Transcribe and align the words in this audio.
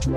What's 0.00 0.16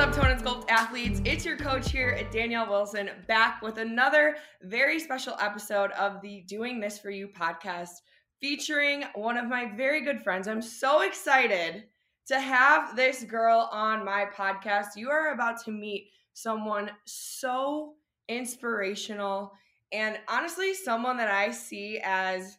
up, 0.00 0.12
Tone 0.12 0.26
and 0.26 0.42
Sculpt 0.42 0.68
athletes? 0.68 1.22
It's 1.24 1.44
your 1.44 1.56
coach 1.56 1.92
here, 1.92 2.26
Danielle 2.32 2.68
Wilson, 2.68 3.10
back 3.28 3.62
with 3.62 3.78
another 3.78 4.38
very 4.62 4.98
special 4.98 5.36
episode 5.40 5.92
of 5.92 6.20
the 6.20 6.40
Doing 6.48 6.80
This 6.80 6.98
For 6.98 7.10
You 7.10 7.28
podcast 7.28 8.00
featuring 8.40 9.04
one 9.14 9.36
of 9.36 9.46
my 9.46 9.70
very 9.76 10.00
good 10.00 10.20
friends. 10.20 10.48
I'm 10.48 10.60
so 10.60 11.02
excited 11.02 11.84
to 12.26 12.40
have 12.40 12.96
this 12.96 13.22
girl 13.22 13.68
on 13.70 14.04
my 14.04 14.26
podcast. 14.36 14.96
You 14.96 15.10
are 15.10 15.32
about 15.32 15.62
to 15.64 15.70
meet 15.70 16.10
someone 16.32 16.90
so 17.04 17.94
inspirational 18.28 19.52
and 19.92 20.18
honestly, 20.28 20.74
someone 20.74 21.18
that 21.18 21.30
I 21.30 21.52
see 21.52 22.00
as 22.02 22.58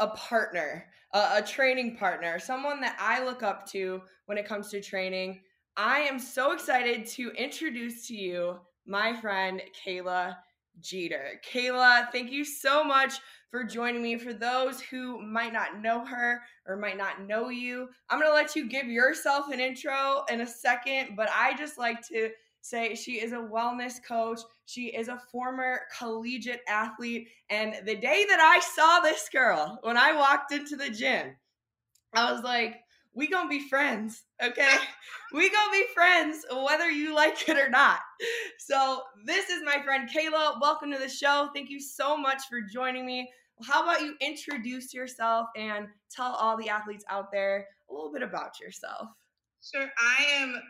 a 0.00 0.08
partner, 0.08 0.86
a, 1.12 1.36
a, 1.36 1.42
training 1.42 1.96
partner, 1.96 2.38
someone 2.38 2.80
that 2.80 2.96
I 2.98 3.24
look 3.24 3.42
up 3.42 3.66
to 3.70 4.02
when 4.26 4.38
it 4.38 4.46
comes 4.46 4.70
to 4.70 4.80
training. 4.80 5.40
I 5.76 6.00
am 6.00 6.18
so 6.18 6.52
excited 6.52 7.06
to 7.08 7.30
introduce 7.32 8.06
to 8.08 8.14
you 8.14 8.58
my 8.86 9.18
friend 9.20 9.62
Kayla 9.84 10.36
Jeter. 10.80 11.40
Kayla, 11.44 12.10
thank 12.12 12.30
you 12.30 12.44
so 12.44 12.84
much 12.84 13.14
for 13.50 13.64
joining 13.64 14.02
me. 14.02 14.16
For 14.16 14.32
those 14.32 14.80
who 14.80 15.20
might 15.20 15.52
not 15.52 15.80
know 15.80 16.04
her 16.04 16.42
or 16.66 16.76
might 16.76 16.96
not 16.96 17.26
know 17.26 17.48
you, 17.48 17.88
I'm 18.08 18.20
going 18.20 18.30
to 18.30 18.34
let 18.34 18.54
you 18.54 18.68
give 18.68 18.86
yourself 18.86 19.50
an 19.52 19.60
intro 19.60 20.24
in 20.30 20.40
a 20.40 20.46
second, 20.46 21.16
but 21.16 21.28
I 21.34 21.56
just 21.56 21.78
like 21.78 22.06
to 22.08 22.30
say 22.60 22.94
she 22.94 23.20
is 23.20 23.32
a 23.32 23.36
wellness 23.36 23.94
coach. 24.06 24.40
She 24.66 24.86
is 24.86 25.08
a 25.08 25.22
former 25.32 25.80
collegiate 25.96 26.62
athlete. 26.68 27.28
And 27.48 27.74
the 27.86 27.96
day 27.96 28.26
that 28.28 28.40
I 28.40 28.60
saw 28.60 29.00
this 29.00 29.28
girl, 29.32 29.78
when 29.82 29.96
I 29.96 30.12
walked 30.12 30.52
into 30.52 30.76
the 30.76 30.90
gym, 30.90 31.36
I 32.14 32.32
was 32.32 32.42
like, 32.42 32.76
we 33.12 33.28
gonna 33.28 33.48
be 33.48 33.68
friends, 33.68 34.22
okay? 34.42 34.76
we 35.32 35.50
gonna 35.50 35.72
be 35.72 35.84
friends 35.94 36.44
whether 36.64 36.90
you 36.90 37.14
like 37.14 37.48
it 37.48 37.58
or 37.58 37.68
not. 37.68 38.00
So 38.58 39.02
this 39.24 39.50
is 39.50 39.62
my 39.64 39.82
friend 39.82 40.08
Kayla. 40.08 40.60
Welcome 40.60 40.92
to 40.92 40.98
the 40.98 41.08
show. 41.08 41.50
Thank 41.54 41.70
you 41.70 41.80
so 41.80 42.16
much 42.16 42.42
for 42.48 42.60
joining 42.60 43.04
me. 43.04 43.30
How 43.62 43.82
about 43.82 44.00
you 44.00 44.14
introduce 44.20 44.94
yourself 44.94 45.48
and 45.56 45.86
tell 46.10 46.32
all 46.32 46.56
the 46.56 46.68
athletes 46.68 47.04
out 47.10 47.30
there 47.32 47.66
a 47.90 47.92
little 47.92 48.12
bit 48.12 48.22
about 48.22 48.58
yourself? 48.60 49.08
Sure. 49.62 49.90
I 49.98 50.24
am 50.24 50.62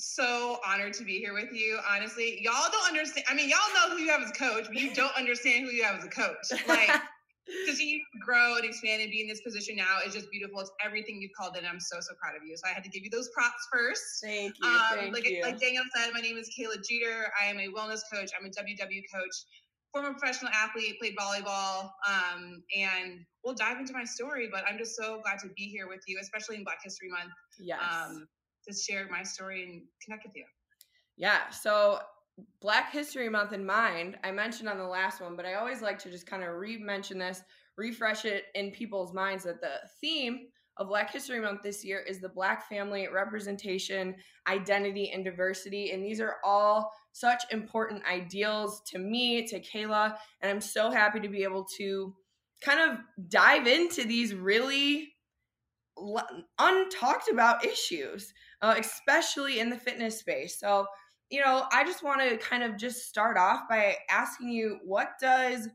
so 0.00 0.58
honored 0.66 0.94
to 0.94 1.04
be 1.04 1.18
here 1.18 1.34
with 1.34 1.52
you. 1.52 1.78
Honestly, 1.88 2.40
y'all 2.42 2.70
don't 2.70 2.88
understand. 2.88 3.26
I 3.28 3.34
mean, 3.34 3.48
y'all 3.48 3.58
know 3.74 3.96
who 3.96 4.02
you 4.02 4.10
have 4.10 4.22
as 4.22 4.30
a 4.30 4.34
coach, 4.34 4.64
but 4.66 4.76
you 4.76 4.92
don't 4.94 5.14
understand 5.16 5.66
who 5.66 5.72
you 5.72 5.84
have 5.84 5.96
as 5.96 6.04
a 6.04 6.08
coach. 6.08 6.50
Like 6.66 6.90
to 7.66 7.74
see 7.74 7.90
you 7.90 8.00
grow 8.24 8.56
and 8.56 8.64
expand 8.64 9.02
and 9.02 9.10
be 9.10 9.20
in 9.20 9.28
this 9.28 9.40
position 9.40 9.76
now 9.76 9.98
is 10.04 10.14
just 10.14 10.30
beautiful. 10.30 10.60
It's 10.60 10.70
everything 10.84 11.20
you've 11.20 11.32
called 11.38 11.56
it. 11.56 11.64
I'm 11.68 11.80
so 11.80 11.96
so 12.00 12.14
proud 12.20 12.36
of 12.36 12.42
you. 12.46 12.56
So 12.56 12.62
I 12.68 12.72
had 12.72 12.84
to 12.84 12.90
give 12.90 13.04
you 13.04 13.10
those 13.10 13.28
props 13.30 13.66
first. 13.72 14.02
Thank 14.22 14.54
you. 14.62 14.68
Um, 14.68 14.82
thank 14.94 15.14
like 15.14 15.28
you. 15.28 15.42
like 15.42 15.60
Danielle 15.60 15.84
said, 15.94 16.10
my 16.12 16.20
name 16.20 16.36
is 16.36 16.48
Kayla 16.48 16.76
Jeter. 16.88 17.30
I 17.40 17.46
am 17.46 17.58
a 17.58 17.68
wellness 17.68 18.00
coach. 18.12 18.30
I'm 18.38 18.46
a 18.46 18.50
WW 18.50 19.02
coach. 19.12 19.36
Former 19.92 20.12
professional 20.12 20.52
athlete, 20.54 21.00
played 21.00 21.16
volleyball, 21.16 21.90
um, 22.08 22.62
and 22.78 23.18
we'll 23.44 23.54
dive 23.54 23.78
into 23.78 23.92
my 23.92 24.04
story. 24.04 24.48
But 24.50 24.62
I'm 24.68 24.78
just 24.78 24.94
so 24.94 25.20
glad 25.22 25.40
to 25.40 25.48
be 25.56 25.64
here 25.64 25.88
with 25.88 26.00
you, 26.06 26.18
especially 26.20 26.56
in 26.56 26.64
Black 26.64 26.78
History 26.84 27.08
Month. 27.08 27.32
Yes. 27.58 27.80
Um, 27.82 28.28
to 28.70 28.76
share 28.76 29.08
my 29.10 29.22
story 29.22 29.64
and 29.64 29.82
connect 30.04 30.24
with 30.26 30.36
you. 30.36 30.44
Yeah. 31.16 31.50
So 31.50 32.00
Black 32.60 32.92
History 32.92 33.28
Month 33.28 33.52
in 33.52 33.66
mind, 33.66 34.16
I 34.24 34.30
mentioned 34.30 34.68
on 34.68 34.78
the 34.78 34.84
last 34.84 35.20
one, 35.20 35.36
but 35.36 35.46
I 35.46 35.54
always 35.54 35.82
like 35.82 35.98
to 36.00 36.10
just 36.10 36.26
kind 36.26 36.42
of 36.42 36.54
re-mention 36.54 37.18
this, 37.18 37.42
refresh 37.76 38.24
it 38.24 38.44
in 38.54 38.70
people's 38.70 39.12
minds 39.12 39.44
that 39.44 39.60
the 39.60 39.80
theme 40.00 40.46
of 40.76 40.88
Black 40.88 41.12
History 41.12 41.40
Month 41.40 41.62
this 41.62 41.84
year 41.84 42.00
is 42.00 42.20
the 42.20 42.28
Black 42.28 42.66
family 42.66 43.06
representation, 43.12 44.14
identity, 44.48 45.10
and 45.10 45.24
diversity. 45.24 45.90
And 45.90 46.02
these 46.02 46.20
are 46.20 46.36
all 46.42 46.90
such 47.12 47.42
important 47.50 48.02
ideals 48.10 48.80
to 48.86 48.98
me, 48.98 49.46
to 49.48 49.60
Kayla. 49.60 50.16
And 50.40 50.50
I'm 50.50 50.60
so 50.60 50.90
happy 50.90 51.20
to 51.20 51.28
be 51.28 51.42
able 51.42 51.66
to 51.76 52.14
kind 52.62 52.80
of 52.80 52.98
dive 53.28 53.66
into 53.66 54.04
these 54.04 54.34
really 54.34 55.12
untalked 56.58 57.30
about 57.30 57.64
issues, 57.64 58.32
uh, 58.62 58.74
especially 58.78 59.60
in 59.60 59.70
the 59.70 59.76
fitness 59.76 60.18
space. 60.18 60.58
So, 60.58 60.86
you 61.30 61.40
know, 61.40 61.64
I 61.72 61.84
just 61.84 62.02
want 62.02 62.20
to 62.20 62.36
kind 62.36 62.62
of 62.62 62.76
just 62.76 63.08
start 63.08 63.38
off 63.38 63.68
by 63.68 63.96
asking 64.10 64.50
you, 64.50 64.78
what 64.84 65.12
does 65.20 65.68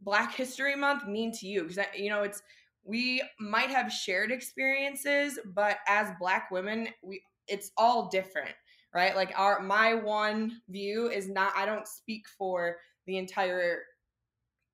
Black 0.00 0.34
History 0.34 0.76
Month 0.76 1.06
mean 1.06 1.32
to 1.32 1.46
you? 1.46 1.62
Because 1.62 1.84
you 1.96 2.10
know, 2.10 2.22
it's 2.22 2.42
we 2.84 3.22
might 3.40 3.70
have 3.70 3.92
shared 3.92 4.30
experiences, 4.30 5.38
but 5.54 5.78
as 5.88 6.10
Black 6.20 6.50
women, 6.50 6.88
we 7.02 7.22
it's 7.48 7.70
all 7.76 8.08
different, 8.08 8.54
right? 8.94 9.14
Like 9.14 9.32
our 9.36 9.60
my 9.60 9.94
one 9.94 10.60
view 10.68 11.08
is 11.08 11.28
not. 11.28 11.52
I 11.56 11.66
don't 11.66 11.86
speak 11.86 12.26
for 12.28 12.76
the 13.06 13.16
entire 13.16 13.82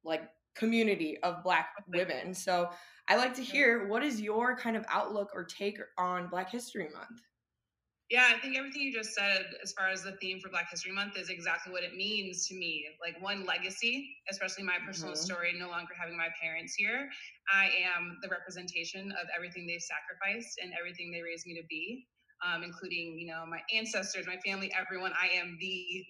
like 0.05 0.23
community 0.55 1.19
of 1.23 1.43
Black 1.43 1.69
women. 1.89 2.35
So 2.35 2.71
I 3.09 3.17
like 3.17 3.35
to 3.35 3.43
hear 3.43 3.89
what 3.89 4.03
is 4.03 4.21
your 4.21 4.57
kind 4.57 4.77
of 4.77 4.85
outlook 4.89 5.31
or 5.35 5.45
take 5.45 5.79
on 5.99 6.29
Black 6.29 6.51
History 6.51 6.89
Month. 6.93 7.21
Yeah, 8.13 8.29
I 8.29 8.39
think 8.39 8.59
everything 8.59 8.83
you 8.83 8.93
just 8.93 9.15
said 9.15 9.47
as 9.65 9.73
far 9.73 9.89
as 9.89 10.03
the 10.03 10.13
theme 10.21 10.39
for 10.39 10.51
Black 10.51 10.69
History 10.71 10.93
Month 10.93 11.17
is 11.17 11.31
exactly 11.31 11.73
what 11.73 11.83
it 11.83 11.97
means 11.97 12.47
to 12.49 12.55
me. 12.55 12.85
Like 13.01 13.17
one 13.23 13.47
legacy, 13.47 14.07
especially 14.29 14.65
my 14.65 14.77
personal 14.85 15.15
mm-hmm. 15.15 15.25
story, 15.25 15.55
no 15.59 15.71
longer 15.71 15.95
having 15.99 16.15
my 16.15 16.29
parents 16.39 16.75
here. 16.75 17.09
I 17.51 17.71
am 17.81 18.19
the 18.21 18.29
representation 18.29 19.13
of 19.13 19.29
everything 19.35 19.67
they've 19.67 19.81
sacrificed 19.81 20.61
and 20.63 20.75
everything 20.79 21.11
they 21.11 21.23
raised 21.23 21.47
me 21.47 21.55
to 21.55 21.67
be, 21.71 22.05
um, 22.45 22.63
including, 22.63 23.17
you 23.19 23.29
know, 23.29 23.47
my 23.49 23.63
ancestors, 23.75 24.27
my 24.27 24.37
family, 24.45 24.71
everyone. 24.79 25.13
I 25.17 25.35
am 25.35 25.57
the 25.59 26.05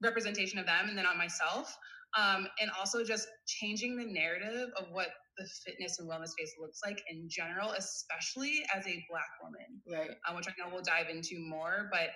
representation 0.00 0.60
of 0.60 0.66
them 0.66 0.90
and 0.90 0.96
then 0.96 1.06
on 1.06 1.18
myself. 1.18 1.76
Um, 2.16 2.46
and 2.60 2.70
also 2.78 3.02
just 3.02 3.26
changing 3.48 3.96
the 3.96 4.06
narrative 4.06 4.70
of 4.78 4.92
what 4.92 5.08
the 5.38 5.48
fitness 5.64 5.98
and 5.98 6.08
wellness 6.08 6.28
space 6.28 6.52
looks 6.60 6.80
like 6.84 7.02
in 7.10 7.28
general, 7.28 7.72
especially 7.72 8.62
as 8.74 8.86
a 8.86 9.04
Black 9.10 9.30
woman, 9.42 9.80
right? 9.90 10.16
Um, 10.28 10.36
which 10.36 10.46
I 10.48 10.52
know 10.58 10.72
we'll 10.72 10.82
dive 10.82 11.08
into 11.10 11.38
more. 11.38 11.88
But 11.90 12.10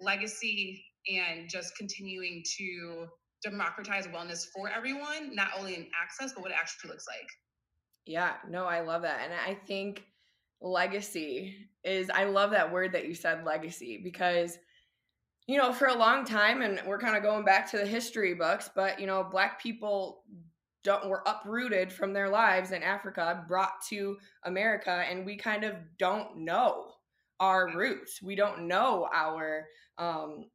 legacy 0.00 0.84
and 1.08 1.48
just 1.48 1.76
continuing 1.76 2.42
to 2.58 3.06
democratize 3.42 4.06
wellness 4.06 4.46
for 4.54 4.70
everyone, 4.70 5.34
not 5.34 5.48
only 5.58 5.74
in 5.74 5.86
access, 6.00 6.32
but 6.32 6.42
what 6.42 6.50
it 6.52 6.56
actually 6.58 6.90
looks 6.90 7.06
like. 7.08 7.28
Yeah, 8.06 8.34
no, 8.48 8.64
I 8.64 8.80
love 8.80 9.02
that. 9.02 9.20
And 9.24 9.32
I 9.32 9.54
think 9.66 10.04
legacy 10.60 11.56
is, 11.84 12.10
I 12.10 12.24
love 12.24 12.50
that 12.52 12.72
word 12.72 12.92
that 12.92 13.06
you 13.06 13.14
said, 13.14 13.44
legacy, 13.44 14.00
because 14.02 14.58
you 15.48 15.58
know, 15.58 15.72
for 15.72 15.88
a 15.88 15.94
long 15.94 16.24
time, 16.24 16.62
and 16.62 16.80
we're 16.86 17.00
kind 17.00 17.16
of 17.16 17.22
going 17.22 17.44
back 17.44 17.68
to 17.70 17.76
the 17.76 17.86
history 17.86 18.34
books, 18.34 18.70
but 18.74 19.00
you 19.00 19.06
know, 19.06 19.26
black 19.28 19.60
people 19.60 20.22
don't 20.84 21.08
were 21.08 21.22
uprooted 21.26 21.92
from 21.92 22.12
their 22.12 22.28
lives 22.28 22.72
in 22.72 22.82
Africa, 22.82 23.44
brought 23.46 23.82
to 23.88 24.16
America, 24.44 25.04
and 25.08 25.24
we 25.24 25.36
kind 25.36 25.64
of 25.64 25.74
don't 25.98 26.36
know 26.36 26.92
our 27.40 27.74
roots. 27.74 28.22
We 28.22 28.34
don't 28.34 28.66
know 28.68 29.08
our 29.12 29.66
um, 29.98 30.46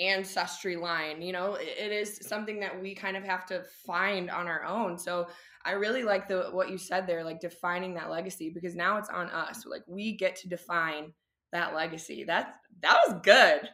ancestry 0.00 0.76
line 0.76 1.20
you 1.22 1.32
know? 1.32 1.54
It, 1.54 1.74
it 1.78 1.92
is 1.92 2.18
something 2.22 2.60
that 2.60 2.80
we 2.80 2.94
kind 2.94 3.16
of 3.16 3.24
have 3.24 3.46
to 3.46 3.64
find 3.86 4.30
on 4.30 4.46
our 4.46 4.64
own. 4.64 4.98
So 4.98 5.28
i 5.64 5.72
really 5.72 6.04
like 6.04 6.28
the 6.28 6.48
what 6.52 6.70
you 6.70 6.78
said 6.78 7.06
there 7.06 7.24
like 7.24 7.40
defining 7.40 7.92
that 7.94 8.10
legacy 8.10 8.48
because 8.48 8.74
now 8.74 8.96
it's 8.96 9.08
on 9.10 9.28
us. 9.30 9.64
Like 9.66 9.82
we 9.86 10.16
get 10.16 10.36
to 10.36 10.48
define 10.48 11.12
that 11.52 11.74
legacy. 11.74 12.24
That 12.24 12.56
that 12.82 12.98
was 13.06 13.20
good 13.22 13.68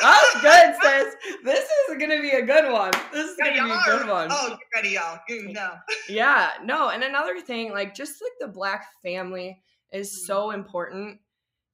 that 0.00 0.32
was 0.34 0.42
good 0.42 0.74
sis. 0.82 1.36
This 1.44 1.64
is 1.64 1.98
gonna 1.98 2.20
be 2.20 2.30
a 2.30 2.42
good 2.42 2.72
one. 2.72 2.92
This 3.12 3.30
is 3.30 3.36
gonna 3.36 3.52
be 3.52 3.58
a 3.58 3.82
good 3.84 4.08
one. 4.08 4.28
Oh 4.30 4.50
get 4.50 4.58
ready 4.74 4.90
y'all. 4.90 5.18
You 5.28 5.52
know. 5.52 5.74
Yeah 6.08 6.50
no 6.64 6.90
and 6.90 7.02
another 7.02 7.40
thing 7.40 7.72
like 7.72 7.94
just 7.94 8.20
like 8.22 8.32
the 8.40 8.52
black 8.52 8.86
family 9.02 9.60
is 9.92 10.08
mm-hmm. 10.08 10.26
so 10.26 10.50
important. 10.50 11.18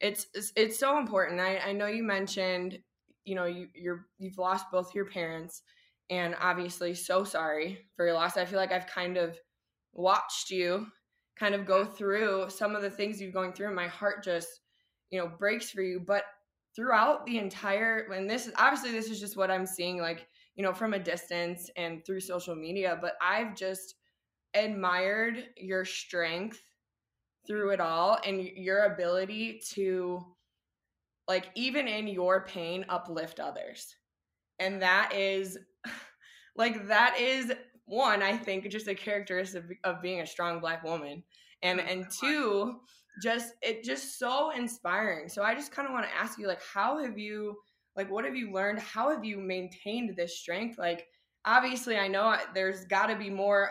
It's 0.00 0.26
it's, 0.34 0.52
it's 0.56 0.78
so 0.78 0.98
important. 0.98 1.40
I, 1.40 1.58
I 1.58 1.72
know 1.72 1.86
you 1.86 2.02
mentioned 2.02 2.78
you 3.24 3.34
know 3.34 3.44
you 3.44 3.68
you're 3.74 4.06
you've 4.18 4.38
lost 4.38 4.66
both 4.72 4.94
your 4.94 5.06
parents 5.06 5.62
and 6.10 6.34
obviously 6.40 6.94
so 6.94 7.24
sorry 7.24 7.86
for 7.96 8.06
your 8.06 8.14
loss. 8.14 8.36
I 8.36 8.44
feel 8.44 8.58
like 8.58 8.72
i've 8.72 8.86
kind 8.86 9.16
of 9.16 9.38
watched 9.92 10.50
you 10.50 10.86
kind 11.38 11.54
of 11.54 11.66
go 11.66 11.84
through 11.84 12.48
some 12.48 12.76
of 12.76 12.82
the 12.82 12.90
things 12.90 13.20
you're 13.20 13.32
going 13.32 13.52
through 13.52 13.66
and 13.66 13.76
my 13.76 13.88
heart 13.88 14.22
just 14.22 14.60
you 15.10 15.18
know 15.18 15.30
breaks 15.38 15.70
for 15.70 15.82
you 15.82 16.00
but 16.00 16.24
throughout 16.74 17.26
the 17.26 17.38
entire 17.38 18.06
and 18.12 18.28
this 18.28 18.46
is 18.46 18.52
obviously 18.56 18.92
this 18.92 19.10
is 19.10 19.20
just 19.20 19.36
what 19.36 19.50
i'm 19.50 19.66
seeing 19.66 20.00
like 20.00 20.26
you 20.54 20.62
know 20.62 20.72
from 20.72 20.94
a 20.94 20.98
distance 20.98 21.70
and 21.76 22.04
through 22.04 22.20
social 22.20 22.54
media 22.54 22.98
but 23.00 23.14
i've 23.20 23.54
just 23.54 23.96
admired 24.54 25.44
your 25.56 25.84
strength 25.84 26.60
through 27.46 27.70
it 27.70 27.80
all 27.80 28.18
and 28.24 28.42
your 28.42 28.84
ability 28.84 29.60
to 29.72 30.24
like 31.28 31.50
even 31.54 31.88
in 31.88 32.06
your 32.06 32.44
pain 32.44 32.84
uplift 32.88 33.40
others. 33.40 33.96
And 34.58 34.82
that 34.82 35.12
is 35.14 35.58
like 36.56 36.88
that 36.88 37.16
is 37.18 37.52
one 37.84 38.22
i 38.22 38.36
think 38.36 38.68
just 38.68 38.86
a 38.86 38.94
characteristic 38.94 39.64
of, 39.64 39.96
of 39.96 40.02
being 40.02 40.20
a 40.20 40.26
strong 40.26 40.60
black 40.60 40.84
woman. 40.84 41.22
And 41.62 41.80
Oh, 41.80 41.84
and 41.88 42.06
two 42.20 42.80
just 43.20 43.54
it 43.62 43.82
just 43.82 44.18
so 44.18 44.50
inspiring 44.50 45.28
so 45.28 45.42
i 45.42 45.54
just 45.54 45.72
kind 45.72 45.86
of 45.86 45.92
want 45.92 46.06
to 46.06 46.14
ask 46.14 46.38
you 46.38 46.46
like 46.46 46.62
how 46.62 47.02
have 47.02 47.18
you 47.18 47.56
like 47.96 48.10
what 48.10 48.24
have 48.24 48.36
you 48.36 48.52
learned 48.52 48.78
how 48.78 49.10
have 49.10 49.24
you 49.24 49.36
maintained 49.36 50.16
this 50.16 50.38
strength 50.38 50.78
like 50.78 51.06
obviously 51.44 51.96
i 51.96 52.08
know 52.08 52.22
uh, 52.22 52.38
there's 52.54 52.84
got 52.86 53.06
to 53.06 53.16
be 53.16 53.28
more 53.28 53.70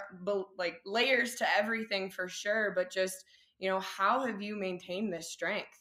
like 0.57 0.75
layers 0.85 1.35
to 1.35 1.45
everything 1.57 2.09
for 2.09 2.27
sure 2.27 2.71
but 2.75 2.91
just 2.91 3.23
you 3.57 3.69
know 3.69 3.79
how 3.79 4.25
have 4.25 4.41
you 4.41 4.55
maintained 4.55 5.11
this 5.11 5.31
strength 5.31 5.79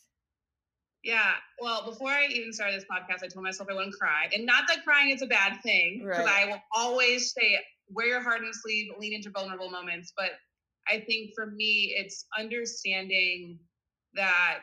Yeah. 1.03 1.33
Well, 1.61 1.85
before 1.85 2.11
I 2.11 2.27
even 2.27 2.53
started 2.53 2.77
this 2.77 2.85
podcast, 2.85 3.25
I 3.25 3.29
told 3.29 3.43
myself 3.43 3.69
I 3.71 3.75
wouldn't 3.75 3.95
cry. 3.95 4.29
And 4.35 4.45
not 4.45 4.65
that 4.69 4.85
crying 4.85 5.11
is 5.11 5.23
a 5.23 5.27
bad 5.27 5.61
thing, 5.63 6.05
because 6.05 6.27
Right. 6.27 6.47
I 6.47 6.51
will 6.51 6.63
always 6.75 7.33
say, 7.33 7.59
wear 7.89 8.07
your 8.07 8.21
heart 8.23 8.39
on 8.41 8.45
your 8.45 8.53
sleeve, 8.53 8.93
lean 8.99 9.15
into 9.15 9.31
vulnerable 9.31 9.71
moments. 9.71 10.13
But 10.15 10.33
I 10.89 11.01
think 11.01 11.31
for 11.35 11.47
me, 11.47 11.95
it's 11.97 12.27
understanding 12.39 13.59
that 14.15 14.59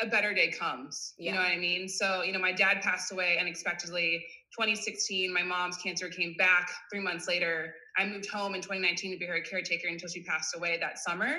a 0.00 0.06
better 0.06 0.34
day 0.34 0.50
comes. 0.50 1.14
You 1.16 1.32
know 1.32 1.38
what 1.38 1.50
I 1.50 1.56
mean? 1.56 1.88
So, 1.88 2.22
you 2.22 2.32
know, 2.32 2.38
my 2.38 2.52
dad 2.52 2.82
passed 2.82 3.12
away 3.12 3.38
unexpectedly 3.40 4.24
2016. 4.58 5.32
My 5.32 5.42
mom's 5.42 5.78
cancer 5.78 6.08
came 6.08 6.34
back 6.38 6.70
three 6.92 7.00
months 7.00 7.26
later. 7.26 7.74
I 7.98 8.04
moved 8.04 8.28
home 8.28 8.54
in 8.54 8.60
2019 8.60 9.12
to 9.12 9.18
be 9.18 9.24
her 9.24 9.40
caretaker 9.40 9.88
until 9.88 10.08
she 10.10 10.22
passed 10.22 10.54
away 10.54 10.78
that 10.80 10.98
summer. 10.98 11.38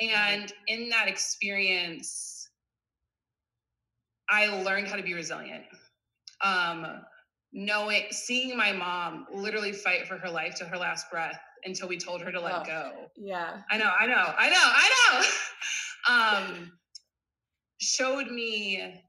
And 0.00 0.52
in 0.68 0.88
that 0.88 1.08
experience, 1.08 2.48
I 4.30 4.46
learned 4.62 4.88
how 4.88 4.96
to 4.96 5.02
be 5.02 5.12
resilient. 5.12 5.64
Um, 6.42 6.86
knowing, 7.52 8.04
seeing 8.10 8.56
my 8.56 8.72
mom 8.72 9.26
literally 9.32 9.72
fight 9.72 10.06
for 10.06 10.16
her 10.16 10.30
life 10.30 10.54
to 10.56 10.64
her 10.64 10.78
last 10.78 11.10
breath 11.10 11.38
until 11.64 11.88
we 11.88 11.96
told 11.98 12.20
her 12.22 12.32
to 12.32 12.40
let 12.40 12.54
Oh. 12.54 12.64
go. 12.66 13.10
yeah 13.16 13.62
I 13.70 13.78
know, 13.78 13.90
I 13.98 14.06
know, 14.06 14.34
I 14.38 14.50
know, 14.50 14.56
I 14.56 14.90
know. 16.08 16.48
um, 16.54 16.72
showed 17.80 18.28
me 18.28 19.02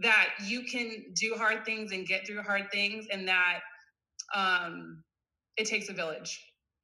that 0.00 0.30
you 0.44 0.62
can 0.64 1.04
do 1.14 1.34
hard 1.36 1.64
things 1.64 1.92
and 1.92 2.06
get 2.06 2.26
through 2.26 2.42
hard 2.42 2.70
things, 2.72 3.06
and 3.12 3.28
that 3.28 3.60
um, 4.34 5.02
it 5.56 5.66
takes 5.66 5.88
a 5.88 5.92
village. 5.92 6.40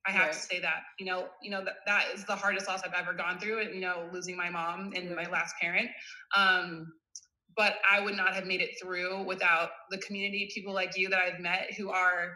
I 0.06 0.12
have 0.12 0.26
Right. 0.26 0.32
to 0.32 0.38
say 0.38 0.60
that. 0.60 0.82
You 0.98 1.06
know, 1.06 1.28
you 1.42 1.50
know 1.50 1.64
that 1.64 1.76
that 1.86 2.06
is 2.14 2.24
the 2.24 2.36
hardest 2.36 2.68
loss 2.68 2.82
I've 2.84 2.94
ever 2.94 3.12
gone 3.12 3.38
through. 3.38 3.60
And, 3.60 3.74
you 3.74 3.80
know, 3.80 4.08
losing 4.12 4.36
my 4.36 4.48
mom 4.50 4.92
and 4.94 5.14
my 5.14 5.26
last 5.28 5.54
parent. 5.60 5.90
Um, 6.36 6.92
but 7.56 7.74
I 7.90 8.00
would 8.00 8.16
not 8.16 8.34
have 8.34 8.46
made 8.46 8.60
it 8.62 8.70
through 8.80 9.24
without 9.24 9.70
the 9.90 9.98
community, 9.98 10.50
people 10.54 10.72
like 10.72 10.96
you 10.96 11.08
that 11.10 11.18
I've 11.20 11.40
met 11.40 11.74
who 11.76 11.90
are 11.90 12.34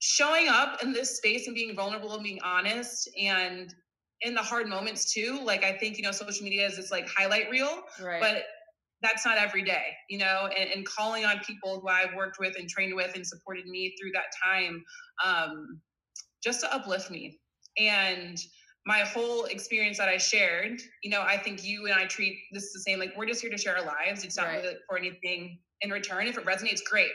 showing 0.00 0.48
up 0.48 0.82
in 0.82 0.92
this 0.92 1.16
space 1.16 1.46
and 1.46 1.54
being 1.54 1.74
vulnerable 1.74 2.14
and 2.14 2.22
being 2.22 2.40
honest 2.42 3.08
and 3.20 3.74
in 4.22 4.34
the 4.34 4.42
hard 4.42 4.68
moments 4.68 5.12
too. 5.12 5.40
Like 5.44 5.64
I 5.64 5.72
think, 5.72 5.96
you 5.96 6.02
know, 6.02 6.12
social 6.12 6.44
media 6.44 6.66
is 6.66 6.76
this 6.76 6.90
like 6.90 7.08
highlight 7.08 7.50
reel, 7.50 7.82
right 8.02 8.20
but 8.20 8.44
that's 9.00 9.24
not 9.24 9.38
every 9.38 9.62
day, 9.62 9.92
you 10.10 10.18
know, 10.18 10.48
and, 10.56 10.70
and 10.70 10.84
calling 10.84 11.24
on 11.24 11.38
people 11.40 11.80
who 11.80 11.88
I've 11.88 12.14
worked 12.16 12.38
with 12.40 12.58
and 12.58 12.68
trained 12.68 12.94
with 12.96 13.14
and 13.14 13.24
supported 13.26 13.66
me 13.66 13.94
through 14.00 14.10
that 14.12 14.26
time, 14.44 14.84
um, 15.24 15.80
just 16.42 16.60
to 16.60 16.74
uplift 16.74 17.10
me. 17.10 17.38
And 17.78 18.38
my 18.86 19.00
whole 19.00 19.44
experience 19.44 19.98
that 19.98 20.08
I 20.08 20.16
shared, 20.16 20.80
you 21.02 21.10
know, 21.10 21.20
I 21.22 21.36
think 21.36 21.64
you 21.64 21.86
and 21.86 21.94
I 21.94 22.06
treat 22.06 22.38
this 22.52 22.72
the 22.72 22.80
same. 22.80 22.98
Like 22.98 23.12
we're 23.16 23.26
just 23.26 23.40
here 23.40 23.50
to 23.50 23.58
share 23.58 23.76
our 23.78 23.84
lives. 23.84 24.24
It's 24.24 24.36
not 24.36 24.46
Right. 24.46 24.62
really 24.62 24.76
for 24.88 24.98
anything 24.98 25.60
in 25.82 25.90
return. 25.90 26.26
If 26.26 26.38
it 26.38 26.44
resonates, 26.44 26.80
great. 26.88 27.10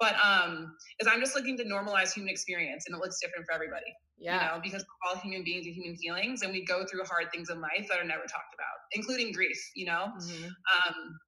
But 0.00 0.14
um, 0.22 0.76
is 1.00 1.08
I'm 1.10 1.20
just 1.20 1.34
looking 1.34 1.56
to 1.58 1.64
normalize 1.64 2.12
human 2.12 2.30
experience, 2.30 2.84
and 2.86 2.94
it 2.96 3.00
looks 3.00 3.18
different 3.20 3.46
for 3.46 3.52
everybody. 3.54 3.94
yeah 4.18 4.34
You 4.34 4.56
know, 4.56 4.60
because 4.62 4.82
we're 4.84 5.10
all 5.10 5.16
human 5.20 5.44
beings 5.44 5.66
and 5.66 5.74
human 5.74 5.96
feelings, 5.96 6.42
and 6.42 6.52
we 6.52 6.64
go 6.64 6.84
through 6.86 7.04
hard 7.04 7.30
things 7.32 7.50
in 7.50 7.60
life 7.60 7.86
that 7.88 7.98
are 7.98 8.04
never 8.04 8.22
talked 8.22 8.54
about, 8.54 8.76
including 8.92 9.32
grief. 9.32 9.58
You 9.74 9.86
know, 9.86 10.12
Mhm. 10.18 10.50
um, 10.74 11.18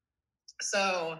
so 0.60 1.18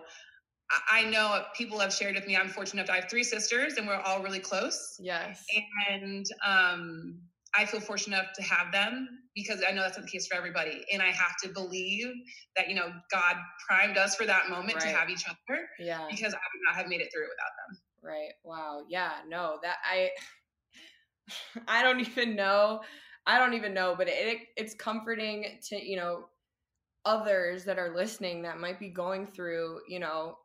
I- 0.70 1.04
know 1.10 1.44
people 1.56 1.78
have 1.78 1.92
shared 1.94 2.16
with 2.16 2.26
me. 2.26 2.36
I'm 2.36 2.48
fortunate 2.48 2.80
enough 2.80 2.86
to 2.88 2.92
I 2.92 3.00
have 3.00 3.10
three 3.10 3.22
sisters, 3.24 3.74
and 3.74 3.86
we're 3.86 3.94
all 3.94 4.22
really 4.22 4.40
close. 4.40 4.96
yes 4.98 5.46
And 5.88 6.26
um, 6.44 7.20
I 7.54 7.64
feel 7.64 7.80
fortunate 7.80 8.18
enough 8.18 8.32
to 8.34 8.42
have 8.42 8.72
them 8.72 9.08
because 9.34 9.62
I 9.66 9.72
know 9.72 9.82
that's 9.82 9.96
not 9.96 10.06
the 10.06 10.10
case 10.10 10.26
for 10.26 10.36
everybody. 10.36 10.84
And 10.92 11.02
I 11.02 11.10
have 11.10 11.36
to 11.42 11.48
believe 11.48 12.12
that 12.56 12.68
you 12.68 12.74
know 12.74 12.90
God 13.10 13.36
primed 13.68 13.98
us 13.98 14.16
for 14.16 14.26
that 14.26 14.48
moment 14.50 14.80
to 14.80 14.88
have 14.88 15.10
each 15.10 15.24
other 15.26 15.68
yeah 15.78 16.06
because 16.10 16.32
I 16.34 16.38
would 16.38 16.62
not 16.66 16.76
have 16.76 16.88
made 16.88 17.00
it 17.00 17.10
through 17.12 17.24
without 17.24 17.52
them. 17.68 17.78
Right. 18.02 18.32
Wow. 18.44 18.82
Yeah. 18.88 19.12
No. 19.28 19.58
That 19.62 19.76
I. 19.84 20.10
I 21.68 21.82
don't 21.82 22.00
even 22.08 22.36
know. 22.36 22.80
I 23.26 23.38
don't 23.38 23.54
even 23.54 23.74
know. 23.74 23.94
But 23.96 24.08
it 24.08 24.38
it's 24.56 24.74
comforting 24.74 25.58
to 25.68 25.76
you 25.76 25.96
know 25.96 26.26
others 27.04 27.64
that 27.64 27.78
are 27.78 27.94
listening 27.94 28.42
that 28.42 28.58
might 28.58 28.80
be 28.80 28.88
going 28.88 29.26
through 29.26 29.80
you 29.88 30.00
know 30.00 30.36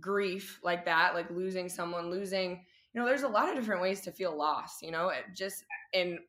grief 0.00 0.60
like 0.62 0.84
that, 0.84 1.14
like 1.14 1.30
losing 1.30 1.68
someone, 1.68 2.10
losing. 2.10 2.64
You 2.92 3.00
know, 3.00 3.06
there's 3.06 3.22
a 3.22 3.28
lot 3.28 3.48
of 3.48 3.54
different 3.54 3.82
ways 3.82 4.00
to 4.02 4.12
feel 4.12 4.36
lost. 4.36 4.82
You 4.82 4.90
know, 4.90 5.08
it 5.08 5.24
just 5.34 5.64
in 5.92 6.20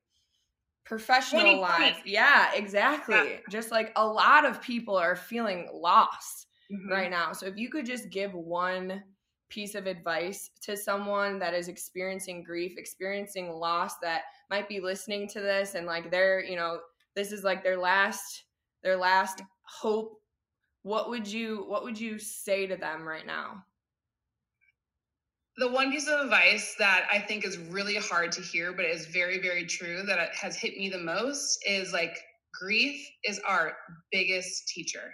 professional 0.85 1.43
2020. 1.43 1.85
lives. 1.85 2.01
Yeah. 2.05 2.53
Exactly. 2.53 3.15
Yeah. 3.15 3.39
Just 3.49 3.71
like 3.71 3.91
a 3.95 4.05
lot 4.05 4.45
of 4.45 4.61
people 4.61 4.95
are 4.97 5.15
feeling 5.15 5.69
lost 5.73 6.47
Mhm. 6.71 6.89
right 6.91 7.09
now. 7.11 7.33
So 7.33 7.45
if 7.45 7.57
you 7.57 7.69
could 7.69 7.85
just 7.85 8.09
give 8.09 8.33
one 8.33 9.03
piece 9.49 9.75
of 9.75 9.85
advice 9.85 10.49
to 10.61 10.77
someone 10.77 11.37
that 11.39 11.53
is 11.53 11.67
experiencing 11.67 12.43
grief, 12.43 12.77
experiencing 12.77 13.51
loss 13.51 13.97
that 13.99 14.23
might 14.49 14.67
be 14.69 14.79
listening 14.79 15.27
to 15.29 15.41
this 15.41 15.75
and 15.75 15.85
like 15.85 16.09
they're, 16.11 16.43
you 16.43 16.55
know, 16.55 16.81
this 17.15 17.31
is 17.31 17.43
like 17.43 17.63
their 17.63 17.77
last 17.77 18.45
their 18.83 18.97
last 18.97 19.41
hope, 19.63 20.21
what 20.83 21.09
would 21.09 21.27
you 21.27 21.65
what 21.67 21.83
would 21.83 21.99
you 21.99 22.17
say 22.19 22.67
to 22.67 22.75
them 22.77 23.07
right 23.07 23.25
now? 23.27 23.65
The 25.57 25.69
one 25.69 25.91
piece 25.91 26.07
of 26.07 26.21
advice 26.21 26.75
that 26.79 27.07
I 27.11 27.19
think 27.19 27.45
is 27.45 27.57
really 27.57 27.95
hard 27.95 28.31
to 28.33 28.41
hear, 28.41 28.73
but 28.73 28.85
is 28.85 29.07
very, 29.07 29.39
very 29.39 29.65
true 29.65 30.03
that 30.03 30.17
it 30.17 30.29
has 30.33 30.55
hit 30.55 30.77
me 30.77 30.89
the 30.89 30.97
most 30.97 31.59
is 31.67 31.91
like 31.91 32.17
grief 32.59 33.05
is 33.23 33.39
our 33.47 33.73
biggest 34.11 34.67
teacher. 34.67 35.13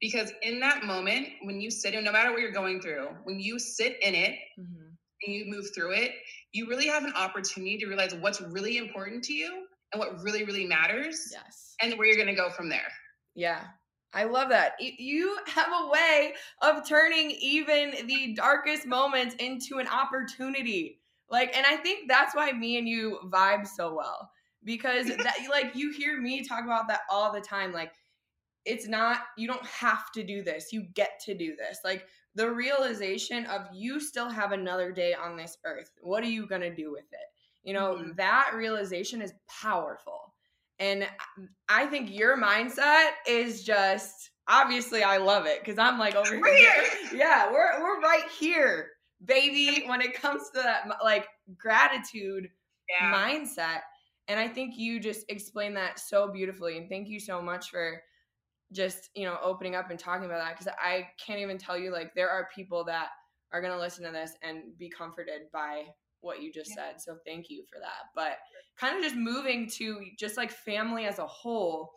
Because 0.00 0.32
in 0.42 0.60
that 0.60 0.84
moment, 0.84 1.28
when 1.44 1.60
you 1.60 1.70
sit 1.70 1.94
in, 1.94 2.04
no 2.04 2.12
matter 2.12 2.30
what 2.30 2.40
you're 2.40 2.52
going 2.52 2.80
through, 2.80 3.08
when 3.24 3.40
you 3.40 3.58
sit 3.58 3.96
in 4.02 4.14
it 4.14 4.34
mm-hmm. 4.58 4.88
and 5.26 5.34
you 5.34 5.46
move 5.46 5.66
through 5.74 5.92
it, 5.92 6.12
you 6.52 6.68
really 6.68 6.86
have 6.86 7.04
an 7.04 7.14
opportunity 7.14 7.78
to 7.78 7.86
realize 7.86 8.14
what's 8.14 8.40
really 8.40 8.76
important 8.76 9.24
to 9.24 9.32
you 9.32 9.66
and 9.92 10.00
what 10.00 10.22
really, 10.22 10.44
really 10.44 10.66
matters 10.66 11.30
Yes. 11.32 11.74
and 11.80 11.96
where 11.98 12.06
you're 12.06 12.22
going 12.22 12.34
to 12.34 12.34
go 12.34 12.50
from 12.50 12.68
there. 12.68 12.92
Yeah. 13.34 13.62
I 14.14 14.24
love 14.24 14.48
that. 14.50 14.74
You 14.78 15.36
have 15.46 15.68
a 15.68 15.88
way 15.88 16.34
of 16.62 16.88
turning 16.88 17.32
even 17.32 18.06
the 18.06 18.34
darkest 18.34 18.86
moments 18.86 19.34
into 19.36 19.78
an 19.78 19.88
opportunity. 19.88 21.00
Like, 21.28 21.56
and 21.56 21.66
I 21.66 21.76
think 21.76 22.08
that's 22.08 22.34
why 22.34 22.52
me 22.52 22.78
and 22.78 22.88
you 22.88 23.18
vibe 23.26 23.66
so 23.66 23.94
well 23.94 24.30
because 24.64 25.06
that, 25.16 25.36
like, 25.50 25.74
you 25.74 25.92
hear 25.92 26.20
me 26.20 26.44
talk 26.44 26.64
about 26.64 26.88
that 26.88 27.00
all 27.10 27.32
the 27.32 27.40
time. 27.40 27.72
Like, 27.72 27.92
it's 28.64 28.88
not, 28.88 29.20
you 29.36 29.46
don't 29.46 29.66
have 29.66 30.10
to 30.12 30.22
do 30.22 30.42
this. 30.42 30.72
You 30.72 30.82
get 30.94 31.20
to 31.26 31.34
do 31.34 31.56
this. 31.56 31.80
Like, 31.84 32.06
the 32.34 32.50
realization 32.50 33.46
of 33.46 33.62
you 33.72 34.00
still 34.00 34.28
have 34.28 34.52
another 34.52 34.90
day 34.90 35.14
on 35.14 35.36
this 35.36 35.58
earth. 35.64 35.90
What 36.00 36.24
are 36.24 36.28
you 36.28 36.46
going 36.46 36.62
to 36.62 36.74
do 36.74 36.90
with 36.90 37.12
it? 37.12 37.28
You 37.62 37.74
know, 37.74 37.94
mm-hmm. 37.94 38.12
that 38.16 38.52
realization 38.54 39.22
is 39.22 39.32
powerful. 39.48 40.33
And 40.78 41.08
I 41.68 41.86
think 41.86 42.10
your 42.10 42.36
mindset 42.36 43.10
is 43.28 43.62
just 43.62 44.30
obviously 44.48 45.02
I 45.02 45.18
love 45.18 45.46
it 45.46 45.60
because 45.60 45.78
I'm 45.78 45.98
like 45.98 46.14
over 46.14 46.36
here. 46.36 46.84
Yeah, 47.14 47.52
we're 47.52 47.80
we're 47.80 48.00
right 48.00 48.28
here, 48.38 48.88
baby, 49.24 49.84
when 49.86 50.00
it 50.00 50.14
comes 50.14 50.50
to 50.50 50.62
that 50.62 50.84
like 51.02 51.28
gratitude 51.56 52.48
yeah. 52.88 53.12
mindset. 53.12 53.80
And 54.26 54.40
I 54.40 54.48
think 54.48 54.74
you 54.76 55.00
just 55.00 55.24
explained 55.28 55.76
that 55.76 55.98
so 55.98 56.32
beautifully. 56.32 56.78
And 56.78 56.88
thank 56.88 57.08
you 57.08 57.20
so 57.20 57.40
much 57.40 57.70
for 57.70 58.02
just, 58.72 59.10
you 59.14 59.24
know, 59.24 59.38
opening 59.42 59.74
up 59.76 59.90
and 59.90 59.98
talking 59.98 60.24
about 60.24 60.42
that. 60.42 60.56
Cause 60.58 60.68
I 60.82 61.08
can't 61.24 61.40
even 61.40 61.58
tell 61.58 61.78
you, 61.78 61.92
like, 61.92 62.14
there 62.14 62.30
are 62.30 62.48
people 62.54 62.84
that 62.84 63.08
are 63.52 63.60
going 63.60 63.72
to 63.72 63.78
listen 63.78 64.04
to 64.04 64.10
this 64.10 64.32
and 64.42 64.76
be 64.78 64.88
comforted 64.88 65.42
by 65.52 65.84
what 66.24 66.42
you 66.42 66.52
just 66.52 66.70
yeah. 66.70 66.90
said. 66.92 67.00
So 67.00 67.16
thank 67.26 67.50
you 67.50 67.64
for 67.70 67.78
that. 67.78 68.10
But 68.14 68.38
kind 68.76 68.96
of 68.96 69.02
just 69.02 69.16
moving 69.16 69.68
to 69.70 70.00
just 70.18 70.36
like 70.36 70.50
family 70.50 71.06
as 71.06 71.18
a 71.18 71.26
whole, 71.26 71.92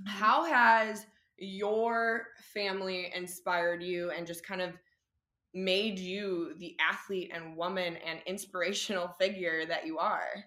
mm-hmm. 0.00 0.10
how 0.10 0.44
has 0.44 1.06
your 1.36 2.28
family 2.52 3.12
inspired 3.14 3.82
you 3.82 4.10
and 4.10 4.26
just 4.26 4.44
kind 4.44 4.60
of 4.60 4.72
made 5.54 5.98
you 5.98 6.54
the 6.58 6.76
athlete 6.80 7.30
and 7.32 7.56
woman 7.56 7.96
and 8.04 8.20
inspirational 8.26 9.08
figure 9.20 9.66
that 9.66 9.86
you 9.86 9.98
are? 9.98 10.44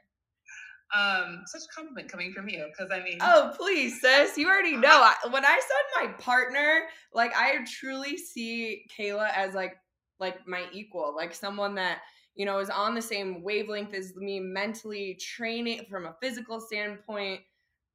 Um, 0.93 1.43
such 1.45 1.61
a 1.61 1.73
compliment 1.73 2.09
coming 2.09 2.33
from 2.33 2.49
you 2.49 2.67
because 2.67 2.91
I 2.91 3.01
mean, 3.01 3.17
oh 3.21 3.53
please, 3.55 4.01
sis, 4.01 4.37
you 4.37 4.49
already 4.49 4.75
know. 4.75 4.89
I, 4.89 5.15
when 5.29 5.45
I 5.45 5.57
said 5.57 6.05
my 6.05 6.11
partner, 6.13 6.81
like 7.13 7.31
I 7.33 7.63
truly 7.79 8.17
see 8.17 8.83
Kayla 8.93 9.29
as 9.33 9.53
like 9.53 9.77
like 10.19 10.45
my 10.45 10.65
equal, 10.73 11.13
like 11.15 11.33
someone 11.33 11.75
that 11.75 11.99
you 12.35 12.45
know 12.45 12.59
is 12.59 12.69
on 12.69 12.95
the 12.95 13.01
same 13.01 13.43
wavelength 13.43 13.93
as 13.93 14.15
me 14.15 14.39
mentally, 14.39 15.17
training 15.19 15.85
from 15.89 16.05
a 16.05 16.15
physical 16.21 16.59
standpoint, 16.59 17.41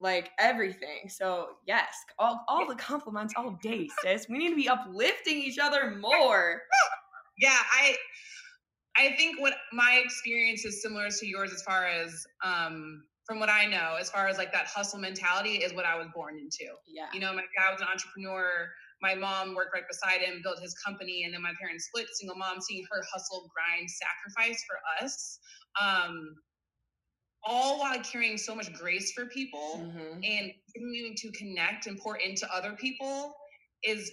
like 0.00 0.31
everything. 0.38 1.09
So 1.09 1.49
yes, 1.66 1.88
all 2.19 2.45
all 2.49 2.66
the 2.66 2.76
compliments 2.76 3.35
all 3.37 3.59
day, 3.62 3.88
sis. 4.02 4.26
We 4.28 4.38
need 4.38 4.50
to 4.50 4.57
be 4.57 4.69
uplifting 4.69 5.38
each 5.38 5.59
other 5.59 5.97
more. 5.97 6.62
Yeah, 7.38 7.50
I 7.50 7.95
I 8.97 9.14
think 9.16 9.38
what 9.38 9.52
my 9.71 10.00
experience 10.02 10.64
is 10.64 10.81
similar 10.81 11.11
to 11.11 11.26
yours 11.26 11.52
as 11.52 11.61
far 11.61 11.85
as 11.85 12.26
um 12.43 13.02
from 13.26 13.40
what 13.40 13.50
I 13.50 13.66
know, 13.66 13.97
as 14.00 14.09
far 14.09 14.28
as 14.28 14.38
like 14.38 14.52
that 14.52 14.66
hustle 14.66 15.00
mentality 15.00 15.57
is 15.57 15.75
what 15.75 15.85
I 15.85 15.97
was 15.99 16.07
born 16.14 16.38
into. 16.38 16.73
Yeah. 16.87 17.07
You 17.12 17.21
know, 17.21 17.35
my 17.35 17.43
dad 17.43 17.73
was 17.73 17.81
an 17.81 17.88
entrepreneur. 17.93 18.71
My 19.03 19.15
mom 19.15 19.55
worked 19.55 19.75
right 19.75 19.85
beside 19.88 20.21
him, 20.21 20.41
built 20.43 20.61
his 20.61 20.75
company, 20.75 21.25
and 21.25 21.35
then 21.35 21.43
my 21.43 21.53
parents 21.61 21.87
split. 21.87 22.07
Single 22.12 22.37
mom, 22.37 22.61
seeing 22.61 22.85
her 22.91 23.05
hustle, 23.12 23.50
grind, 23.55 23.88
sacrifice 23.91 24.65
for 24.67 25.05
us, 25.05 25.38
um, 25.81 26.35
all 27.45 27.79
while 27.79 27.99
carrying 28.00 28.37
so 28.37 28.55
much 28.55 28.73
grace 28.73 29.12
for 29.12 29.26
people 29.26 29.81
mm-hmm. 29.81 30.21
and 30.25 30.53
continuing 30.75 31.15
to 31.17 31.31
connect 31.33 31.87
and 31.87 31.99
pour 31.99 32.17
into 32.17 32.53
other 32.53 32.73
people 32.73 33.35
is 33.85 34.11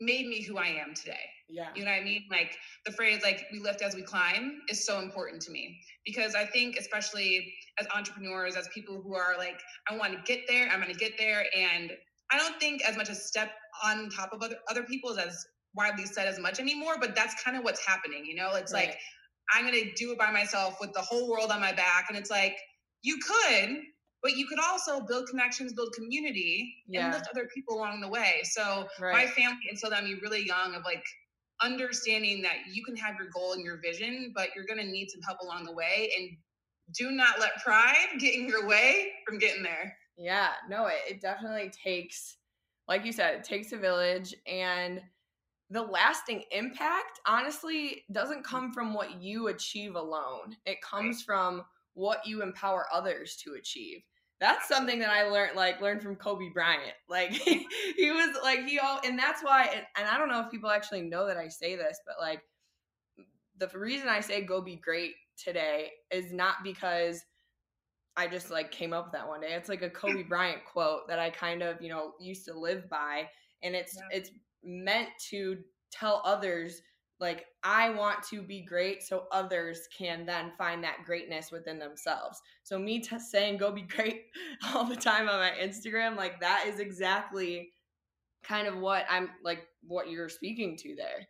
made 0.00 0.26
me 0.26 0.42
who 0.42 0.58
I 0.58 0.68
am 0.68 0.94
today. 0.94 1.20
Yeah. 1.48 1.68
You 1.74 1.84
know 1.84 1.90
what 1.90 2.00
I 2.00 2.04
mean? 2.04 2.24
Like 2.30 2.56
the 2.84 2.92
phrase 2.92 3.20
like 3.22 3.46
we 3.52 3.60
lift 3.60 3.82
as 3.82 3.94
we 3.94 4.02
climb 4.02 4.60
is 4.68 4.84
so 4.84 5.00
important 5.00 5.40
to 5.42 5.50
me 5.50 5.78
because 6.04 6.34
I 6.34 6.44
think 6.44 6.76
especially 6.76 7.52
as 7.78 7.86
entrepreneurs, 7.94 8.56
as 8.56 8.68
people 8.68 9.00
who 9.00 9.14
are 9.14 9.34
like, 9.38 9.60
I 9.88 9.96
want 9.96 10.12
to 10.12 10.18
get 10.24 10.46
there, 10.48 10.68
I'm 10.68 10.80
gonna 10.80 10.94
get 10.94 11.12
there. 11.18 11.44
And 11.56 11.92
I 12.30 12.38
don't 12.38 12.58
think 12.58 12.82
as 12.82 12.96
much 12.96 13.08
as 13.08 13.26
step 13.26 13.52
on 13.84 14.10
top 14.10 14.32
of 14.32 14.42
other 14.42 14.56
other 14.68 14.82
people's 14.82 15.18
as 15.18 15.46
widely 15.74 16.06
said 16.06 16.26
as 16.26 16.38
much 16.38 16.58
anymore, 16.58 16.96
but 16.98 17.14
that's 17.14 17.42
kind 17.42 17.56
of 17.56 17.62
what's 17.62 17.84
happening, 17.84 18.24
you 18.24 18.34
know? 18.34 18.54
It's 18.54 18.72
right. 18.72 18.88
like 18.88 18.98
I'm 19.54 19.64
gonna 19.64 19.92
do 19.94 20.12
it 20.12 20.18
by 20.18 20.32
myself 20.32 20.78
with 20.80 20.92
the 20.92 21.02
whole 21.02 21.30
world 21.30 21.50
on 21.50 21.60
my 21.60 21.72
back. 21.72 22.06
And 22.08 22.18
it's 22.18 22.30
like, 22.30 22.56
you 23.02 23.18
could, 23.18 23.76
but 24.22 24.36
you 24.36 24.46
could 24.46 24.58
also 24.58 25.00
build 25.00 25.28
connections, 25.28 25.72
build 25.72 25.92
community, 25.94 26.74
yeah. 26.88 27.04
and 27.04 27.14
lift 27.14 27.28
other 27.30 27.48
people 27.54 27.76
along 27.76 28.00
the 28.00 28.08
way. 28.08 28.40
So 28.44 28.88
right. 29.00 29.12
my 29.12 29.26
family 29.26 29.58
instilled 29.70 29.92
on 29.92 30.04
me 30.04 30.16
really 30.22 30.44
young 30.44 30.74
of 30.74 30.82
like 30.84 31.04
understanding 31.62 32.42
that 32.42 32.56
you 32.72 32.84
can 32.84 32.96
have 32.96 33.16
your 33.18 33.28
goal 33.32 33.52
and 33.52 33.64
your 33.64 33.80
vision, 33.80 34.32
but 34.34 34.48
you're 34.54 34.66
going 34.66 34.84
to 34.84 34.90
need 34.90 35.08
some 35.10 35.22
help 35.22 35.38
along 35.40 35.64
the 35.64 35.72
way. 35.72 36.10
And 36.18 36.36
do 36.94 37.10
not 37.10 37.40
let 37.40 37.62
pride 37.64 38.18
get 38.18 38.34
in 38.34 38.46
your 38.46 38.66
way 38.66 39.12
from 39.26 39.38
getting 39.38 39.62
there. 39.62 39.96
Yeah, 40.16 40.50
no, 40.68 40.86
it, 40.86 40.96
it 41.08 41.20
definitely 41.20 41.70
takes, 41.70 42.36
like 42.88 43.04
you 43.04 43.12
said, 43.12 43.34
it 43.34 43.44
takes 43.44 43.72
a 43.72 43.76
village. 43.76 44.34
And 44.46 45.00
the 45.70 45.82
lasting 45.82 46.44
impact, 46.52 47.20
honestly, 47.26 48.04
doesn't 48.12 48.40
mm. 48.40 48.44
come 48.44 48.72
from 48.72 48.94
what 48.94 49.20
you 49.20 49.48
achieve 49.48 49.94
alone, 49.94 50.56
it 50.64 50.80
comes 50.82 51.22
from 51.22 51.64
what 51.94 52.26
you 52.26 52.42
empower 52.42 52.86
others 52.92 53.36
to 53.44 53.54
achieve 53.54 54.02
that's 54.38 54.68
something 54.68 54.98
that 54.98 55.10
I 55.10 55.24
learned, 55.24 55.56
like 55.56 55.80
learned 55.80 56.02
from 56.02 56.16
Kobe 56.16 56.50
Bryant. 56.50 56.94
Like 57.08 57.30
he, 57.30 57.66
he 57.96 58.10
was 58.10 58.36
like 58.42 58.66
he 58.66 58.78
all, 58.78 59.00
and 59.04 59.18
that's 59.18 59.42
why. 59.42 59.70
And, 59.72 59.82
and 59.96 60.08
I 60.08 60.18
don't 60.18 60.28
know 60.28 60.40
if 60.40 60.50
people 60.50 60.70
actually 60.70 61.02
know 61.02 61.26
that 61.26 61.36
I 61.36 61.48
say 61.48 61.76
this, 61.76 62.00
but 62.04 62.16
like 62.20 62.42
the 63.58 63.68
reason 63.78 64.08
I 64.08 64.20
say 64.20 64.42
go 64.42 64.60
be 64.60 64.76
great 64.76 65.14
today 65.36 65.90
is 66.10 66.32
not 66.32 66.56
because 66.64 67.24
I 68.16 68.26
just 68.26 68.50
like 68.50 68.70
came 68.70 68.92
up 68.92 69.06
with 69.06 69.12
that 69.12 69.28
one 69.28 69.40
day. 69.40 69.52
It's 69.52 69.68
like 69.68 69.82
a 69.82 69.90
Kobe 69.90 70.22
Bryant 70.22 70.64
quote 70.64 71.06
that 71.08 71.18
I 71.18 71.30
kind 71.30 71.62
of 71.62 71.80
you 71.80 71.88
know 71.88 72.12
used 72.18 72.44
to 72.46 72.58
live 72.58 72.88
by, 72.88 73.28
and 73.62 73.74
it's 73.74 73.94
yeah. 73.96 74.18
it's 74.18 74.30
meant 74.64 75.08
to 75.30 75.58
tell 75.92 76.22
others 76.24 76.82
like 77.18 77.46
i 77.64 77.88
want 77.90 78.22
to 78.22 78.42
be 78.42 78.60
great 78.60 79.02
so 79.02 79.24
others 79.32 79.88
can 79.96 80.26
then 80.26 80.52
find 80.58 80.82
that 80.84 80.98
greatness 81.04 81.50
within 81.50 81.78
themselves. 81.78 82.40
So 82.62 82.78
me 82.78 83.00
t- 83.00 83.18
saying 83.18 83.58
go 83.58 83.72
be 83.72 83.82
great 83.82 84.24
all 84.74 84.84
the 84.84 84.96
time 84.96 85.28
on 85.28 85.38
my 85.38 85.52
instagram 85.62 86.16
like 86.16 86.40
that 86.40 86.64
is 86.66 86.80
exactly 86.80 87.72
kind 88.42 88.68
of 88.68 88.76
what 88.76 89.06
i'm 89.08 89.30
like 89.42 89.66
what 89.86 90.10
you're 90.10 90.28
speaking 90.28 90.76
to 90.78 90.94
there. 90.96 91.26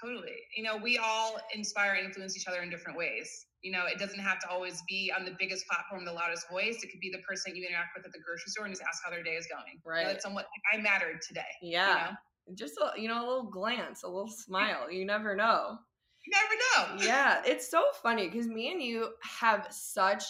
Totally. 0.00 0.36
You 0.56 0.64
know 0.64 0.76
we 0.76 0.98
all 0.98 1.38
inspire 1.54 1.94
and 1.94 2.06
influence 2.06 2.36
each 2.36 2.48
other 2.48 2.60
in 2.60 2.70
different 2.70 2.98
ways 2.98 3.46
you 3.62 3.72
know 3.72 3.86
it 3.86 3.98
doesn't 3.98 4.18
have 4.18 4.38
to 4.40 4.48
always 4.48 4.82
be 4.88 5.12
on 5.16 5.24
the 5.24 5.34
biggest 5.38 5.66
platform 5.66 6.04
the 6.04 6.12
loudest 6.12 6.50
voice. 6.50 6.82
It 6.82 6.90
could 6.90 7.00
be 7.00 7.10
the 7.10 7.22
person 7.26 7.54
you 7.56 7.64
interact 7.66 7.96
with 7.96 8.04
at 8.04 8.12
the 8.12 8.18
grocery 8.18 8.50
store 8.50 8.66
and 8.66 8.74
just 8.74 8.82
ask 8.82 9.02
how 9.04 9.10
their 9.10 9.22
day 9.22 9.34
is 9.36 9.46
going. 9.46 9.80
Right 9.84 10.06
you 10.06 10.12
know, 10.12 10.18
somewhat 10.18 10.46
like 10.46 10.78
i 10.78 10.82
mattered 10.82 11.20
today 11.26 11.40
yeah. 11.62 11.88
you 11.88 11.94
know? 11.94 12.56
just 12.56 12.74
a 12.78 13.00
you 13.00 13.08
know 13.08 13.20
a 13.20 13.26
little 13.26 13.50
glance 13.50 14.02
a 14.02 14.08
little 14.08 14.28
smile. 14.28 14.90
You 14.90 15.04
never 15.04 15.34
know. 15.34 15.78
You 16.24 16.32
never 16.32 16.54
know. 16.98 17.04
Yeah. 17.06 17.42
It's 17.44 17.70
so 17.70 17.84
funny 18.02 18.28
because 18.28 18.46
me 18.46 18.72
and 18.72 18.82
you 18.82 19.10
have 19.22 19.68
such 19.70 20.24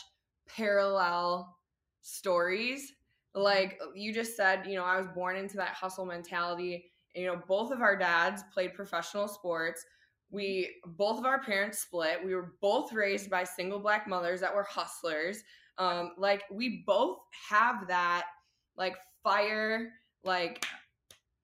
parallel 0.49 1.57
stories. 2.03 2.93
Mm-hmm. 3.35 3.45
like 3.45 3.81
you 3.95 4.12
just 4.12 4.37
said 4.37 4.67
you 4.67 4.75
know 4.75 4.85
i 4.85 4.99
was 4.99 5.07
born 5.15 5.37
into 5.37 5.57
that 5.57 5.71
hustle 5.71 6.05
mentality. 6.05 6.85
You 7.15 7.27
know 7.27 7.41
both 7.49 7.73
of 7.73 7.81
our 7.81 7.97
dads 7.97 8.43
played 8.53 8.75
professional 8.75 9.29
sports 9.29 9.85
we 10.33 10.71
both 10.85 11.19
of 11.19 11.25
our 11.25 11.41
parents 11.41 11.79
split. 11.79 12.25
We 12.25 12.35
were 12.35 12.55
both 12.61 12.93
raised 12.93 13.31
by 13.31 13.45
single 13.45 13.79
black 13.79 14.09
mothers 14.09 14.41
that 14.41 14.55
were 14.55 14.65
hustlers. 14.65 15.45
Um 15.79 16.12
like 16.19 16.43
we 16.51 16.83
both 16.87 17.19
have 17.49 17.87
that 17.87 18.25
like 18.77 18.97
fire 19.23 19.93
like 20.25 20.65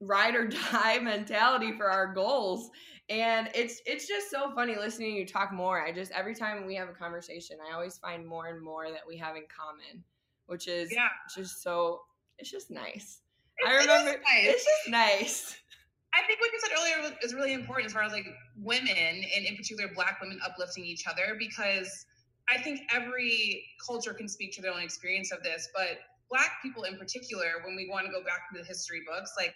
ride 0.01 0.35
or 0.35 0.47
die 0.71 0.99
mentality 0.99 1.71
for 1.71 1.89
our 1.89 2.13
goals. 2.13 2.69
And 3.09 3.49
it's 3.55 3.81
it's 3.85 4.07
just 4.07 4.29
so 4.29 4.53
funny 4.53 4.75
listening 4.75 5.13
to 5.13 5.19
you 5.19 5.25
talk 5.25 5.53
more. 5.53 5.81
I 5.81 5.91
just 5.91 6.11
every 6.11 6.35
time 6.35 6.65
we 6.65 6.75
have 6.75 6.89
a 6.89 6.93
conversation 6.93 7.57
i 7.67 7.73
always 7.73 7.97
find 7.97 8.25
more 8.25 8.47
and 8.47 8.61
more 8.61 8.89
that 8.91 9.01
we 9.07 9.17
have 9.17 9.35
in 9.35 9.43
common 9.55 10.03
which 10.49 10.67
is 10.67 10.91
yeah. 10.91 11.09
just 11.35 11.61
so 11.61 12.01
it's 12.39 12.49
just 12.49 12.71
nice. 12.71 13.21
It, 13.59 13.69
i 13.69 13.75
remember 13.75 14.11
nice. 14.11 14.45
it's 14.45 14.65
just 14.65 14.89
nice 14.89 15.55
I 16.13 16.25
think 16.25 16.39
what 16.41 16.51
you 16.51 16.59
said 16.59 16.71
earlier 16.77 17.15
is 17.23 17.33
really 17.33 17.53
important 17.53 17.87
as 17.87 17.93
far 17.93 18.03
as 18.03 18.11
like 18.11 18.25
women 18.57 18.89
and 18.89 19.45
in 19.45 19.55
particular 19.55 19.89
black 19.93 20.19
women 20.21 20.39
uplifting 20.45 20.83
each 20.83 21.05
other 21.07 21.35
because 21.37 22.05
I 22.49 22.59
think 22.61 22.81
every 22.91 23.63
culture 23.85 24.13
can 24.13 24.27
speak 24.27 24.53
to 24.53 24.61
their 24.61 24.73
own 24.73 24.81
experience 24.81 25.31
of 25.31 25.43
this, 25.43 25.69
but 25.73 25.99
black 26.29 26.53
people 26.63 26.83
in 26.83 26.97
particular, 26.97 27.61
when 27.65 27.75
we 27.75 27.87
want 27.89 28.05
to 28.05 28.11
go 28.11 28.23
back 28.23 28.49
to 28.51 28.59
the 28.59 28.65
history 28.65 29.01
books, 29.07 29.33
like 29.37 29.53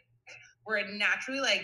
we're 0.65 0.85
naturally 0.91 1.39
like 1.39 1.63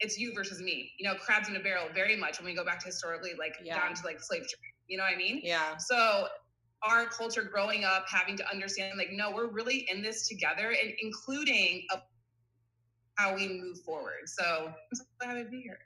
it's 0.00 0.18
you 0.18 0.32
versus 0.34 0.60
me. 0.60 0.90
You 0.98 1.08
know, 1.08 1.14
crabs 1.16 1.48
in 1.48 1.56
a 1.56 1.60
barrel 1.60 1.86
very 1.94 2.16
much 2.16 2.38
when 2.38 2.46
we 2.46 2.54
go 2.54 2.64
back 2.64 2.80
to 2.80 2.86
historically, 2.86 3.32
like 3.38 3.54
yeah. 3.62 3.78
down 3.78 3.94
to 3.94 4.04
like 4.04 4.20
slave 4.20 4.40
trade. 4.40 4.72
You 4.88 4.98
know 4.98 5.04
what 5.04 5.14
I 5.14 5.16
mean? 5.16 5.40
Yeah. 5.42 5.76
So 5.76 6.26
our 6.82 7.06
culture 7.06 7.44
growing 7.44 7.84
up 7.84 8.06
having 8.08 8.36
to 8.36 8.50
understand 8.50 8.98
like 8.98 9.10
no 9.12 9.30
we're 9.30 9.46
really 9.46 9.86
in 9.90 10.02
this 10.02 10.26
together 10.26 10.70
and 10.70 10.92
including 11.00 11.84
a, 11.92 11.98
how 13.22 13.34
we 13.34 13.60
move 13.60 13.78
forward. 13.80 14.26
So 14.26 14.66
i'm 14.66 14.74
so 14.94 15.04
glad 15.20 15.42
to 15.42 15.48
be 15.48 15.60
here. 15.62 15.78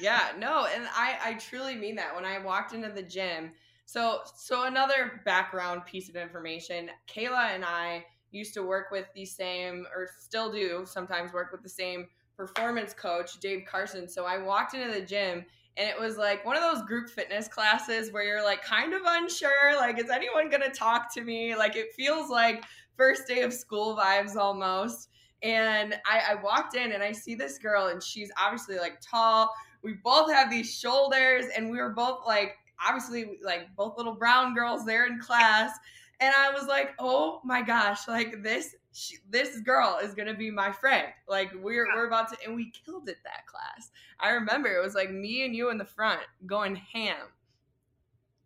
Yeah 0.00 0.32
no 0.38 0.66
and 0.74 0.84
i 0.94 1.18
i 1.24 1.34
truly 1.34 1.74
mean 1.74 1.96
that. 1.96 2.14
When 2.14 2.24
i 2.24 2.38
walked 2.38 2.72
into 2.74 2.88
the 2.88 3.02
gym 3.02 3.52
so 3.86 4.20
so 4.36 4.64
another 4.64 5.22
background 5.24 5.84
piece 5.86 6.08
of 6.08 6.16
information 6.16 6.90
kayla 7.08 7.54
and 7.54 7.64
i 7.64 8.04
used 8.30 8.54
to 8.54 8.62
work 8.62 8.90
with 8.90 9.06
the 9.14 9.24
same 9.24 9.86
or 9.94 10.08
still 10.18 10.52
do 10.52 10.84
sometimes 10.84 11.32
work 11.32 11.50
with 11.52 11.62
the 11.62 11.68
same 11.68 12.06
performance 12.36 12.94
coach, 12.94 13.40
Dave 13.40 13.64
Carson. 13.68 14.08
So 14.08 14.24
I 14.24 14.38
walked 14.38 14.74
into 14.74 14.92
the 14.92 15.04
gym 15.04 15.44
and 15.76 15.88
it 15.88 15.98
was 15.98 16.16
like 16.16 16.46
one 16.46 16.56
of 16.56 16.62
those 16.62 16.86
group 16.86 17.10
fitness 17.10 17.48
classes 17.48 18.12
where 18.12 18.22
you're 18.22 18.44
like 18.44 18.62
kind 18.64 18.94
of 18.94 19.02
unsure 19.04 19.76
like 19.76 19.98
is 19.98 20.08
anyone 20.10 20.48
going 20.48 20.62
to 20.62 20.70
talk 20.70 21.12
to 21.14 21.22
me? 21.22 21.56
Like 21.56 21.76
it 21.76 21.92
feels 21.94 22.30
like 22.30 22.64
first 22.96 23.26
day 23.26 23.42
of 23.42 23.52
school 23.52 23.96
vibes 23.96 24.36
almost 24.36 25.08
and 25.42 25.94
I, 26.04 26.32
I 26.32 26.42
walked 26.42 26.74
in 26.74 26.92
and 26.92 27.02
i 27.02 27.12
see 27.12 27.34
this 27.34 27.58
girl 27.58 27.88
and 27.88 28.02
she's 28.02 28.30
obviously 28.40 28.78
like 28.78 28.98
tall 29.00 29.52
we 29.82 29.94
both 29.94 30.30
have 30.32 30.50
these 30.50 30.72
shoulders 30.72 31.44
and 31.56 31.70
we 31.70 31.78
were 31.78 31.90
both 31.90 32.26
like 32.26 32.56
obviously 32.86 33.38
like 33.44 33.74
both 33.76 33.96
little 33.96 34.14
brown 34.14 34.54
girls 34.54 34.84
there 34.84 35.06
in 35.06 35.20
class 35.20 35.72
and 36.20 36.34
i 36.36 36.50
was 36.50 36.66
like 36.66 36.90
oh 36.98 37.40
my 37.44 37.62
gosh 37.62 38.08
like 38.08 38.42
this 38.42 38.74
she, 38.98 39.18
this 39.30 39.60
girl 39.60 39.98
is 40.02 40.14
gonna 40.14 40.34
be 40.34 40.50
my 40.50 40.72
friend. 40.72 41.06
Like 41.28 41.52
we're 41.54 41.86
we're 41.94 42.08
about 42.08 42.30
to, 42.30 42.36
and 42.44 42.56
we 42.56 42.72
killed 42.84 43.08
it 43.08 43.18
that 43.24 43.46
class. 43.46 43.90
I 44.18 44.30
remember 44.30 44.68
it 44.68 44.84
was 44.84 44.94
like 44.94 45.10
me 45.10 45.44
and 45.44 45.54
you 45.54 45.70
in 45.70 45.78
the 45.78 45.84
front 45.84 46.20
going 46.46 46.74
ham. 46.74 47.28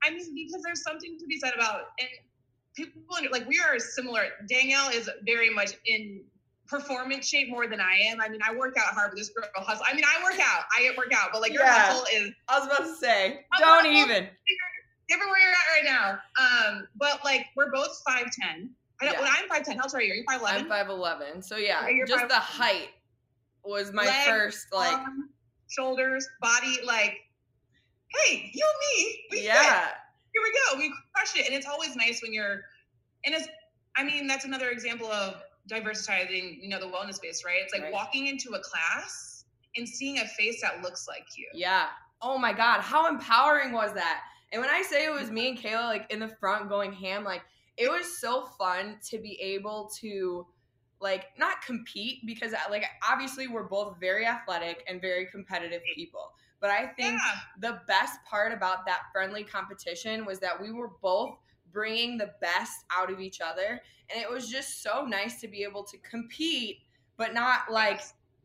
I 0.02 0.10
mean, 0.10 0.34
because 0.34 0.62
there's 0.62 0.82
something 0.82 1.16
to 1.18 1.26
be 1.26 1.38
said 1.38 1.54
about 1.54 1.82
and 1.98 2.08
people 2.74 3.00
like 3.30 3.48
we 3.48 3.60
are 3.60 3.78
similar. 3.78 4.24
Danielle 4.46 4.90
is 4.90 5.08
very 5.24 5.48
much 5.48 5.72
in 5.86 6.22
performance 6.72 7.28
shape 7.28 7.50
more 7.50 7.68
than 7.68 7.80
I 7.80 7.94
am. 8.06 8.20
I 8.20 8.28
mean, 8.28 8.40
I 8.42 8.54
work 8.56 8.76
out 8.76 8.94
hard, 8.94 9.10
but 9.10 9.18
this 9.18 9.28
girl 9.28 9.44
hustle. 9.54 9.84
I 9.88 9.94
mean, 9.94 10.04
I 10.04 10.22
work 10.24 10.40
out, 10.40 10.64
I 10.76 10.90
work 10.96 11.12
out, 11.14 11.30
but 11.32 11.40
like 11.40 11.52
your 11.52 11.62
yeah. 11.62 11.86
hustle 11.86 12.06
is. 12.12 12.32
I 12.48 12.58
was 12.58 12.66
about 12.66 12.86
to 12.88 12.96
say, 12.96 13.44
don't 13.58 13.86
even. 13.86 14.28
Given 15.08 15.28
where 15.28 15.40
you're 15.40 15.50
at 15.50 15.76
right 15.76 15.84
now, 15.84 16.18
um, 16.40 16.88
but 16.96 17.20
like 17.24 17.46
we're 17.54 17.70
both 17.70 18.02
five 18.06 18.30
ten 18.32 18.70
I 19.02 19.06
know, 19.06 19.12
yeah. 19.12 19.20
when 19.20 19.30
I'm 19.30 19.48
five 19.48 19.64
ten, 19.64 19.76
how 19.78 19.86
tall 19.86 19.98
are 19.98 20.02
you? 20.02 20.14
You're 20.14 20.24
five 20.24 20.40
eleven? 20.40 20.62
I'm 20.62 20.68
five 20.68 20.88
eleven. 20.88 21.42
So 21.42 21.56
yeah, 21.56 21.86
just 22.06 22.24
5'11". 22.24 22.28
the 22.28 22.34
height 22.34 22.88
was 23.64 23.92
my 23.92 24.04
Leg, 24.04 24.28
first 24.28 24.66
like 24.72 24.92
arm, 24.92 25.28
shoulders, 25.68 26.28
body. 26.40 26.78
Like, 26.84 27.16
hey, 28.08 28.50
you 28.52 28.64
and 28.64 29.04
me, 29.04 29.24
we 29.32 29.44
yeah. 29.44 29.86
Fit. 29.86 29.94
Here 30.32 30.42
we 30.42 30.52
go. 30.52 30.78
We 30.78 30.94
crush 31.14 31.36
it, 31.36 31.46
and 31.46 31.54
it's 31.54 31.66
always 31.66 31.96
nice 31.96 32.22
when 32.22 32.32
you're. 32.32 32.62
And 33.24 33.34
it's, 33.34 33.48
I 33.96 34.04
mean, 34.04 34.26
that's 34.26 34.44
another 34.44 34.70
example 34.70 35.10
of 35.10 35.42
diversifying. 35.66 36.58
You 36.60 36.68
know, 36.68 36.80
the 36.80 36.86
wellness 36.86 37.14
space, 37.14 37.44
right? 37.44 37.58
It's 37.62 37.72
like 37.72 37.82
right. 37.82 37.92
walking 37.92 38.26
into 38.26 38.50
a 38.50 38.60
class 38.60 39.44
and 39.76 39.88
seeing 39.88 40.18
a 40.18 40.26
face 40.26 40.60
that 40.62 40.82
looks 40.82 41.08
like 41.08 41.24
you. 41.36 41.46
Yeah. 41.54 41.86
Oh 42.20 42.38
my 42.38 42.52
God, 42.52 42.80
how 42.80 43.08
empowering 43.08 43.72
was 43.72 43.92
that? 43.94 44.20
And 44.52 44.60
when 44.60 44.70
I 44.70 44.82
say 44.82 45.06
it 45.06 45.12
was 45.12 45.30
me 45.30 45.48
and 45.48 45.58
Kayla 45.58 45.88
like 45.88 46.12
in 46.12 46.20
the 46.20 46.28
front 46.28 46.68
going 46.68 46.92
ham, 46.92 47.24
like 47.24 47.42
it 47.76 47.90
was 47.90 48.18
so 48.18 48.46
fun 48.58 48.98
to 49.10 49.18
be 49.18 49.38
able 49.40 49.90
to 50.00 50.46
like 51.02 51.26
not 51.36 51.60
compete 51.62 52.18
because 52.24 52.52
uh, 52.52 52.58
like 52.70 52.84
obviously 53.06 53.48
we're 53.48 53.64
both 53.64 53.98
very 53.98 54.24
athletic 54.24 54.84
and 54.88 55.00
very 55.00 55.26
competitive 55.26 55.82
people 55.94 56.30
but 56.60 56.70
i 56.70 56.86
think 56.86 57.20
yeah. 57.20 57.34
the 57.60 57.80
best 57.88 58.20
part 58.24 58.52
about 58.52 58.86
that 58.86 59.00
friendly 59.12 59.42
competition 59.42 60.24
was 60.24 60.38
that 60.38 60.58
we 60.60 60.70
were 60.70 60.90
both 61.02 61.36
bringing 61.72 62.18
the 62.18 62.32
best 62.40 62.84
out 62.90 63.10
of 63.10 63.20
each 63.20 63.40
other 63.40 63.80
and 64.10 64.22
it 64.22 64.30
was 64.30 64.48
just 64.48 64.82
so 64.82 65.04
nice 65.04 65.40
to 65.40 65.48
be 65.48 65.62
able 65.62 65.82
to 65.84 65.96
compete 65.98 66.78
but 67.16 67.34
not 67.34 67.70
like 67.70 68.00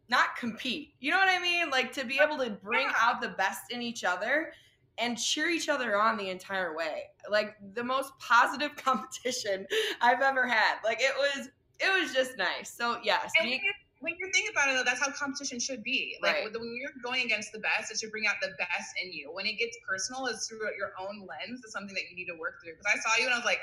not 0.10 0.36
compete 0.38 0.94
you 1.00 1.12
know 1.12 1.18
what 1.18 1.30
i 1.30 1.40
mean 1.40 1.70
like 1.70 1.92
to 1.92 2.06
be 2.06 2.20
able 2.22 2.38
to 2.38 2.50
bring 2.50 2.88
out 3.00 3.22
the 3.22 3.30
best 3.30 3.72
in 3.72 3.82
each 3.82 4.04
other 4.04 4.52
and 4.98 5.18
cheer 5.18 5.50
each 5.50 5.70
other 5.70 6.00
on 6.00 6.18
the 6.18 6.30
entire 6.30 6.76
way. 6.76 7.04
Like 7.30 7.56
the 7.74 7.84
most 7.84 8.12
positive 8.20 8.76
competition 8.84 9.68
I've 10.02 10.22
ever 10.22 10.48
had. 10.48 10.76
Like 10.84 11.00
it 11.02 11.14
was 11.18 11.50
it 11.80 12.02
was 12.02 12.14
just 12.14 12.38
nice. 12.38 12.74
So 12.74 12.98
yes, 13.04 13.32
being, 13.42 13.62
when 14.00 14.14
you 14.20 14.30
think 14.34 14.52
about 14.52 14.70
it 14.70 14.78
though, 14.78 14.84
that's 14.84 15.00
how 15.00 15.12
competition 15.12 15.60
should 15.60 15.84
be. 15.84 16.18
Like 16.22 16.36
right. 16.36 16.54
when 16.54 16.76
you're 16.80 16.94
going 17.04 17.26
against 17.26 17.52
the 17.52 17.60
best, 17.60 17.92
it 17.92 18.00
should 18.00 18.12
bring 18.12 18.28
out 18.28 18.36
the 18.42 18.50
best 18.58 18.94
in 19.04 19.12
you. 19.12 19.32
When 19.34 19.46
it 19.46 19.58
gets 19.58 19.78
personal, 19.88 20.28
it's 20.28 20.48
through 20.48 20.60
your 20.78 20.94
own 21.00 21.26
lens. 21.26 21.62
It's 21.64 21.74
something 21.74 21.96
that 21.96 22.04
you 22.10 22.16
need 22.16 22.32
to 22.32 22.38
work 22.38 22.62
through. 22.64 22.74
Because 22.78 22.94
I 22.94 23.00
saw 23.00 23.18
you 23.18 23.26
and 23.26 23.34
I 23.34 23.38
was 23.38 23.46
like, 23.46 23.60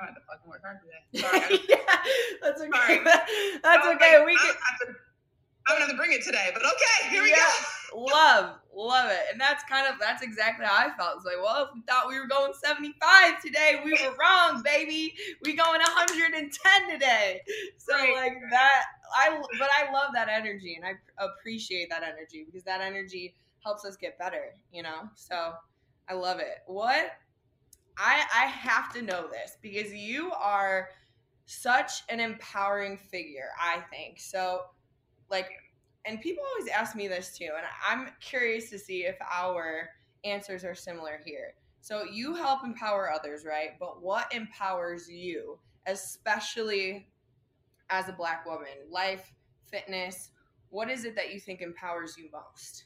I'm 0.00 0.08
gonna 0.08 0.20
fucking 0.26 0.50
work 0.50 0.62
hard 0.62 0.80
today. 0.82 1.02
Sorry. 1.22 1.60
yeah, 1.68 1.78
that's 2.42 2.60
okay. 2.60 2.70
Sorry. 2.70 3.00
that's 3.62 3.86
okay. 3.86 4.18
Like, 4.18 4.26
we 4.26 4.36
can. 4.36 4.96
I'm 5.66 5.80
gonna 5.80 5.96
bring 5.96 6.12
it 6.12 6.22
today, 6.22 6.50
but 6.54 6.62
okay, 6.64 7.10
here 7.10 7.22
we 7.22 7.30
yeah. 7.30 7.36
go. 7.92 8.04
love, 8.04 8.56
love 8.74 9.10
it. 9.10 9.32
And 9.32 9.40
that's 9.40 9.64
kind 9.64 9.86
of 9.86 9.98
that's 9.98 10.22
exactly 10.22 10.64
how 10.64 10.74
I 10.74 10.96
felt. 10.96 11.16
It's 11.16 11.24
like, 11.24 11.42
well, 11.42 11.64
if 11.64 11.74
we 11.74 11.82
thought 11.82 12.08
we 12.08 12.18
were 12.20 12.28
going 12.28 12.52
75 12.52 13.42
today, 13.42 13.80
we 13.84 13.92
were 13.92 14.14
wrong, 14.20 14.62
baby. 14.62 15.14
We 15.44 15.54
going 15.54 15.80
110 15.80 16.90
today. 16.90 17.42
So 17.78 17.94
right. 17.94 18.14
like 18.14 18.34
that 18.50 18.84
I 19.16 19.40
but 19.58 19.68
I 19.76 19.92
love 19.92 20.10
that 20.14 20.28
energy 20.28 20.76
and 20.76 20.84
I 20.84 21.24
appreciate 21.24 21.90
that 21.90 22.02
energy 22.02 22.44
because 22.46 22.64
that 22.64 22.80
energy 22.80 23.34
helps 23.64 23.84
us 23.84 23.96
get 23.96 24.18
better, 24.18 24.54
you 24.72 24.84
know? 24.84 25.08
So 25.16 25.52
I 26.08 26.14
love 26.14 26.38
it. 26.38 26.58
What 26.66 27.12
I 27.98 28.22
I 28.34 28.46
have 28.46 28.92
to 28.92 29.02
know 29.02 29.26
this 29.26 29.56
because 29.62 29.92
you 29.92 30.30
are 30.32 30.90
such 31.46 32.02
an 32.08 32.20
empowering 32.20 32.98
figure, 32.98 33.48
I 33.60 33.80
think. 33.90 34.20
So 34.20 34.62
like 35.30 35.48
and 36.04 36.20
people 36.20 36.44
always 36.52 36.70
ask 36.70 36.94
me 36.94 37.08
this 37.08 37.36
too 37.36 37.50
and 37.56 37.66
i'm 37.86 38.08
curious 38.20 38.70
to 38.70 38.78
see 38.78 39.04
if 39.04 39.16
our 39.32 39.90
answers 40.24 40.64
are 40.64 40.74
similar 40.74 41.20
here. 41.24 41.54
So 41.80 42.02
you 42.04 42.34
help 42.34 42.64
empower 42.64 43.10
others 43.12 43.44
right? 43.44 43.78
But 43.78 44.02
what 44.02 44.32
empowers 44.34 45.08
you 45.08 45.58
especially 45.86 47.06
as 47.90 48.08
a 48.08 48.12
black 48.12 48.44
woman? 48.44 48.90
Life 48.90 49.32
fitness 49.70 50.30
what 50.70 50.90
is 50.90 51.04
it 51.04 51.14
that 51.14 51.32
you 51.32 51.40
think 51.40 51.60
empowers 51.60 52.16
you 52.18 52.28
most 52.32 52.85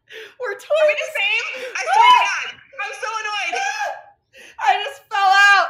We're 0.39 0.53
totally 0.53 0.81
Are 0.81 0.87
we 0.87 0.95
the 0.97 1.11
same. 1.15 1.45
I 1.75 1.81
swear 1.87 2.07
to 2.07 2.23
God, 2.27 2.47
I'm 2.83 2.93
so 2.99 3.09
annoyed. 3.21 3.53
I 4.59 4.83
just 4.83 5.01
fell 5.07 5.31
out. 5.31 5.67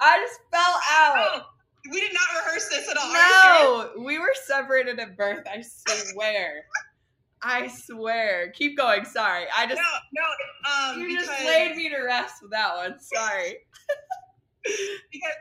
I 0.00 0.18
just 0.18 0.40
fell 0.50 0.76
out. 0.90 1.16
Oh, 1.18 1.52
we 1.90 2.00
did 2.00 2.12
not 2.12 2.44
rehearse 2.44 2.68
this 2.68 2.88
at 2.88 2.96
all. 2.96 3.12
No, 3.12 4.04
we 4.04 4.18
were 4.18 4.34
separated 4.44 4.98
at 5.00 5.16
birth. 5.16 5.44
I 5.46 5.62
swear. 5.62 6.64
I 7.42 7.66
swear. 7.66 8.52
Keep 8.52 8.76
going. 8.76 9.04
Sorry. 9.04 9.46
I 9.56 9.66
just 9.66 9.80
no, 9.80 10.22
no. 10.22 10.92
Um, 10.94 11.00
you 11.00 11.08
because, 11.08 11.26
just 11.26 11.44
laid 11.44 11.76
me 11.76 11.88
to 11.88 11.98
rest 11.98 12.42
with 12.42 12.52
that 12.52 12.76
one. 12.76 13.00
Sorry. 13.00 13.56
because 15.12 15.38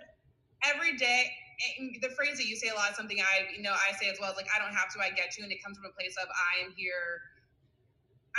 every 0.66 0.98
day, 0.98 1.30
and 1.78 1.96
the 2.02 2.10
phrase 2.10 2.38
that 2.38 2.48
you 2.48 2.56
say 2.56 2.70
a 2.70 2.76
lot 2.76 2.90
is 2.90 2.98
something 2.98 3.20
I, 3.20 3.54
you 3.56 3.62
know, 3.62 3.74
I 3.74 3.94
say 3.98 4.10
as 4.10 4.18
well. 4.20 4.34
Like 4.36 4.48
I 4.56 4.60
don't 4.60 4.74
have 4.74 4.92
to, 4.94 5.00
I 5.00 5.12
get 5.12 5.32
to, 5.38 5.44
and 5.44 5.52
it 5.52 5.64
comes 5.64 5.78
from 5.78 5.86
a 5.86 5.94
place 5.94 6.16
of 6.22 6.28
I 6.30 6.66
am 6.66 6.74
here. 6.76 7.22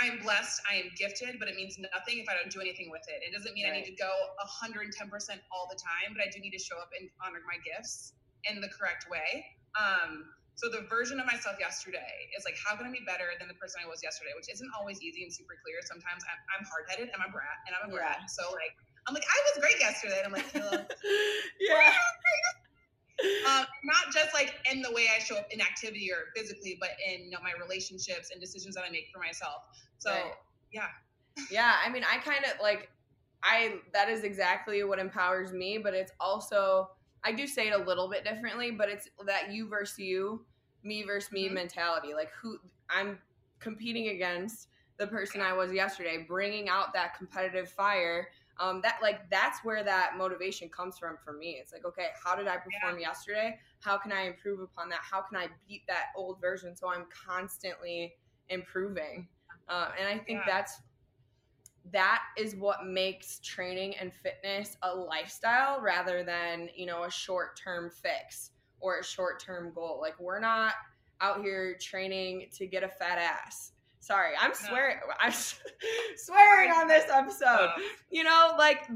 I 0.01 0.09
am 0.09 0.17
blessed. 0.25 0.61
I 0.65 0.81
am 0.81 0.89
gifted, 0.97 1.37
but 1.37 1.47
it 1.47 1.55
means 1.55 1.77
nothing 1.77 2.17
if 2.17 2.25
I 2.25 2.33
don't 2.33 2.49
do 2.49 2.61
anything 2.61 2.89
with 2.89 3.05
it. 3.05 3.21
It 3.21 3.29
doesn't 3.29 3.53
mean 3.53 3.69
I 3.69 3.77
need 3.77 3.85
to 3.85 3.97
go 3.97 4.09
110% 4.41 4.89
all 5.53 5.69
the 5.69 5.77
time, 5.77 6.17
but 6.17 6.21
I 6.25 6.29
do 6.33 6.41
need 6.41 6.55
to 6.57 6.61
show 6.61 6.77
up 6.81 6.89
and 6.97 7.09
honor 7.21 7.45
my 7.45 7.61
gifts 7.61 8.17
in 8.49 8.57
the 8.57 8.69
correct 8.73 9.05
way. 9.09 9.45
Um, 9.77 10.25
so 10.55 10.69
the 10.69 10.85
version 10.85 11.17
of 11.17 11.25
myself 11.25 11.57
yesterday 11.57 12.29
is 12.37 12.45
like, 12.45 12.57
how 12.61 12.77
can 12.77 12.85
I 12.85 12.93
be 12.93 13.01
better 13.05 13.33
than 13.37 13.49
the 13.49 13.57
person 13.57 13.81
I 13.81 13.89
was 13.89 14.01
yesterday? 14.05 14.33
Which 14.37 14.49
isn't 14.53 14.69
always 14.77 15.01
easy 15.01 15.25
and 15.25 15.33
super 15.33 15.57
clear. 15.61 15.81
Sometimes 15.85 16.21
I'm, 16.25 16.41
I'm 16.57 16.63
hard 16.65 16.85
headed 16.89 17.09
and 17.09 17.17
I'm 17.21 17.29
a 17.29 17.33
brat, 17.33 17.57
and 17.65 17.73
I'm 17.73 17.89
a 17.89 17.91
brat. 17.93 18.25
Yeah. 18.25 18.33
So 18.33 18.53
like, 18.53 18.73
I'm 19.05 19.13
like, 19.13 19.25
I 19.25 19.37
was 19.49 19.55
great 19.61 19.79
yesterday. 19.81 20.21
And 20.21 20.29
I'm 20.29 20.35
like, 20.37 20.49
yeah. 21.61 21.93
Um, 23.47 23.65
not 23.83 24.13
just 24.13 24.33
like 24.33 24.53
in 24.71 24.81
the 24.81 24.91
way 24.91 25.07
I 25.15 25.19
show 25.19 25.35
up 25.37 25.47
in 25.51 25.61
activity 25.61 26.09
or 26.11 26.31
physically, 26.35 26.77
but 26.79 26.91
in 27.07 27.25
you 27.25 27.31
know, 27.31 27.39
my 27.43 27.51
relationships 27.61 28.31
and 28.31 28.41
decisions 28.41 28.75
that 28.75 28.83
I 28.87 28.89
make 28.89 29.07
for 29.13 29.19
myself. 29.19 29.63
So 29.97 30.11
Right. 30.11 30.33
yeah, 30.71 30.87
Yeah, 31.49 31.75
I 31.83 31.89
mean, 31.89 32.03
I 32.09 32.17
kind 32.17 32.43
of 32.45 32.51
like 32.61 32.89
I 33.43 33.75
that 33.93 34.09
is 34.09 34.23
exactly 34.23 34.83
what 34.83 34.99
empowers 34.99 35.51
me, 35.51 35.77
but 35.77 35.93
it's 35.93 36.11
also 36.19 36.89
I 37.23 37.31
do 37.31 37.47
say 37.47 37.67
it 37.69 37.73
a 37.73 37.83
little 37.83 38.09
bit 38.09 38.23
differently, 38.23 38.71
but 38.71 38.89
it's 38.89 39.09
that 39.25 39.51
you 39.51 39.67
versus 39.67 39.99
you, 39.99 40.45
me 40.83 41.03
versus 41.03 41.31
me 41.31 41.49
Mhm. 41.49 41.53
mentality. 41.53 42.13
Like 42.13 42.31
who 42.41 42.57
I'm 42.89 43.19
competing 43.59 44.09
against 44.09 44.67
the 44.97 45.07
person 45.07 45.41
I 45.41 45.53
was 45.53 45.71
yesterday, 45.71 46.25
bringing 46.27 46.69
out 46.69 46.93
that 46.93 47.17
competitive 47.17 47.69
fire. 47.69 48.27
Um, 48.59 48.81
that 48.83 48.99
like 49.01 49.29
that's 49.29 49.63
where 49.63 49.83
that 49.83 50.11
motivation 50.17 50.69
comes 50.69 50.97
from 50.97 51.17
for 51.23 51.33
me. 51.33 51.57
It's 51.59 51.73
like, 51.73 51.85
okay, 51.85 52.07
how 52.23 52.35
did 52.35 52.47
I 52.47 52.57
perform 52.57 52.99
yesterday? 52.99 53.57
How 53.79 53.97
can 53.97 54.11
I 54.11 54.27
improve 54.27 54.59
upon 54.59 54.89
that? 54.89 54.99
How 55.01 55.21
can 55.21 55.37
I 55.37 55.47
beat 55.67 55.81
that 55.87 56.07
old 56.15 56.39
version 56.39 56.75
so 56.75 56.89
I'm 56.89 57.05
constantly 57.27 58.13
improving? 58.49 59.27
Uh, 59.67 59.89
and 59.99 60.07
I 60.07 60.23
think 60.23 60.39
Yeah. 60.39 60.45
that's 60.45 60.81
that 61.91 62.23
is 62.37 62.55
what 62.55 62.85
makes 62.85 63.39
training 63.39 63.95
and 63.97 64.13
fitness 64.13 64.77
a 64.83 64.95
lifestyle 64.95 65.81
rather 65.81 66.23
than 66.23 66.69
you 66.75 66.85
know 66.85 67.03
a 67.03 67.11
short-term 67.11 67.89
fix 67.89 68.51
or 68.79 68.99
a 68.99 69.03
short-term 69.03 69.73
goal 69.73 69.99
like 70.01 70.17
we're 70.19 70.39
not 70.39 70.75
out 71.19 71.41
here 71.41 71.77
training 71.81 72.47
to 72.53 72.65
get 72.67 72.83
a 72.83 72.87
fat 72.87 73.17
ass 73.17 73.72
sorry 74.03 74.33
i'm 74.39 74.53
swearing 74.53 74.97
i'm 75.19 75.31
swearing 76.15 76.71
on 76.71 76.87
this 76.87 77.05
episode. 77.09 77.69
Um, 77.75 77.83
you 78.11 78.23
know 78.23 78.53
like 78.57 78.89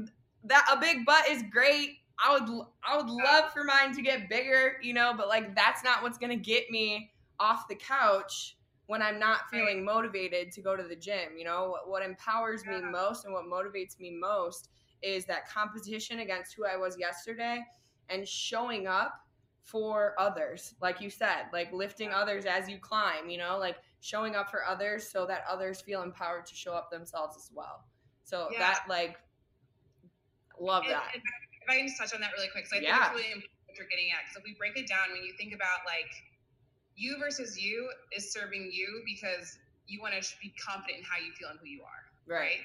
that 0.44 0.66
a 0.72 0.78
big 0.78 1.04
butt 1.04 1.28
is 1.28 1.42
great. 1.50 1.98
I 2.24 2.32
would 2.32 2.64
i 2.84 2.96
would 2.96 3.08
love 3.08 3.52
for 3.52 3.64
mine 3.64 3.94
to 3.94 4.02
get 4.02 4.28
bigger 4.28 4.74
you 4.82 4.92
know 4.92 5.14
but 5.16 5.28
like 5.28 5.54
that's 5.54 5.82
not 5.84 6.02
what's 6.02 6.18
gonna 6.18 6.36
get 6.36 6.70
me 6.70 7.10
off 7.40 7.68
the 7.68 7.76
couch 7.76 8.56
when 8.86 9.00
i'm 9.00 9.20
not 9.20 9.48
feeling 9.50 9.84
motivated 9.84 10.50
to 10.52 10.60
go 10.60 10.76
to 10.76 10.82
the 10.82 10.96
gym 10.96 11.38
you 11.38 11.44
know? 11.44 11.68
What, 11.70 11.88
what 11.88 12.02
empowers 12.02 12.66
me 12.66 12.80
most 12.80 13.24
and 13.24 13.32
what 13.32 13.44
motivates 13.44 14.00
me 14.00 14.10
most 14.10 14.70
is 15.00 15.24
that 15.26 15.48
competition 15.48 16.18
against 16.18 16.54
who 16.54 16.66
i 16.66 16.76
was 16.76 16.98
yesterday 16.98 17.60
and 18.08 18.26
showing 18.26 18.88
up 18.88 19.14
for 19.62 20.14
others 20.18 20.74
like 20.82 21.00
you 21.00 21.08
said 21.08 21.44
like 21.52 21.72
lifting 21.72 22.10
others 22.12 22.46
as 22.46 22.68
you 22.68 22.78
climb 22.78 23.28
you 23.28 23.38
know? 23.38 23.58
Like 23.58 23.76
showing 24.00 24.36
up 24.36 24.50
for 24.50 24.64
others 24.64 25.08
so 25.08 25.26
that 25.26 25.44
others 25.48 25.80
feel 25.80 26.02
empowered 26.02 26.46
to 26.46 26.54
show 26.54 26.72
up 26.72 26.90
themselves 26.90 27.36
as 27.36 27.50
well 27.54 27.84
so 28.24 28.48
Yeah. 28.52 28.58
that 28.58 28.84
like 28.88 29.18
love 30.60 30.84
that 30.88 31.10
and 31.14 31.22
if 31.68 31.76
I 31.76 31.76
can 31.76 31.86
just 31.86 32.00
touch 32.00 32.14
on 32.14 32.20
that 32.24 32.32
really 32.32 32.48
quick, 32.48 32.64
because 32.64 32.78
I 32.78 32.80
Yeah. 32.80 32.96
think 32.96 33.12
it's 33.12 33.20
really 33.20 33.32
important 33.44 33.60
what 33.68 33.76
you're 33.76 33.88
getting 33.92 34.10
at. 34.10 34.24
Because 34.24 34.40
if 34.40 34.44
we 34.44 34.54
break 34.54 34.78
it 34.80 34.88
down, 34.88 35.12
when 35.12 35.22
you 35.22 35.34
think 35.36 35.52
about 35.52 35.84
like 35.84 36.08
you 36.96 37.18
versus 37.18 37.60
you 37.60 37.92
is 38.16 38.32
serving 38.32 38.72
you 38.72 39.02
because 39.04 39.58
you 39.86 40.00
want 40.00 40.14
to 40.16 40.24
be 40.40 40.48
confident 40.56 40.98
in 41.00 41.04
how 41.04 41.18
you 41.18 41.30
feel 41.32 41.50
and 41.50 41.60
who 41.60 41.68
you 41.68 41.82
are, 41.84 42.08
right 42.24 42.60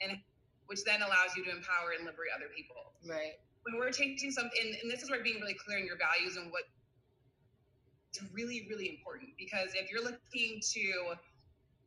And 0.00 0.18
which 0.66 0.82
then 0.82 1.02
allows 1.02 1.36
you 1.36 1.44
to 1.44 1.50
empower 1.50 1.92
and 1.96 2.04
liberate 2.04 2.32
other 2.34 2.48
people. 2.54 2.92
right 3.06 3.38
When 3.62 3.78
we're 3.78 3.92
changing 3.92 4.32
something, 4.32 4.58
and, 4.60 4.74
and 4.82 4.90
this 4.90 5.02
is 5.02 5.10
where 5.10 5.22
being 5.22 5.40
really 5.40 5.54
clear 5.54 5.78
in 5.78 5.86
your 5.86 5.96
values 5.96 6.36
and 6.36 6.50
what 6.50 6.64
it's 8.20 8.32
really, 8.34 8.66
really 8.68 8.88
important. 8.90 9.30
Because 9.38 9.70
if 9.74 9.90
you're 9.90 10.02
looking 10.02 10.60
to 10.72 11.14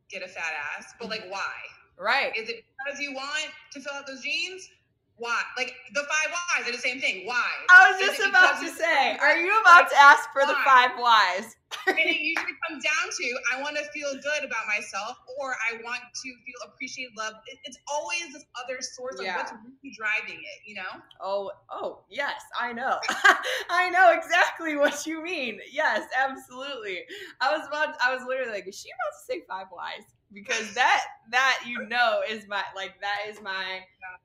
get 0.10 0.24
a 0.24 0.28
fat 0.28 0.54
ass, 0.78 0.94
but 1.00 1.10
like 1.10 1.26
why? 1.30 1.52
right 1.98 2.36
Is 2.36 2.50
it 2.50 2.64
because 2.86 3.00
you 3.00 3.14
want 3.14 3.52
to 3.74 3.80
fill 3.80 3.94
out 3.94 4.08
those 4.08 4.22
jeans? 4.22 4.70
Why? 5.18 5.42
Like 5.58 5.74
the 5.94 6.02
five 6.02 6.32
whys 6.34 6.68
are 6.68 6.72
the 6.72 6.78
same 6.78 7.00
thing. 7.00 7.28
Why? 7.28 7.46
i 7.70 7.92
was 7.92 8.00
just 8.00 8.20
about 8.28 8.60
to 8.62 8.68
say 8.70 9.18
are 9.18 9.38
you 9.38 9.52
about 9.62 9.90
to 9.90 9.96
ask 10.00 10.30
for 10.34 10.46
the 10.46 10.56
five 10.66 10.92
whys 11.00 11.56
and 11.88 11.98
it 11.98 12.20
usually 12.20 12.56
comes 12.68 12.84
down 12.84 13.10
to 13.10 13.26
I 13.54 13.62
want 13.62 13.78
to 13.78 13.84
feel 13.92 14.12
good 14.14 14.44
about 14.44 14.68
myself, 14.68 15.18
or 15.40 15.56
I 15.56 15.82
want 15.84 16.02
to 16.02 16.22
feel 16.46 16.60
appreciated, 16.68 17.14
love. 17.18 17.34
It, 17.48 17.60
it's 17.64 17.78
always 17.92 18.34
this 18.34 18.46
other 18.62 18.78
source 18.82 19.20
of 19.20 19.26
Yeah. 19.26 19.38
what's 19.38 19.52
really 19.52 19.96
driving 19.96 20.40
it. 20.40 20.60
You 20.68 20.76
know? 20.76 21.02
Oh, 21.22 21.52
oh, 21.70 22.04
yes, 22.10 22.42
I 22.60 22.74
know. 22.74 23.00
I 23.70 23.90
know 23.90 24.12
exactly 24.12 24.76
what 24.76 25.06
you 25.06 25.24
mean. 25.24 25.60
Yes, 25.72 26.04
absolutely. 26.18 27.00
I 27.40 27.56
was 27.56 27.68
about 27.68 27.96
I 28.04 28.14
was 28.14 28.26
literally 28.28 28.52
like, 28.52 28.68
is 28.68 28.80
she 28.80 28.90
about 28.90 29.18
to 29.18 29.26
say 29.26 29.44
five 29.48 29.68
whys? 29.72 30.06
Because 30.34 30.74
that 30.76 31.04
that 31.32 31.60
you 31.68 31.88
know 31.88 32.22
is 32.28 32.48
my 32.48 32.64
like 32.76 32.94
that 33.02 33.30
is 33.30 33.42
my 33.42 33.80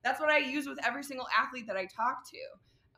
that's 0.04 0.20
what 0.20 0.30
I 0.30 0.38
use 0.38 0.66
with 0.68 0.78
every 0.86 1.02
single 1.02 1.26
athlete 1.36 1.66
that 1.66 1.76
I 1.76 1.86
talk 1.86 2.28
to. 2.30 2.38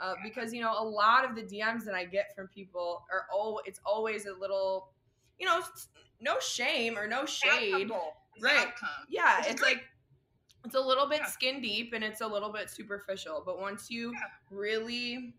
Uh, 0.00 0.14
because 0.22 0.52
you 0.52 0.60
know 0.60 0.74
a 0.78 0.84
lot 0.84 1.24
of 1.28 1.34
the 1.34 1.42
DMs 1.42 1.84
that 1.84 1.94
I 1.94 2.04
get 2.04 2.34
from 2.36 2.48
people 2.48 3.04
are 3.12 3.24
oh 3.32 3.60
it's 3.64 3.80
always 3.84 4.26
a 4.26 4.32
little 4.38 4.90
you 5.38 5.46
know 5.46 5.60
no 6.20 6.36
shame 6.40 6.96
or 6.98 7.06
no 7.08 7.24
shade 7.26 7.72
Outcome 7.74 7.88
goal 7.88 8.12
is 8.36 8.42
the 8.42 8.48
Right. 8.48 8.68
yeah 9.08 9.40
is 9.40 9.46
it's 9.48 9.62
like 9.62 9.82
it's 10.64 10.74
a 10.76 10.80
little 10.80 11.08
bit 11.08 11.20
Yeah. 11.20 11.26
skin 11.26 11.60
deep 11.60 11.92
and 11.94 12.04
it's 12.04 12.20
a 12.20 12.26
little 12.26 12.52
bit 12.52 12.70
superficial 12.70 13.42
but 13.44 13.60
once 13.60 13.90
you 13.90 14.12
Yeah. 14.12 14.20
really 14.50 15.34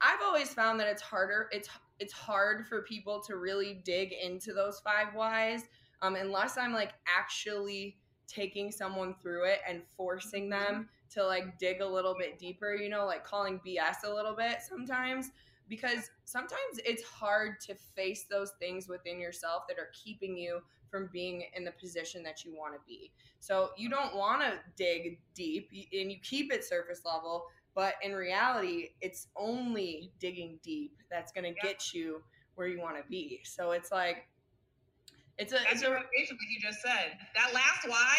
i've 0.00 0.20
always 0.22 0.52
found 0.54 0.78
that 0.80 0.86
it's 0.88 1.02
harder 1.02 1.48
it's 1.52 1.68
it's 1.98 2.12
hard 2.12 2.66
for 2.66 2.82
people 2.82 3.20
to 3.26 3.36
really 3.36 3.74
dig 3.84 4.12
into 4.12 4.52
those 4.52 4.80
five 4.80 5.14
whys 5.14 5.64
um, 6.02 6.14
unless 6.16 6.56
i'm 6.56 6.72
like 6.72 6.92
actually 7.06 7.96
taking 8.26 8.70
someone 8.70 9.14
through 9.20 9.44
it 9.44 9.58
and 9.68 9.82
forcing 9.96 10.48
Mm-hmm. 10.50 10.50
them 10.50 10.88
to 11.10 11.24
like 11.24 11.58
dig 11.58 11.80
a 11.80 11.86
little 11.86 12.14
bit 12.18 12.38
deeper 12.38 12.74
you 12.74 12.88
know 12.88 13.04
like 13.06 13.24
calling 13.24 13.60
bs 13.66 14.04
a 14.04 14.12
little 14.12 14.34
bit 14.34 14.58
sometimes 14.66 15.30
because 15.68 16.10
sometimes 16.24 16.78
it's 16.84 17.02
hard 17.04 17.60
to 17.60 17.74
face 17.74 18.26
those 18.30 18.52
things 18.58 18.88
within 18.88 19.20
yourself 19.20 19.64
that 19.68 19.78
are 19.78 19.90
keeping 19.92 20.36
you 20.36 20.60
from 20.90 21.08
being 21.12 21.44
in 21.56 21.64
the 21.64 21.70
position 21.72 22.22
that 22.24 22.44
you 22.44 22.52
want 22.56 22.74
to 22.74 22.80
be. 22.86 23.12
So 23.38 23.70
you 23.76 23.88
don't 23.88 24.16
want 24.16 24.42
to 24.42 24.54
dig 24.76 25.20
deep 25.34 25.70
and 25.92 26.10
you 26.10 26.18
keep 26.22 26.52
it 26.52 26.64
surface 26.64 27.02
level, 27.04 27.46
but 27.74 27.94
in 28.02 28.12
reality, 28.14 28.88
it's 29.00 29.28
only 29.36 30.12
digging 30.18 30.58
deep 30.62 30.96
that's 31.10 31.32
going 31.32 31.44
to 31.44 31.56
Yeah. 31.56 31.62
get 31.68 31.92
you 31.94 32.22
where 32.56 32.66
you 32.66 32.80
want 32.80 32.96
to 32.96 33.04
be. 33.08 33.40
So 33.44 33.70
it's 33.70 33.92
like 33.92 34.26
it's 35.40 35.52
a 35.52 35.56
That's 35.56 35.72
it's 35.72 35.82
your 35.82 35.92
a 35.92 36.00
motivation, 36.00 36.36
like 36.38 36.50
you 36.50 36.60
just 36.60 36.82
said. 36.82 37.16
That 37.34 37.54
last 37.54 37.88
why, 37.88 38.14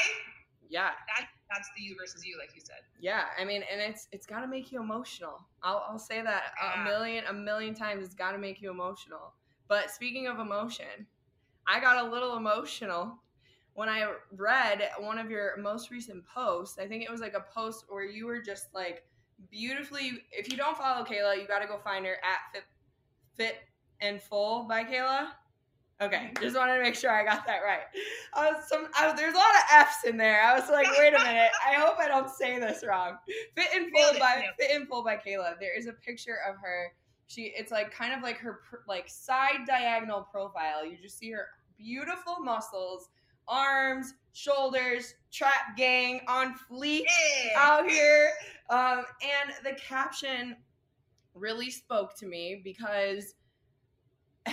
yeah. 0.70 0.90
that 1.16 1.28
that's 1.54 1.70
the 1.78 1.84
you 1.84 1.96
versus 2.00 2.26
you, 2.26 2.38
like 2.40 2.56
you 2.56 2.62
said. 2.62 2.80
Yeah, 3.00 3.26
I 3.40 3.46
mean, 3.46 3.64
and 3.72 3.80
it's 3.80 4.08
it's 4.12 4.26
got 4.26 4.42
to 4.42 4.48
make 4.48 4.72
you 4.72 4.82
emotional. 4.82 5.46
I'll 5.62 5.86
I'll 5.88 6.00
say 6.00 6.22
that 6.22 6.54
a 6.76 6.84
million 6.84 7.24
a 7.30 7.34
million 7.34 7.76
times. 7.76 8.04
It's 8.04 8.16
got 8.16 8.32
to 8.32 8.40
make 8.40 8.62
you 8.62 8.72
emotional. 8.72 9.34
But 9.68 9.92
speaking 9.92 10.28
of 10.28 10.40
emotion, 10.40 11.08
I 11.68 11.80
got 11.80 12.06
a 12.06 12.10
little 12.10 12.38
emotional 12.38 13.20
when 13.74 13.88
I 13.88 14.12
read 14.36 14.90
one 15.00 15.18
of 15.18 15.30
your 15.30 15.58
most 15.58 15.92
recent 15.92 16.26
posts. 16.26 16.80
I 16.80 16.88
think 16.88 17.04
it 17.04 17.12
was 17.12 17.22
like 17.22 17.36
a 17.36 17.46
post 17.54 17.86
where 17.88 18.04
you 18.04 18.26
were 18.26 18.42
just 18.42 18.74
like 18.74 19.04
beautifully. 19.50 20.24
If 20.32 20.52
you 20.52 20.58
don't 20.58 20.78
follow 20.78 21.06
Kayla, 21.06 21.40
you 21.40 21.48
got 21.48 21.60
to 21.60 21.68
go 21.68 21.78
find 21.78 22.06
her 22.06 22.14
at 22.16 22.54
Fit 22.54 22.64
Fit 23.36 23.56
and 24.02 24.22
Full 24.22 24.64
by 24.64 24.84
Kayla. 24.84 25.28
Okay, 26.02 26.32
just 26.42 26.56
wanted 26.56 26.78
to 26.78 26.82
make 26.82 26.96
sure 26.96 27.12
I 27.12 27.24
got 27.24 27.46
that 27.46 27.60
right. 27.64 27.82
I 28.34 28.52
was 28.52 28.68
some. 28.68 28.88
I, 28.98 29.14
there's 29.16 29.36
a 29.36 29.38
lot 29.38 29.54
of 29.56 29.62
F's 29.72 30.04
in 30.06 30.18
there. 30.18 30.42
I 30.42 30.58
was 30.60 30.68
like, 30.70 30.88
wait 30.98 31.14
a 31.14 31.20
minute. 31.24 31.52
I 31.64 31.74
hope 31.74 32.00
I 32.00 32.08
don't 32.08 32.30
say 32.30 32.60
this 32.60 32.84
wrong. 32.88 33.18
Fit 33.56 33.68
and 33.76 33.92
Full 33.94 34.20
by 34.20 34.46
Fit 34.60 34.72
and 34.72 34.88
Full 34.88 35.04
by 35.04 35.18
Kayla. 35.18 35.60
There 35.60 35.78
is 35.78 35.86
a 35.88 35.94
picture 35.94 36.38
of 36.50 36.56
her. 36.62 36.92
She. 37.28 37.54
It's 37.56 37.72
like 37.72 37.92
kind 37.94 38.14
of 38.14 38.24
like 38.24 38.38
her 38.38 38.62
pr- 38.68 38.78
like 38.88 39.08
side 39.10 39.60
diagonal 39.68 40.22
profile. 40.32 40.84
You 40.86 40.98
just 41.00 41.20
see 41.20 41.30
her 41.32 41.48
beautiful 41.78 42.40
muscles, 42.40 43.10
arms, 43.48 44.16
shoulders, 44.34 45.14
trap 45.32 45.78
gang 45.78 46.22
on 46.28 46.56
fleek 46.70 47.04
Yeah. 47.46 47.54
out 47.58 47.88
here. 47.88 48.32
Um, 48.72 49.04
and 49.22 49.54
the 49.64 49.80
caption 49.80 50.56
really 51.36 51.70
spoke 51.70 52.16
to 52.18 52.26
me 52.26 52.60
because 52.64 53.36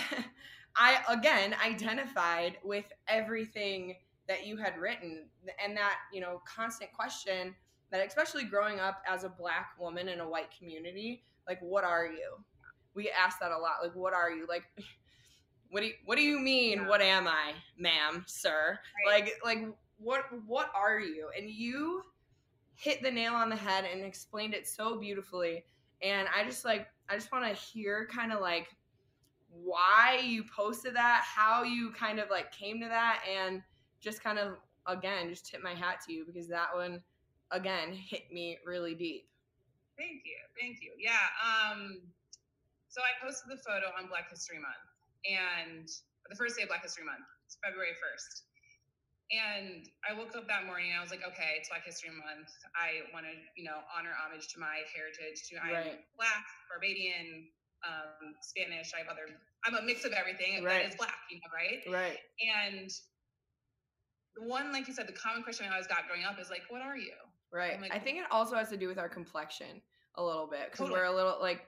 I 0.75 0.99
again 1.09 1.55
identified 1.65 2.57
with 2.63 2.85
everything 3.07 3.95
that 4.27 4.45
you 4.45 4.57
had 4.57 4.77
written 4.77 5.25
and 5.63 5.75
that, 5.75 5.95
you 6.13 6.21
know, 6.21 6.41
constant 6.45 6.93
question 6.93 7.55
that 7.91 8.05
especially 8.05 8.43
growing 8.43 8.79
up 8.79 9.01
as 9.07 9.23
a 9.23 9.29
black 9.29 9.71
woman 9.79 10.07
in 10.07 10.19
a 10.19 10.29
white 10.29 10.49
community, 10.57 11.23
like 11.47 11.59
what 11.61 11.83
are 11.83 12.05
you? 12.05 12.37
We 12.93 13.09
ask 13.09 13.39
that 13.39 13.51
a 13.51 13.57
lot. 13.57 13.77
Like 13.81 13.95
what 13.95 14.13
are 14.13 14.31
you? 14.31 14.45
Like 14.47 14.63
what 15.69 15.81
do 15.81 15.87
you, 15.87 15.93
what 16.05 16.15
do 16.17 16.23
you 16.23 16.39
mean 16.39 16.87
what 16.87 17.01
am 17.01 17.27
I, 17.27 17.53
ma'am, 17.77 18.23
sir? 18.27 18.79
Right. 19.07 19.23
Like 19.23 19.33
like 19.43 19.73
what 19.97 20.25
what 20.45 20.71
are 20.75 20.99
you? 20.99 21.29
And 21.37 21.49
you 21.49 22.03
hit 22.75 23.03
the 23.03 23.11
nail 23.11 23.33
on 23.33 23.49
the 23.49 23.55
head 23.55 23.85
and 23.91 24.03
explained 24.03 24.53
it 24.53 24.67
so 24.67 24.97
beautifully. 24.97 25.65
And 26.01 26.27
I 26.35 26.45
just 26.45 26.63
like 26.63 26.87
I 27.09 27.15
just 27.15 27.31
want 27.31 27.45
to 27.45 27.53
hear 27.53 28.07
kind 28.11 28.31
of 28.31 28.39
like 28.41 28.67
why 29.51 30.21
you 30.23 30.43
posted 30.55 30.95
that, 30.95 31.23
how 31.25 31.63
you 31.63 31.91
kind 31.91 32.19
of 32.19 32.29
like 32.29 32.51
came 32.51 32.79
to 32.81 32.87
that 32.87 33.21
and 33.29 33.61
just 33.99 34.23
kind 34.23 34.39
of 34.39 34.53
again 34.87 35.29
just 35.29 35.45
tip 35.45 35.61
my 35.63 35.73
hat 35.73 35.99
to 36.07 36.13
you 36.13 36.25
because 36.25 36.47
that 36.47 36.73
one 36.73 37.01
again 37.51 37.93
hit 37.93 38.31
me 38.31 38.57
really 38.65 38.95
deep. 38.95 39.27
Thank 39.97 40.23
you. 40.23 40.39
Thank 40.59 40.79
you. 40.81 40.91
Yeah. 40.97 41.19
Um, 41.43 42.01
so 42.87 43.01
I 43.01 43.11
posted 43.21 43.51
the 43.51 43.61
photo 43.61 43.91
on 43.99 44.07
Black 44.07 44.29
History 44.31 44.57
Month 44.57 44.87
and 45.27 45.85
the 46.29 46.37
first 46.39 46.55
day 46.55 46.63
of 46.63 46.69
Black 46.69 46.81
History 46.81 47.03
Month. 47.03 47.27
It's 47.45 47.57
February 47.59 47.93
1st. 47.99 48.47
And 49.29 49.85
I 50.01 50.17
woke 50.17 50.33
up 50.33 50.49
that 50.49 50.65
morning 50.65 50.89
and 50.89 50.97
I 50.97 51.03
was 51.05 51.13
like, 51.13 51.21
okay, 51.21 51.53
it's 51.59 51.69
Black 51.69 51.85
History 51.85 52.09
Month. 52.09 52.49
I 52.73 53.05
want 53.13 53.29
to, 53.29 53.35
you 53.53 53.61
know, 53.61 53.85
honor 53.93 54.15
homage 54.17 54.49
to 54.55 54.57
my 54.57 54.81
heritage. 54.89 55.45
To 55.51 55.61
I'm 55.61 55.69
Right. 55.69 56.01
Black, 56.17 56.45
Barbadian, 56.65 57.51
um, 57.87 58.35
Spanish. 58.41 58.91
I 58.93 58.99
have 58.99 59.07
other. 59.07 59.27
I'm 59.65 59.75
a 59.75 59.81
mix 59.85 60.05
of 60.05 60.11
everything 60.13 60.63
Right. 60.63 60.83
that 60.83 60.89
is 60.89 60.95
Black. 60.95 61.13
You 61.29 61.37
know, 61.37 61.49
right? 61.53 61.79
Right. 62.03 62.17
And 62.73 62.89
the 64.35 64.47
one, 64.47 64.71
like 64.71 64.87
you 64.87 64.93
said, 64.93 65.07
the 65.07 65.13
common 65.13 65.43
question 65.43 65.65
I 65.67 65.71
always 65.73 65.87
got 65.87 66.07
growing 66.07 66.23
up 66.25 66.39
is 66.39 66.49
like, 66.49 66.61
what 66.69 66.81
are 66.81 66.97
you? 66.97 67.13
Right. 67.51 67.79
Like- 67.81 67.93
I 67.93 67.99
think 67.99 68.19
it 68.19 68.25
also 68.31 68.55
has 68.55 68.69
to 68.69 68.77
do 68.77 68.87
with 68.87 68.97
our 68.97 69.09
complexion 69.09 69.81
a 70.15 70.23
little 70.23 70.47
bit 70.47 70.65
because 70.71 70.79
Totally. 70.87 70.99
we're 70.99 71.05
a 71.05 71.15
little 71.15 71.37
like, 71.41 71.61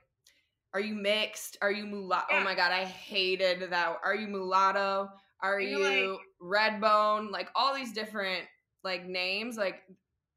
are 0.74 0.80
you 0.80 0.94
mixed? 0.96 1.58
Are 1.62 1.72
you 1.72 1.86
mulatto? 1.86 2.28
Oh 2.32 2.44
my 2.44 2.56
god, 2.56 2.72
I 2.72 2.86
hated 2.86 3.70
that. 3.72 3.98
Are 4.04 4.16
you 4.16 4.28
mulatto? 4.28 5.10
Are 5.44 5.60
You're 5.60 5.92
you 5.92 6.20
red 6.40 6.80
bone? 6.80 7.30
Like 7.32 7.50
all 7.56 7.76
these 7.76 7.92
different 7.94 8.46
like 8.84 9.06
names, 9.06 9.58
like 9.58 9.82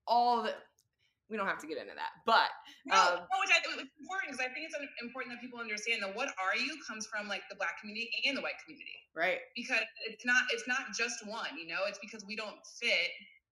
all 0.08 0.42
the. 0.42 0.54
We 1.30 1.36
don't 1.38 1.46
have 1.48 1.58
to 1.60 1.66
get 1.66 1.78
into 1.78 1.94
that, 1.96 2.20
but 2.26 2.52
No, 2.84 2.94
um, 2.94 3.14
no, 3.24 3.36
which 3.40 3.48
I, 3.48 3.58
it's 3.64 3.88
important 3.96 4.28
because 4.28 4.44
I 4.44 4.52
think 4.52 4.68
it's 4.68 4.76
important 5.00 5.34
that 5.34 5.40
people 5.40 5.58
understand 5.58 6.02
that 6.02 6.14
what 6.14 6.28
are 6.36 6.56
you 6.56 6.76
comes 6.86 7.06
from 7.06 7.28
like 7.28 7.42
the 7.48 7.56
black 7.56 7.80
community 7.80 8.10
and 8.28 8.36
the 8.36 8.42
white 8.42 8.60
community 8.64 8.98
right, 9.16 9.40
because 9.56 9.80
it's 10.04 10.24
not 10.26 10.44
it's 10.52 10.68
not 10.68 10.92
just 10.96 11.26
one, 11.26 11.56
you 11.56 11.66
know. 11.66 11.88
It's 11.88 11.98
because 11.98 12.24
we 12.28 12.36
don't 12.36 12.60
fit 12.80 13.08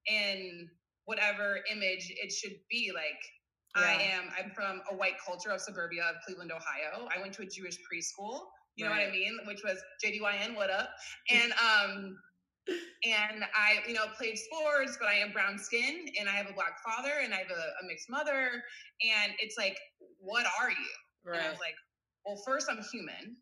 in 0.06 0.68
whatever 1.06 1.60
image 1.70 2.12
it 2.12 2.30
should 2.30 2.56
be. 2.70 2.92
Like 2.94 3.20
I 3.74 3.94
am, 4.12 4.24
I'm 4.38 4.50
from 4.52 4.82
a 4.90 4.94
white 4.94 5.16
culture 5.24 5.50
of 5.50 5.60
suburbia 5.60 6.04
of 6.04 6.16
Cleveland, 6.26 6.52
Ohio. 6.52 7.08
I 7.08 7.20
went 7.20 7.32
to 7.34 7.42
a 7.42 7.46
Jewish 7.46 7.78
preschool. 7.88 8.40
You 8.76 8.84
know 8.84 8.90
what 8.90 9.00
I 9.00 9.10
mean? 9.10 9.38
Which 9.46 9.62
was 9.64 9.78
JDYN, 10.04 10.56
what 10.56 10.70
up? 10.70 10.90
And 11.30 11.52
um 11.52 12.16
and 12.68 13.44
I, 13.54 13.80
you 13.88 13.94
know, 13.94 14.06
played 14.16 14.38
sports, 14.38 14.96
but 15.00 15.08
I 15.08 15.14
am 15.14 15.32
brown 15.32 15.58
skin 15.58 16.06
and 16.18 16.28
I 16.28 16.32
have 16.32 16.46
a 16.48 16.52
black 16.54 16.78
father 16.84 17.10
and 17.22 17.34
I 17.34 17.38
have 17.38 17.50
a, 17.50 17.84
a 17.84 17.86
mixed 17.88 18.08
mother. 18.10 18.48
And 19.02 19.32
it's 19.40 19.56
like, 19.58 19.76
what 20.18 20.46
are 20.60 20.70
you? 20.70 20.92
And 21.32 21.42
I 21.42 21.44
right, 21.46 21.50
was 21.50 21.60
like, 21.60 21.74
well, 22.24 22.40
first 22.46 22.68
I'm 22.70 22.82
human, 22.92 23.36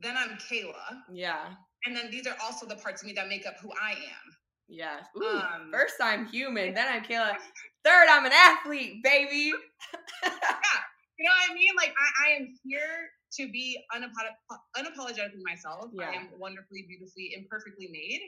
then 0.00 0.16
I'm 0.16 0.36
Kayla, 0.38 1.02
yeah, 1.12 1.54
and 1.86 1.96
then 1.96 2.10
these 2.10 2.26
are 2.26 2.36
also 2.42 2.66
the 2.66 2.76
parts 2.76 3.02
of 3.02 3.06
me 3.06 3.12
that 3.14 3.28
make 3.28 3.46
up 3.46 3.54
who 3.60 3.70
I 3.80 3.92
am. 3.92 4.26
yeah. 4.68 4.98
Ooh, 5.16 5.38
Um, 5.38 5.70
first 5.72 5.94
I'm 6.00 6.26
human, 6.26 6.74
then 6.74 6.86
I'm 6.90 7.04
Kayla. 7.04 7.36
Third, 7.84 8.08
I'm 8.10 8.26
an 8.26 8.32
athlete, 8.32 9.02
baby. 9.04 9.52
yeah. 10.22 10.80
You 11.18 11.24
know 11.24 11.30
what 11.34 11.50
I 11.50 11.54
mean? 11.54 11.70
Like 11.76 11.94
I, 11.98 12.26
I 12.26 12.36
am 12.36 12.54
here 12.64 13.10
to 13.34 13.50
be 13.50 13.78
unapolog- 13.94 14.58
unapologetically 14.76 15.42
myself. 15.44 15.90
Yeah. 15.92 16.10
I 16.10 16.14
am 16.14 16.28
wonderfully, 16.38 16.84
beautifully, 16.88 17.34
imperfectly 17.36 17.88
made. 17.90 18.20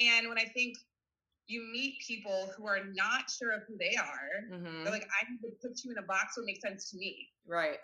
And 0.00 0.28
when 0.28 0.38
I 0.38 0.44
think 0.44 0.76
you 1.46 1.62
meet 1.72 1.98
people 2.06 2.52
who 2.56 2.66
are 2.66 2.84
not 2.92 3.30
sure 3.30 3.52
of 3.52 3.62
who 3.66 3.76
they 3.78 3.96
are, 3.96 4.58
hmm 4.58 4.84
they're 4.84 4.92
like, 4.92 5.08
I 5.08 5.30
need 5.30 5.40
to 5.42 5.54
put 5.62 5.82
you 5.84 5.92
in 5.92 5.98
a 5.98 6.06
box 6.06 6.34
so 6.34 6.42
it 6.42 6.46
makes 6.46 6.60
sense 6.60 6.90
to 6.90 6.96
me. 6.96 7.28
Right. 7.46 7.78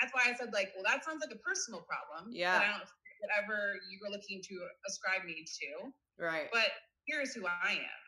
That's 0.00 0.14
why 0.14 0.30
I 0.30 0.34
said, 0.36 0.52
like, 0.52 0.70
well, 0.76 0.84
that 0.86 1.04
sounds 1.04 1.20
like 1.20 1.34
a 1.34 1.42
personal 1.42 1.82
problem. 1.82 2.32
Yeah. 2.32 2.58
I 2.58 2.78
don't 2.78 2.88
whatever 3.20 3.74
you're 3.90 4.10
looking 4.10 4.40
to 4.42 4.54
ascribe 4.88 5.24
me 5.24 5.44
to. 5.44 5.92
Right. 6.22 6.48
But 6.52 6.70
here's 7.06 7.34
who 7.34 7.46
I 7.46 7.72
am. 7.72 8.04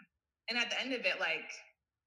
And 0.48 0.58
at 0.58 0.70
the 0.70 0.80
end 0.80 0.92
of 0.92 1.00
it, 1.00 1.20
like, 1.20 1.50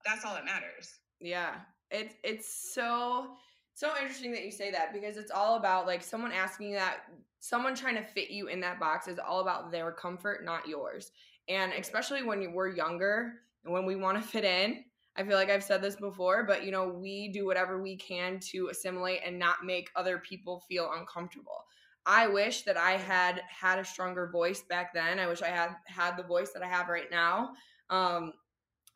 that's 0.06 0.26
all 0.26 0.34
that 0.34 0.46
matters. 0.46 1.00
Yeah. 1.20 1.56
It's 1.92 2.16
it's 2.24 2.74
so 2.74 3.36
so 3.76 3.92
interesting 4.00 4.32
that 4.32 4.44
you 4.44 4.52
say 4.52 4.72
that 4.72 4.94
because 4.94 5.18
it's 5.18 5.32
all 5.32 5.58
about 5.58 5.88
like 5.88 6.04
someone 6.04 6.32
asking 6.32 6.70
you 6.70 6.76
that 6.76 7.04
someone 7.40 7.76
trying 7.76 7.96
to 7.96 8.04
fit 8.04 8.30
you 8.30 8.48
in 8.48 8.60
that 8.62 8.80
box 8.80 9.08
is 9.08 9.20
all 9.20 9.42
about 9.42 9.72
their 9.72 9.92
comfort, 9.92 10.44
not 10.44 10.68
yours. 10.68 11.12
And 11.50 11.74
especially 11.74 12.24
when 12.24 12.54
we're 12.54 12.70
younger 12.70 13.34
and 13.64 13.74
when 13.74 13.86
we 13.86 13.96
want 13.96 14.22
to 14.22 14.28
fit 14.28 14.44
in, 14.44 14.84
I 15.16 15.24
feel 15.24 15.36
like 15.36 15.50
I've 15.50 15.64
said 15.64 15.82
this 15.82 15.96
before, 15.96 16.44
but 16.44 16.66
you 16.66 16.72
know, 16.72 16.88
we 16.88 17.28
do 17.28 17.46
whatever 17.46 17.82
we 17.82 17.96
can 17.98 18.40
to 18.52 18.70
assimilate 18.70 19.22
and 19.26 19.38
not 19.38 19.64
make 19.64 19.92
other 19.96 20.18
people 20.18 20.64
feel 20.68 20.92
uncomfortable. 20.98 21.66
I 22.06 22.28
wish 22.28 22.64
that 22.64 22.78
I 22.78 22.94
had 22.94 23.42
had 23.48 23.80
a 23.80 23.86
stronger 23.86 24.30
voice 24.32 24.64
back 24.64 24.94
then. 24.94 25.20
I 25.20 25.28
wish 25.28 25.42
I 25.42 25.48
had 25.48 25.76
had 25.86 26.18
the 26.18 26.24
voice 26.24 26.52
that 26.54 26.64
I 26.64 26.68
have 26.68 26.90
right 26.90 27.10
now. 27.12 27.52
Um, 27.90 28.34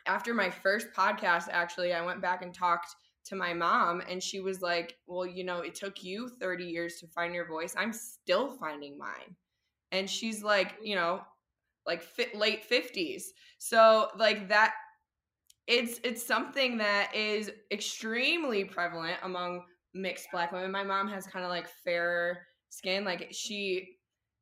after 0.08 0.34
my 0.34 0.50
first 0.50 0.88
podcast, 0.96 1.48
actually, 1.52 1.94
I 1.94 2.06
went 2.06 2.22
back 2.22 2.42
and 2.42 2.54
talked 2.54 2.96
to 3.26 3.36
my 3.36 3.54
mom, 3.54 4.02
and 4.10 4.24
she 4.24 4.40
was 4.40 4.62
like, 4.62 4.96
Well, 5.06 5.26
you 5.26 5.44
know, 5.44 5.60
it 5.60 5.76
took 5.76 6.04
you 6.04 6.30
30 6.40 6.66
years 6.66 6.98
to 6.98 7.08
find 7.08 7.34
your 7.34 7.48
voice. 7.48 7.76
I'm 7.78 7.94
still 7.94 8.52
finding 8.52 8.98
mine. 8.98 9.36
And 9.92 10.10
she's 10.10 10.44
like, 10.44 10.76
You 10.82 10.96
know, 10.96 11.22
like 11.88 12.04
fit, 12.04 12.36
late 12.36 12.70
50s. 12.70 13.24
So, 13.58 14.10
like, 14.18 14.50
that. 14.50 14.74
It's 15.66 16.00
it's 16.06 16.26
something 16.26 16.78
that 16.78 17.14
is 17.14 17.52
extremely 17.72 18.64
prevalent 18.64 19.18
among 19.24 19.64
mixed 19.94 20.30
black 20.32 20.54
women. 20.54 20.72
My 20.72 20.84
mom 20.84 21.10
has 21.10 21.28
kind 21.28 21.44
of 21.44 21.52
like 21.52 21.68
fairer 21.68 22.40
skin. 22.70 23.04
Like 23.04 23.28
she 23.32 23.98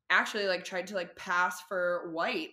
actually 0.08 0.46
like 0.46 0.64
tried 0.64 0.86
to 0.86 0.94
like 0.94 1.16
pass 1.16 1.62
for 1.62 2.12
white 2.12 2.50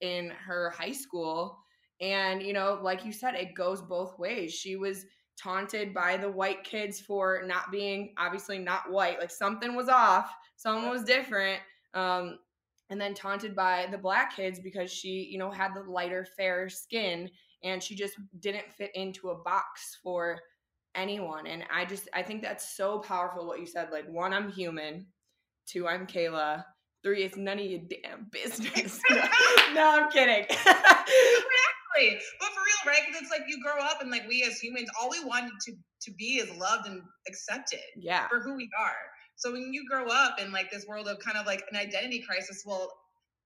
in 0.00 0.30
her 0.30 0.70
high 0.70 0.92
school 0.92 1.58
and, 2.00 2.42
you 2.42 2.52
know, 2.52 2.78
like 2.82 3.04
you 3.04 3.12
said, 3.12 3.34
it 3.34 3.54
goes 3.54 3.80
both 3.80 4.18
ways. 4.18 4.52
She 4.52 4.76
was 4.76 5.06
taunted 5.38 5.94
by 5.94 6.16
the 6.16 6.30
white 6.30 6.64
kids 6.64 7.00
for 7.00 7.42
not 7.46 7.70
being 7.70 8.14
obviously 8.18 8.58
not 8.58 8.90
white. 8.90 9.18
Like 9.18 9.30
something 9.30 9.74
was 9.74 9.88
off, 9.88 10.34
someone 10.56 10.90
was 10.90 11.04
different. 11.04 11.60
Um, 11.94 12.38
and 12.90 13.00
then 13.00 13.14
taunted 13.14 13.54
by 13.54 13.86
the 13.90 13.98
black 13.98 14.36
kids 14.36 14.60
because 14.60 14.92
she, 14.92 15.28
you 15.30 15.38
know, 15.38 15.50
had 15.50 15.74
the 15.74 15.82
lighter, 15.82 16.26
fair 16.36 16.68
skin 16.68 17.30
and 17.64 17.82
she 17.82 17.94
just 17.94 18.14
didn't 18.40 18.72
fit 18.76 18.90
into 18.94 19.30
a 19.30 19.34
box 19.34 19.98
for 20.02 20.38
anyone. 20.94 21.46
And 21.46 21.64
I 21.72 21.84
just, 21.84 22.08
I 22.14 22.22
think 22.22 22.42
that's 22.42 22.76
so 22.76 22.98
powerful 23.00 23.46
what 23.46 23.60
you 23.60 23.66
said. 23.66 23.88
Like, 23.90 24.06
one, 24.08 24.32
I'm 24.32 24.50
human. 24.50 25.06
Two, 25.66 25.88
I'm 25.88 26.06
Kayla. 26.06 26.64
Three, 27.02 27.24
it's 27.24 27.36
none 27.36 27.58
of 27.58 27.66
your 27.66 27.80
damn 27.80 28.28
business. 28.30 29.00
no, 29.74 30.00
I'm 30.00 30.10
kidding. 30.10 30.46
Exactly. 31.96 32.26
But 32.40 32.48
for 32.48 32.60
real, 32.60 32.94
right? 32.94 33.00
Because 33.06 33.22
it's 33.22 33.30
like 33.30 33.48
you 33.48 33.62
grow 33.62 33.82
up 33.82 34.02
and 34.02 34.10
like 34.10 34.28
we 34.28 34.42
as 34.42 34.58
humans, 34.58 34.88
all 35.00 35.08
we 35.10 35.24
want 35.24 35.50
to 35.66 35.72
to 36.02 36.10
be 36.12 36.36
is 36.36 36.50
loved 36.58 36.86
and 36.86 37.00
accepted 37.26 37.80
yeah. 37.96 38.28
for 38.28 38.40
who 38.40 38.54
we 38.54 38.68
are. 38.78 38.94
So 39.36 39.52
when 39.52 39.72
you 39.72 39.84
grow 39.88 40.06
up 40.08 40.40
in 40.40 40.50
like 40.52 40.70
this 40.70 40.86
world 40.86 41.08
of 41.08 41.18
kind 41.20 41.36
of 41.36 41.46
like 41.46 41.62
an 41.70 41.76
identity 41.76 42.22
crisis, 42.26 42.62
well, 42.64 42.90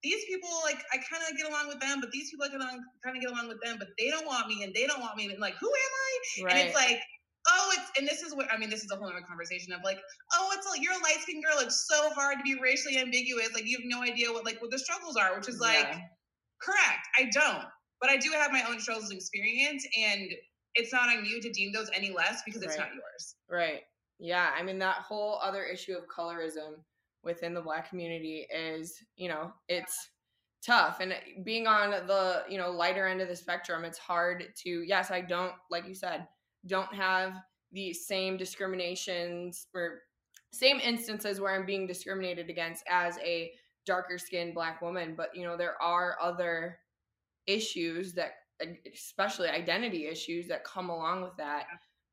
these 0.02 0.24
people 0.26 0.48
like 0.64 0.82
I 0.92 0.96
kind 0.96 1.22
of 1.28 1.36
get 1.36 1.46
along 1.48 1.68
with 1.68 1.80
them, 1.80 2.00
but 2.00 2.10
these 2.10 2.30
people 2.30 2.46
along 2.46 2.80
kind 3.04 3.16
of 3.16 3.22
get 3.22 3.30
along 3.30 3.48
with 3.48 3.60
them, 3.62 3.76
but 3.78 3.88
they 3.98 4.08
don't 4.08 4.26
want 4.26 4.48
me 4.48 4.62
and 4.62 4.72
they 4.74 4.86
don't 4.86 5.00
want 5.00 5.16
me. 5.16 5.26
And 5.26 5.38
like, 5.40 5.56
who 5.60 5.66
am 5.66 5.72
I? 5.72 6.44
Right. 6.44 6.54
And 6.56 6.66
it's 6.66 6.74
like, 6.74 7.00
oh, 7.48 7.72
it's 7.76 7.90
and 7.98 8.06
this 8.08 8.22
is 8.22 8.34
what 8.34 8.46
I 8.52 8.56
mean. 8.56 8.70
This 8.70 8.82
is 8.82 8.90
a 8.90 8.96
whole 8.96 9.08
other 9.08 9.20
conversation 9.26 9.72
of 9.72 9.80
like, 9.84 9.98
oh, 10.34 10.50
it's 10.56 10.66
like 10.66 10.80
you're 10.82 10.94
a 10.94 11.02
light 11.02 11.18
skinned 11.20 11.44
girl. 11.44 11.58
It's 11.60 11.86
so 11.88 12.10
hard 12.10 12.38
to 12.38 12.44
be 12.44 12.58
racially 12.60 12.98
ambiguous. 12.98 13.52
Like 13.52 13.66
you 13.66 13.76
have 13.78 13.86
no 13.86 14.02
idea 14.02 14.32
what 14.32 14.44
like 14.44 14.60
what 14.62 14.70
the 14.70 14.78
struggles 14.78 15.16
are, 15.16 15.36
which 15.36 15.48
is 15.48 15.58
like 15.60 15.88
Yeah. 15.88 16.00
correct. 16.62 17.04
I 17.18 17.28
don't, 17.32 17.64
but 18.00 18.10
I 18.10 18.16
do 18.16 18.30
have 18.32 18.52
my 18.52 18.62
own 18.68 18.80
struggles 18.80 19.10
and 19.10 19.16
experience, 19.18 19.86
and 19.98 20.30
it's 20.74 20.92
not 20.92 21.08
on 21.08 21.24
you 21.24 21.40
to 21.42 21.50
deem 21.50 21.72
those 21.72 21.90
any 21.94 22.10
less 22.10 22.42
because 22.46 22.62
it's 22.62 22.78
Right. 22.78 22.86
not 22.88 22.94
yours. 22.94 23.36
Right. 23.50 23.82
Yeah. 24.20 24.50
I 24.56 24.62
mean, 24.62 24.78
that 24.80 24.96
whole 24.96 25.38
other 25.42 25.64
issue 25.64 25.96
of 25.96 26.06
colorism 26.06 26.74
within 27.22 27.54
the 27.54 27.60
black 27.60 27.88
community 27.88 28.46
is, 28.54 29.02
you 29.16 29.28
know, 29.28 29.52
it's 29.68 30.10
tough. 30.64 31.00
And 31.00 31.14
being 31.42 31.66
on 31.66 31.90
the, 32.06 32.44
you 32.48 32.58
know, 32.58 32.70
lighter 32.70 33.06
end 33.06 33.22
of 33.22 33.28
the 33.28 33.36
spectrum, 33.36 33.84
it's 33.84 33.98
hard 33.98 34.44
to, 34.64 34.82
yes, 34.82 35.10
I 35.10 35.22
don't, 35.22 35.54
like 35.70 35.88
you 35.88 35.94
said, 35.94 36.28
don't 36.66 36.92
have 36.94 37.34
the 37.72 37.94
same 37.94 38.36
discriminations 38.36 39.68
or 39.74 40.02
same 40.52 40.80
instances 40.80 41.40
where 41.40 41.54
I'm 41.54 41.64
being 41.64 41.86
discriminated 41.86 42.50
against 42.50 42.84
as 42.90 43.16
a 43.18 43.52
darker 43.86 44.18
skinned 44.18 44.54
black 44.54 44.82
woman, 44.82 45.14
but 45.16 45.34
you 45.34 45.44
know, 45.44 45.56
there 45.56 45.80
are 45.80 46.18
other 46.20 46.78
issues 47.46 48.12
that 48.14 48.32
especially 48.92 49.48
identity 49.48 50.06
issues 50.06 50.46
that 50.48 50.64
come 50.64 50.90
along 50.90 51.22
with 51.22 51.36
that 51.38 51.64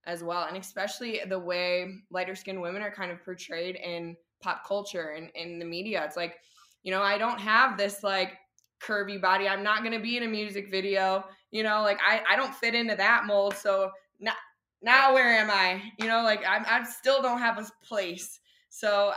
as 0.08 0.24
well. 0.24 0.46
And 0.48 0.58
especially 0.58 1.20
the 1.28 1.38
way 1.38 1.93
lighter 2.10 2.34
skinned 2.34 2.62
women 2.62 2.82
are 2.82 2.91
kind 2.91 3.12
of 3.12 3.24
portrayed 3.24 3.76
in 3.76 4.15
pop 4.41 4.65
culture 4.65 5.10
and 5.10 5.30
in 5.36 5.60
the 5.60 5.65
media. 5.65 6.04
It's 6.06 6.15
like, 6.15 6.38
you 6.82 6.91
know, 6.91 7.02
I 7.02 7.17
don't 7.17 7.39
have 7.39 7.78
this 7.78 8.04
like 8.04 8.38
curvy 8.82 9.22
body. 9.22 9.48
I'm 9.48 9.63
not 9.63 9.84
gonna 9.84 10.00
be 10.00 10.17
in 10.17 10.24
a 10.24 10.28
music 10.28 10.72
video. 10.72 11.26
You 11.52 11.63
know, 11.63 11.82
like 11.82 12.00
I, 12.06 12.22
I 12.30 12.36
don't 12.36 12.56
fit 12.56 12.74
into 12.74 12.96
that 12.96 13.26
mold. 13.26 13.56
So 13.56 13.91
now, 14.20 14.34
now 14.82 15.13
where 15.13 15.34
am 15.34 15.52
I? 15.52 15.82
You 16.00 16.08
know, 16.08 16.24
like 16.24 16.41
I'm, 16.48 16.65
I 16.65 16.84
still 16.86 17.22
don't 17.22 17.39
have 17.39 17.58
a 17.58 17.67
place. 17.86 18.39
So 18.70 19.12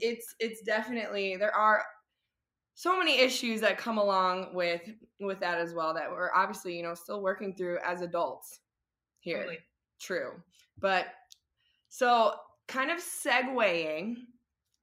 it's 0.00 0.34
it's 0.38 0.62
definitely 0.62 1.36
there 1.36 1.54
are 1.54 1.82
so 2.74 2.98
many 2.98 3.20
issues 3.20 3.60
that 3.62 3.78
come 3.78 3.96
along 3.96 4.54
with 4.54 4.82
with 5.20 5.40
that 5.40 5.58
as 5.58 5.72
well 5.72 5.94
that 5.94 6.10
we're 6.10 6.32
obviously 6.34 6.76
you 6.76 6.82
know 6.82 6.94
still 6.94 7.22
working 7.22 7.54
through 7.54 7.78
as 7.84 8.02
adults 8.02 8.60
here. 9.20 9.38
Totally. 9.38 9.58
True, 10.00 10.32
but 10.78 11.06
so 11.88 12.34
kind 12.68 12.90
of 12.90 12.98
segueing 12.98 14.16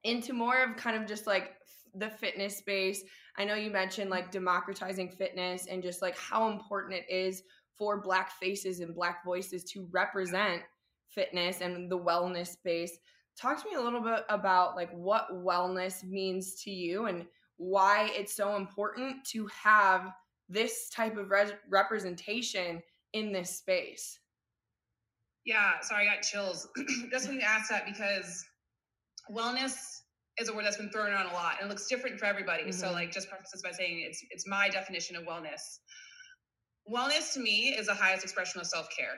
into 0.02 0.32
more 0.32 0.62
of 0.62 0.76
kind 0.76 0.96
of 0.96 1.06
just 1.06 1.26
like 1.26 1.52
the 1.94 2.10
fitness 2.10 2.56
space. 2.56 3.02
I 3.36 3.44
know 3.44 3.54
you 3.54 3.70
mentioned 3.70 4.10
like 4.10 4.30
democratizing 4.30 5.10
fitness 5.10 5.66
and 5.66 5.82
just 5.82 6.02
like 6.02 6.16
how 6.18 6.50
important 6.50 6.94
it 6.94 7.10
is 7.12 7.42
for 7.76 8.00
black 8.00 8.32
faces 8.32 8.80
and 8.80 8.94
black 8.94 9.24
voices 9.24 9.64
to 9.64 9.88
represent 9.90 10.62
fitness 11.08 11.60
and 11.60 11.90
the 11.90 11.98
wellness 11.98 12.48
space 12.48 12.98
talk 13.36 13.60
to 13.60 13.68
me 13.68 13.76
a 13.76 13.80
little 13.80 14.00
bit 14.00 14.24
about 14.28 14.76
like 14.76 14.90
what 14.92 15.32
wellness 15.32 16.04
means 16.04 16.54
to 16.62 16.70
you 16.70 17.06
and 17.06 17.26
why 17.56 18.10
it's 18.12 18.34
so 18.34 18.56
important 18.56 19.24
to 19.24 19.46
have 19.46 20.12
this 20.48 20.88
type 20.90 21.16
of 21.16 21.30
re- 21.30 21.52
representation 21.68 22.82
in 23.12 23.32
this 23.32 23.58
space 23.58 24.18
yeah 25.44 25.72
sorry 25.80 26.08
i 26.08 26.14
got 26.14 26.22
chills 26.22 26.68
just 27.10 27.28
when 27.28 27.36
you 27.36 27.42
asked 27.42 27.70
that 27.70 27.84
because 27.86 28.44
wellness 29.30 29.76
is 30.38 30.48
a 30.48 30.54
word 30.54 30.64
that's 30.64 30.76
been 30.76 30.90
thrown 30.90 31.10
around 31.10 31.26
a 31.26 31.32
lot 31.32 31.54
and 31.60 31.66
it 31.66 31.70
looks 31.70 31.86
different 31.86 32.18
for 32.18 32.26
everybody 32.26 32.62
mm-hmm. 32.62 32.72
so 32.72 32.92
like 32.92 33.12
just 33.12 33.28
preface 33.28 33.50
this 33.52 33.62
by 33.62 33.70
saying 33.70 34.04
it's 34.06 34.20
it's 34.30 34.46
my 34.48 34.68
definition 34.68 35.16
of 35.16 35.24
wellness 35.24 35.78
wellness 36.92 37.32
to 37.32 37.40
me 37.40 37.74
is 37.78 37.86
the 37.86 37.94
highest 37.94 38.24
expression 38.24 38.60
of 38.60 38.66
self-care 38.66 39.16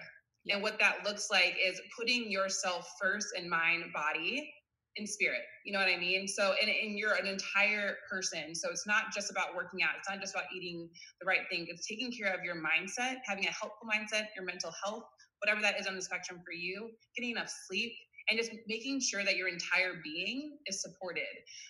and 0.48 0.62
what 0.62 0.78
that 0.78 1.04
looks 1.04 1.28
like 1.30 1.56
is 1.64 1.80
putting 1.98 2.30
yourself 2.30 2.88
first 3.00 3.28
in 3.36 3.48
mind, 3.48 3.84
body, 3.92 4.48
and 4.96 5.08
spirit. 5.08 5.40
You 5.64 5.72
know 5.72 5.80
what 5.80 5.88
I 5.88 5.98
mean? 5.98 6.28
So, 6.28 6.54
and, 6.60 6.70
and 6.70 6.96
you're 6.96 7.14
an 7.14 7.26
entire 7.26 7.96
person. 8.10 8.54
So 8.54 8.70
it's 8.70 8.86
not 8.86 9.12
just 9.14 9.30
about 9.30 9.54
working 9.54 9.82
out. 9.82 9.90
It's 9.98 10.08
not 10.08 10.20
just 10.20 10.34
about 10.34 10.46
eating 10.54 10.88
the 11.20 11.26
right 11.26 11.40
thing. 11.50 11.66
It's 11.68 11.86
taking 11.86 12.12
care 12.12 12.32
of 12.32 12.44
your 12.44 12.56
mindset, 12.56 13.16
having 13.24 13.46
a 13.46 13.50
helpful 13.50 13.88
mindset, 13.92 14.28
your 14.36 14.44
mental 14.44 14.72
health, 14.84 15.04
whatever 15.46 15.62
that 15.62 15.80
is 15.80 15.86
on 15.86 15.94
the 15.94 16.02
spectrum 16.02 16.40
for 16.44 16.52
you, 16.52 16.90
getting 17.16 17.30
enough 17.30 17.52
sleep, 17.68 17.92
and 18.28 18.38
just 18.38 18.50
making 18.66 19.00
sure 19.00 19.24
that 19.24 19.36
your 19.36 19.48
entire 19.48 20.00
being 20.02 20.58
is 20.66 20.82
supported. 20.82 21.22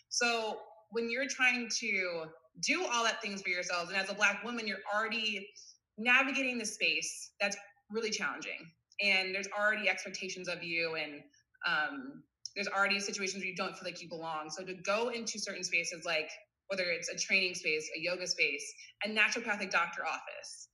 So 0.09 0.59
when 0.91 1.11
you're 1.11 1.29
trying 1.29 1.69
to 1.81 2.25
do 2.65 2.87
all 2.87 3.05
that 3.05 3.21
things 3.21 3.43
for 3.43 3.51
yourselves, 3.51 3.91
and 3.91 4.01
as 4.01 4.11
a 4.11 4.15
black 4.15 4.43
woman, 4.45 4.67
you're 4.67 4.79
already 4.95 5.47
navigating 5.99 6.59
the 6.59 6.67
space 6.67 7.33
that's 7.41 7.57
really 7.91 8.11
challenging 8.11 8.71
and 9.03 9.35
there's 9.35 9.49
already 9.59 9.89
expectations 9.89 10.49
of 10.49 10.62
you 10.62 10.97
and 10.97 11.23
um, 11.67 12.23
there's 12.55 12.69
already 12.69 12.99
situations 13.01 13.43
where 13.43 13.51
you 13.51 13.57
don't 13.57 13.77
feel 13.77 13.89
like 13.89 14.03
you 14.03 14.09
belong 14.09 14.51
so 14.51 14.65
to 14.65 14.75
go 14.75 15.11
into 15.11 15.39
certain 15.39 15.62
spaces 15.65 16.05
like 16.05 16.31
whether 16.69 16.85
it's 16.85 17.09
a 17.09 17.17
training 17.17 17.55
space 17.55 17.89
a 17.97 18.01
yoga 18.01 18.27
space 18.27 18.75
a 19.05 19.09
naturopathic 19.09 19.71
doctor 19.71 20.05
office 20.05 20.66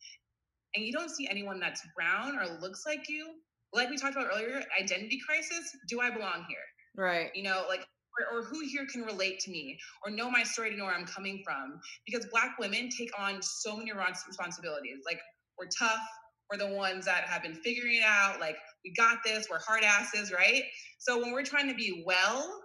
and 0.75 0.85
you 0.85 0.93
don't 0.93 1.11
see 1.11 1.29
anyone 1.29 1.61
that's 1.61 1.83
brown 1.95 2.39
or 2.39 2.59
looks 2.61 2.85
like 2.87 3.09
you 3.09 3.35
like 3.73 3.89
we 3.89 3.97
talked 3.97 4.17
about 4.17 4.29
earlier 4.33 4.63
identity 4.81 5.19
crisis 5.27 5.77
do 5.89 6.01
i 6.01 6.11
belong 6.11 6.45
here? 6.49 6.59
Right. 6.97 7.31
You 7.35 7.45
know 7.45 7.65
like 7.69 7.87
or, 8.31 8.41
or, 8.41 8.43
who 8.45 8.61
here 8.61 8.87
can 8.93 9.05
relate 9.05 9.41
to 9.41 9.51
me 9.51 9.79
or 10.05 10.11
know 10.11 10.31
my 10.31 10.43
story 10.43 10.71
to 10.71 10.77
know 10.77 10.85
where 10.85 10.95
i'm 10.95 11.07
coming 11.07 11.43
from? 11.43 11.81
Because 12.05 12.27
black 12.27 12.59
women 12.59 12.91
take 12.91 13.11
on 13.19 13.41
so 13.41 13.75
many 13.75 13.91
responsibilities. 13.93 14.99
Like 15.07 15.19
we're 15.59 15.69
tough. 15.79 16.07
We're 16.51 16.59
the 16.59 16.75
ones 16.75 17.07
that 17.07 17.25
have 17.25 17.43
been 17.43 17.55
figuring 17.55 17.97
it 17.97 18.05
out. 18.05 18.39
Like, 18.39 18.57
we 18.85 18.93
got 18.93 19.19
this, 19.25 19.47
we're 19.51 19.61
hard 19.61 19.85
asses, 19.85 20.31
right? 20.31 20.63
So 20.99 21.19
when 21.19 21.33
we're 21.33 21.45
trying 21.45 21.69
to 21.69 21.75
be 21.75 22.05
well, 22.07 22.61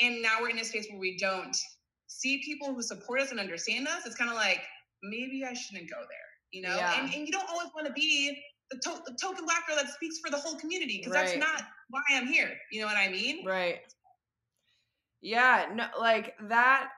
and 0.00 0.20
now 0.20 0.36
we're 0.40 0.50
in 0.50 0.58
a 0.58 0.64
space 0.64 0.86
where 0.90 1.00
we 1.00 1.16
don't 1.16 1.56
see 2.06 2.42
people 2.44 2.74
who 2.74 2.82
support 2.82 3.20
us 3.20 3.30
and 3.30 3.40
understand 3.40 3.88
us, 3.88 4.04
it's 4.04 4.16
kind 4.16 4.30
of 4.30 4.36
like, 4.36 4.60
maybe 5.02 5.42
I 5.48 5.54
shouldn't 5.54 5.88
go 5.90 5.96
there, 5.96 6.27
you 6.52 6.62
know? 6.62 6.74
Yeah. 6.74 7.00
And, 7.00 7.14
and 7.14 7.26
you 7.26 7.32
don't 7.32 7.48
always 7.48 7.68
want 7.74 7.86
to 7.86 7.92
be 7.92 8.38
the, 8.70 8.78
to- 8.78 9.02
the, 9.06 9.16
token 9.20 9.44
black 9.44 9.66
girl 9.66 9.76
that 9.76 9.90
speaks 9.90 10.18
for 10.18 10.30
the 10.30 10.36
whole 10.38 10.56
community 10.56 10.98
because 10.98 11.12
right. 11.12 11.26
that's 11.26 11.38
not 11.38 11.62
why 11.90 12.00
I'm 12.12 12.26
here. 12.26 12.50
You 12.70 12.80
know 12.80 12.86
what 12.86 12.96
I 12.96 13.08
mean? 13.08 13.44
Right. 13.44 13.80
Yeah, 15.20 15.66
no, 15.74 15.86
like 15.98 16.34
that 16.48 16.90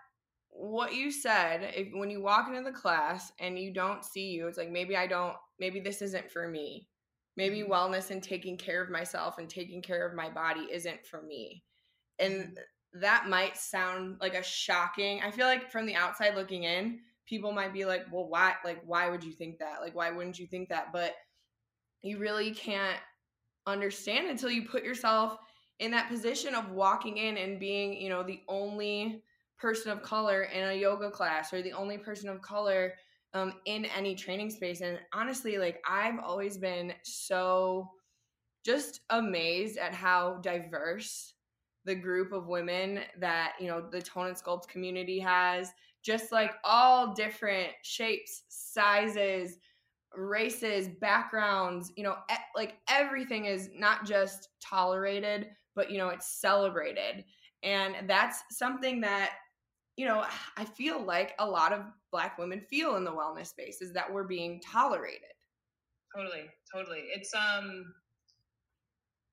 what 0.50 0.94
you 0.94 1.10
said, 1.10 1.72
if 1.74 1.88
when 1.92 2.10
you 2.10 2.20
walk 2.20 2.48
into 2.48 2.62
the 2.62 2.76
class 2.76 3.32
and 3.38 3.58
you 3.58 3.72
don't 3.72 4.04
see 4.04 4.30
you, 4.30 4.46
it's 4.46 4.58
like 4.58 4.70
maybe 4.70 4.96
I 4.96 5.06
don't 5.06 5.36
maybe 5.58 5.80
this 5.80 6.02
isn't 6.02 6.30
for 6.30 6.48
me. 6.48 6.88
Maybe 7.36 7.60
mm-hmm. 7.60 7.72
wellness 7.72 8.10
and 8.10 8.22
taking 8.22 8.56
care 8.56 8.82
of 8.82 8.90
myself 8.90 9.38
and 9.38 9.48
taking 9.48 9.80
care 9.80 10.06
of 10.06 10.14
my 10.14 10.28
body 10.28 10.68
isn't 10.70 11.06
for 11.06 11.22
me. 11.22 11.62
And 12.18 12.34
mm-hmm. 12.34 13.00
that 13.00 13.28
might 13.28 13.56
sound 13.56 14.18
like 14.20 14.34
a 14.34 14.42
shocking. 14.42 15.20
I 15.22 15.30
feel 15.30 15.46
like 15.46 15.70
from 15.70 15.86
the 15.86 15.94
outside 15.94 16.34
looking 16.34 16.64
in, 16.64 17.00
people 17.30 17.52
might 17.52 17.72
be 17.72 17.84
like, 17.86 18.02
"Well, 18.12 18.28
why 18.28 18.54
like 18.64 18.82
why 18.84 19.08
would 19.08 19.24
you 19.24 19.32
think 19.32 19.58
that? 19.60 19.80
Like 19.80 19.94
why 19.94 20.10
wouldn't 20.10 20.38
you 20.38 20.46
think 20.46 20.68
that?" 20.68 20.92
But 20.92 21.14
you 22.02 22.18
really 22.18 22.50
can't 22.50 22.98
understand 23.66 24.28
until 24.28 24.50
you 24.50 24.68
put 24.68 24.82
yourself 24.82 25.38
in 25.78 25.92
that 25.92 26.08
position 26.08 26.54
of 26.54 26.72
walking 26.72 27.18
in 27.18 27.38
and 27.38 27.60
being, 27.60 27.94
you 27.94 28.08
know, 28.08 28.22
the 28.22 28.40
only 28.48 29.22
person 29.58 29.92
of 29.92 30.02
color 30.02 30.42
in 30.42 30.68
a 30.68 30.74
yoga 30.74 31.10
class 31.10 31.52
or 31.52 31.62
the 31.62 31.72
only 31.72 31.98
person 31.98 32.28
of 32.28 32.42
color 32.42 32.94
um, 33.32 33.54
in 33.66 33.84
any 33.84 34.14
training 34.14 34.50
space. 34.50 34.80
And 34.80 34.98
honestly, 35.12 35.56
like 35.56 35.80
I've 35.88 36.18
always 36.18 36.58
been 36.58 36.92
so 37.04 37.90
just 38.64 39.00
amazed 39.10 39.78
at 39.78 39.94
how 39.94 40.38
diverse 40.42 41.34
the 41.84 41.94
group 41.94 42.32
of 42.32 42.46
women 42.46 43.00
that 43.18 43.54
you 43.58 43.66
know 43.66 43.80
the 43.80 44.02
tone 44.02 44.26
and 44.26 44.36
sculpt 44.36 44.68
community 44.68 45.18
has 45.18 45.72
just 46.02 46.32
like 46.32 46.52
all 46.64 47.12
different 47.14 47.68
shapes 47.82 48.42
sizes 48.48 49.58
races 50.16 50.88
backgrounds 51.00 51.92
you 51.96 52.02
know 52.02 52.16
like 52.56 52.78
everything 52.88 53.44
is 53.44 53.70
not 53.74 54.04
just 54.04 54.48
tolerated 54.60 55.48
but 55.76 55.90
you 55.90 55.98
know 55.98 56.08
it's 56.08 56.40
celebrated 56.40 57.24
and 57.62 57.94
that's 58.08 58.42
something 58.50 59.00
that 59.00 59.30
you 60.00 60.06
know, 60.06 60.24
I 60.56 60.64
feel 60.64 61.04
like 61.04 61.34
a 61.38 61.46
lot 61.46 61.74
of 61.74 61.82
black 62.10 62.38
women 62.38 62.62
feel 62.62 62.96
in 62.96 63.04
the 63.04 63.10
wellness 63.10 63.48
space 63.48 63.82
is 63.82 63.92
that 63.92 64.10
we're 64.10 64.24
being 64.24 64.58
tolerated. 64.60 65.28
Totally, 66.16 66.46
totally. 66.74 67.04
It's 67.14 67.34
um 67.34 67.92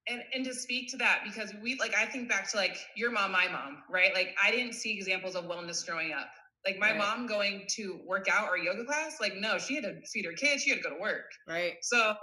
and 0.10 0.22
and 0.34 0.44
to 0.44 0.54
speak 0.54 0.92
to 0.92 0.98
that 0.98 1.22
because 1.24 1.54
we 1.64 1.78
like 1.80 1.96
I 1.96 2.04
think 2.04 2.28
back 2.28 2.52
to 2.52 2.58
like 2.58 2.78
your 2.98 3.12
mom, 3.12 3.32
my 3.32 3.48
mom, 3.48 3.84
right? 3.90 4.14
Like 4.14 4.36
I 4.44 4.52
didn't 4.52 4.74
see 4.74 4.94
examples 4.94 5.36
of 5.36 5.46
wellness 5.46 5.88
growing 5.88 6.12
up. 6.12 6.28
Like 6.66 6.78
my 6.80 6.92
right. 6.92 6.98
mom 6.98 7.28
going 7.28 7.66
to 7.76 8.00
work 8.06 8.28
out 8.32 8.50
or 8.50 8.58
yoga 8.58 8.84
class, 8.86 9.18
like 9.22 9.36
no, 9.36 9.58
she 9.58 9.76
had 9.76 9.84
to 9.84 9.96
feed 10.12 10.26
her 10.26 10.34
kids, 10.34 10.64
she 10.64 10.70
had 10.70 10.78
to 10.78 10.84
go 10.84 10.96
to 10.96 11.02
work. 11.02 11.32
Right. 11.48 11.74
So 11.82 12.16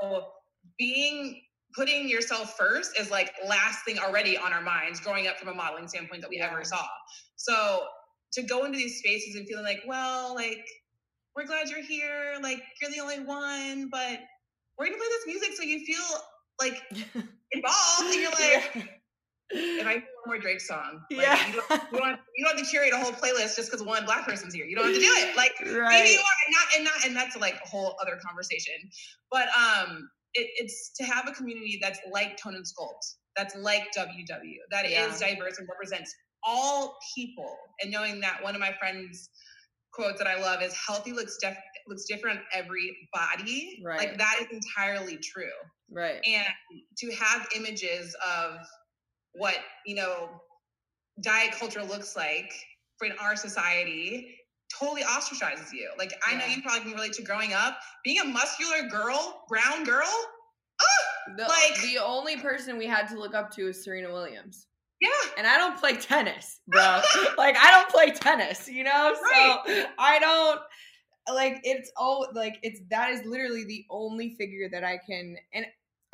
being 0.79 1.40
putting 1.75 2.09
yourself 2.09 2.57
first 2.57 2.99
is 2.99 3.11
like 3.11 3.33
last 3.47 3.85
thing 3.85 3.99
already 3.99 4.37
on 4.37 4.53
our 4.53 4.61
minds 4.61 5.01
growing 5.01 5.27
up 5.27 5.38
from 5.38 5.49
a 5.49 5.55
modeling 5.55 5.88
standpoint 5.88 6.20
that 6.23 6.31
we 6.31 6.38
yeah. 6.38 6.51
ever 6.51 6.62
saw. 6.62 6.85
So 7.37 7.85
to 8.33 8.42
go 8.42 8.64
into 8.64 8.77
these 8.77 8.99
spaces 8.99 9.35
and 9.37 9.47
feeling 9.47 9.64
like, 9.64 9.83
well, 9.87 10.35
like 10.35 10.66
we're 11.35 11.47
glad 11.47 11.68
you're 11.68 11.83
here, 11.83 12.37
like 12.42 12.62
you're 12.81 12.90
the 12.90 13.01
only 13.01 13.20
one, 13.20 13.88
but 13.90 14.20
we're 14.79 14.87
gonna 14.87 14.99
play 14.99 15.07
this 15.11 15.27
music 15.27 15.56
so 15.56 15.63
you 15.63 15.85
feel 15.85 16.21
like 16.61 16.83
involved, 17.52 18.15
and 18.15 18.15
you're 18.15 18.31
like. 18.31 18.75
Yeah. 18.75 18.83
If 19.50 19.87
I 19.87 20.02
more 20.27 20.38
Drake 20.38 20.60
song, 20.60 21.02
like, 21.10 21.20
yeah. 21.20 21.46
you, 21.48 21.54
don't, 21.54 21.83
you, 21.92 21.98
don't, 21.98 22.18
you 22.37 22.44
don't 22.44 22.56
have 22.56 22.64
to 22.64 22.70
curate 22.70 22.92
a 22.92 22.98
whole 22.98 23.12
playlist 23.12 23.56
just 23.56 23.70
because 23.70 23.83
one 23.83 24.04
black 24.04 24.27
person's 24.27 24.54
here. 24.54 24.64
You 24.64 24.77
don't 24.77 24.87
have 24.87 24.94
to 24.94 25.00
do 25.00 25.06
it. 25.06 25.37
Like 25.37 25.52
right. 25.60 25.90
maybe 25.90 26.10
you 26.10 26.18
are, 26.18 26.37
and 26.46 26.52
not, 26.52 26.66
and 26.77 26.85
not, 26.85 27.06
and 27.06 27.16
that's 27.16 27.37
like 27.37 27.54
a 27.64 27.68
whole 27.68 27.96
other 28.00 28.18
conversation. 28.25 28.75
But 29.31 29.48
um, 29.56 30.08
it, 30.35 30.48
it's 30.56 30.92
to 30.96 31.04
have 31.04 31.29
a 31.29 31.33
community 31.33 31.79
that's 31.83 31.98
like 32.12 32.37
Tone 32.37 32.54
and 32.54 32.64
Sculpt, 32.64 33.16
that's 33.37 33.56
like 33.56 33.85
WW, 33.96 34.54
that 34.70 34.88
yeah. 34.88 35.06
is 35.06 35.18
diverse 35.18 35.58
and 35.58 35.68
represents 35.68 36.14
all 36.46 36.98
people 37.14 37.56
and 37.83 37.90
knowing 37.90 38.20
that 38.20 38.42
one 38.42 38.54
of 38.54 38.60
my 38.60 38.72
friends 38.79 39.31
quotes 39.92 40.18
that 40.18 40.27
I 40.27 40.40
love 40.40 40.62
is 40.62 40.75
healthy 40.87 41.12
looks 41.12 41.37
def- 41.40 41.56
looks 41.87 42.04
different 42.04 42.38
on 42.38 42.44
every 42.52 42.96
body. 43.12 43.81
Right. 43.85 43.98
Like 43.98 44.18
that 44.18 44.40
is 44.40 44.46
entirely 44.50 45.18
true. 45.18 45.44
Right. 45.90 46.20
And 46.27 46.46
to 46.98 47.12
have 47.12 47.46
images 47.54 48.14
of 48.27 48.58
what, 49.35 49.57
you 49.87 49.95
know, 49.97 50.29
diet 51.21 51.53
culture 51.53 51.83
looks 51.83 52.17
like 52.17 52.53
for 52.99 53.07
in 53.07 53.13
our 53.21 53.37
society 53.37 54.35
totally 54.79 55.03
ostracizes 55.03 55.73
you. 55.73 55.89
Like 55.99 56.13
I 56.27 56.35
know 56.37 56.47
you 56.47 56.63
probably 56.63 56.81
can 56.83 56.93
relate 56.93 57.13
to 57.15 57.23
growing 57.23 57.53
up, 57.53 57.79
being 58.05 58.21
a 58.21 58.25
muscular 58.25 58.89
girl, 58.89 59.43
brown 59.49 59.85
girl. 59.85 60.03
Ah, 60.81 61.35
The, 61.37 61.43
Like- 61.45 61.81
the 61.83 61.99
only 61.99 62.37
person 62.37 62.77
we 62.79 62.87
had 62.87 63.09
to 63.09 63.19
look 63.19 63.35
up 63.35 63.51
to 63.53 63.69
is 63.69 63.85
Serena 63.85 64.13
Williams. 64.13 64.67
yeah, 65.01 65.09
And 65.39 65.47
I 65.47 65.57
don't 65.59 65.79
play 65.79 65.95
tennis, 65.97 66.61
bro. 66.67 67.01
like 67.39 67.57
I 67.59 67.71
don't 67.71 67.89
play 67.91 68.11
tennis, 68.11 68.69
you 68.69 68.85
know? 68.85 69.15
So 69.15 69.85
I 69.99 70.19
don't 70.21 70.61
like 71.33 71.61
it's 71.63 71.91
all 71.97 72.29
like 72.35 72.59
it's 72.63 72.81
that 72.91 73.11
is 73.11 73.25
literally 73.25 73.65
the 73.65 73.85
only 73.91 74.35
figure 74.37 74.69
that 74.71 74.85
I 74.85 74.99
can 74.99 75.37
and 75.55 75.65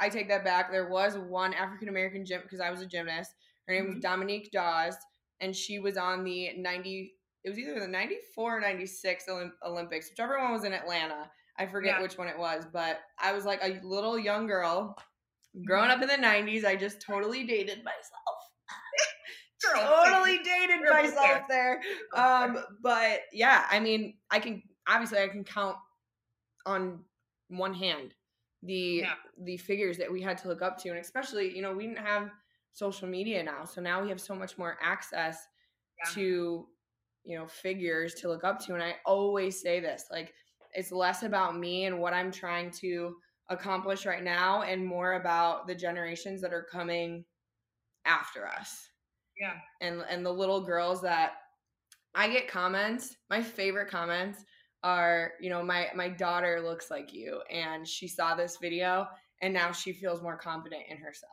I 0.01 0.09
take 0.09 0.29
that 0.29 0.45
back. 0.45 0.71
There 0.73 0.89
was 0.89 1.17
one 1.19 1.53
African 1.55 1.89
American 1.89 2.25
gym 2.25 2.41
because 2.43 2.61
I 2.61 2.71
was 2.71 2.81
a 2.81 2.87
gymnast. 2.87 3.33
Her 3.69 3.75
name 3.75 3.87
was 3.89 3.99
Dominique 4.03 4.51
Dawes, 4.53 4.95
and 5.41 5.55
she 5.55 5.79
was 5.79 5.97
on 5.97 6.25
the 6.25 6.53
90 6.57 7.15
it 7.43 7.49
was 7.49 7.59
either 7.59 7.81
the 7.81 7.89
94 7.89 8.59
or 8.59 8.61
96 8.61 9.25
Olymp- 9.31 9.53
Olympics, 9.65 10.11
whichever 10.11 10.39
one 10.39 10.53
was 10.53 10.65
in 10.65 10.75
Atlanta. 10.75 11.31
I 11.59 11.67
forget 11.67 11.95
Yeah. 11.97 12.03
which 12.03 12.19
one 12.19 12.29
it 12.29 12.39
was, 12.39 12.67
but 12.71 13.01
I 13.19 13.33
was 13.33 13.47
like 13.47 13.61
a 13.63 13.81
little 13.83 14.19
young 14.19 14.47
girl 14.47 14.95
growing 15.65 15.91
up 15.91 16.03
in 16.03 16.09
the 16.09 16.19
90s. 16.19 16.67
I 16.67 16.77
just 16.77 17.01
totally 17.01 17.45
dated 17.45 17.79
myself 17.83 18.37
girl. 19.75 20.05
totally 20.05 20.39
dated 20.45 20.81
myself 20.89 21.43
there. 21.49 21.81
Um, 22.15 22.59
but 22.83 23.21
yeah, 23.33 23.65
I 23.71 23.81
mean, 23.81 24.19
I 24.31 24.39
can 24.39 24.63
obviously 24.87 25.21
I 25.21 25.29
can 25.29 25.45
count 25.45 25.77
on 26.67 27.01
one 27.49 27.73
hand 27.73 28.13
the 28.63 29.01
Yeah. 29.01 29.15
the 29.39 29.57
figures 29.57 29.99
that 29.99 30.11
we 30.13 30.21
had 30.23 30.39
to 30.39 30.49
look 30.49 30.63
up 30.63 30.79
to, 30.79 30.91
and 30.91 30.99
especially 30.99 31.55
you 31.57 31.63
know 31.63 31.75
we 31.75 31.87
didn't 31.87 31.99
have 32.05 32.31
social 32.73 33.09
media 33.09 33.43
now, 33.43 33.65
so 33.65 33.81
now 33.81 34.03
we 34.03 34.09
have 34.09 34.21
so 34.21 34.35
much 34.35 34.59
more 34.59 34.79
access 34.83 35.47
Yeah. 35.99 36.13
to 36.13 36.69
you 37.25 37.39
know 37.39 37.47
figures 37.47 38.15
to 38.17 38.29
look 38.29 38.45
up 38.45 38.59
to, 38.67 38.75
and 38.75 38.83
I 38.83 38.97
always 39.07 39.61
say 39.61 39.81
this 39.81 40.07
like 40.11 40.35
it's 40.75 40.93
less 40.93 41.23
about 41.25 41.59
me 41.59 41.85
and 41.87 42.01
what 42.01 42.15
I'm 42.15 42.31
trying 42.33 42.71
to 42.73 43.17
accomplish 43.49 44.07
right 44.07 44.23
now, 44.23 44.63
and 44.63 44.87
more 44.87 45.15
about 45.15 45.67
the 45.67 45.75
generations 45.75 46.41
that 46.43 46.53
are 46.55 46.65
coming 46.65 47.25
after 48.05 48.47
us 48.49 48.91
Yeah. 49.37 49.61
and 49.81 50.03
and 50.09 50.25
the 50.25 50.33
little 50.33 50.61
girls 50.65 51.03
that 51.03 51.35
I 52.15 52.29
get 52.31 52.49
comments. 52.49 53.17
My 53.31 53.43
favorite 53.43 53.89
comments 53.91 54.45
are, 54.83 55.33
you 55.41 55.51
know, 55.51 55.63
my 55.63 55.89
my 55.95 56.09
daughter 56.09 56.61
looks 56.61 56.91
like 56.91 57.13
you 57.13 57.41
and 57.51 57.87
she 57.87 58.09
saw 58.09 58.35
this 58.35 58.57
video 58.61 59.07
and 59.43 59.53
now 59.55 59.73
she 59.73 59.93
feels 59.93 60.23
more 60.23 60.37
confident 60.37 60.83
in 60.89 60.97
herself. 60.99 61.33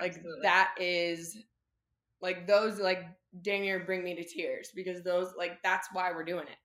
Like 0.00 0.12
Absolutely. 0.12 0.40
that 0.42 0.74
is 0.78 1.36
like 2.20 2.46
those 2.46 2.78
like 2.80 3.04
dang 3.42 3.62
near 3.62 3.80
bring 3.84 4.02
me 4.04 4.14
to 4.14 4.24
tears 4.24 4.70
because 4.74 5.02
those 5.02 5.32
like 5.38 5.62
that's 5.62 5.88
why 5.92 6.12
we're 6.12 6.24
doing 6.24 6.46
it. 6.46 6.56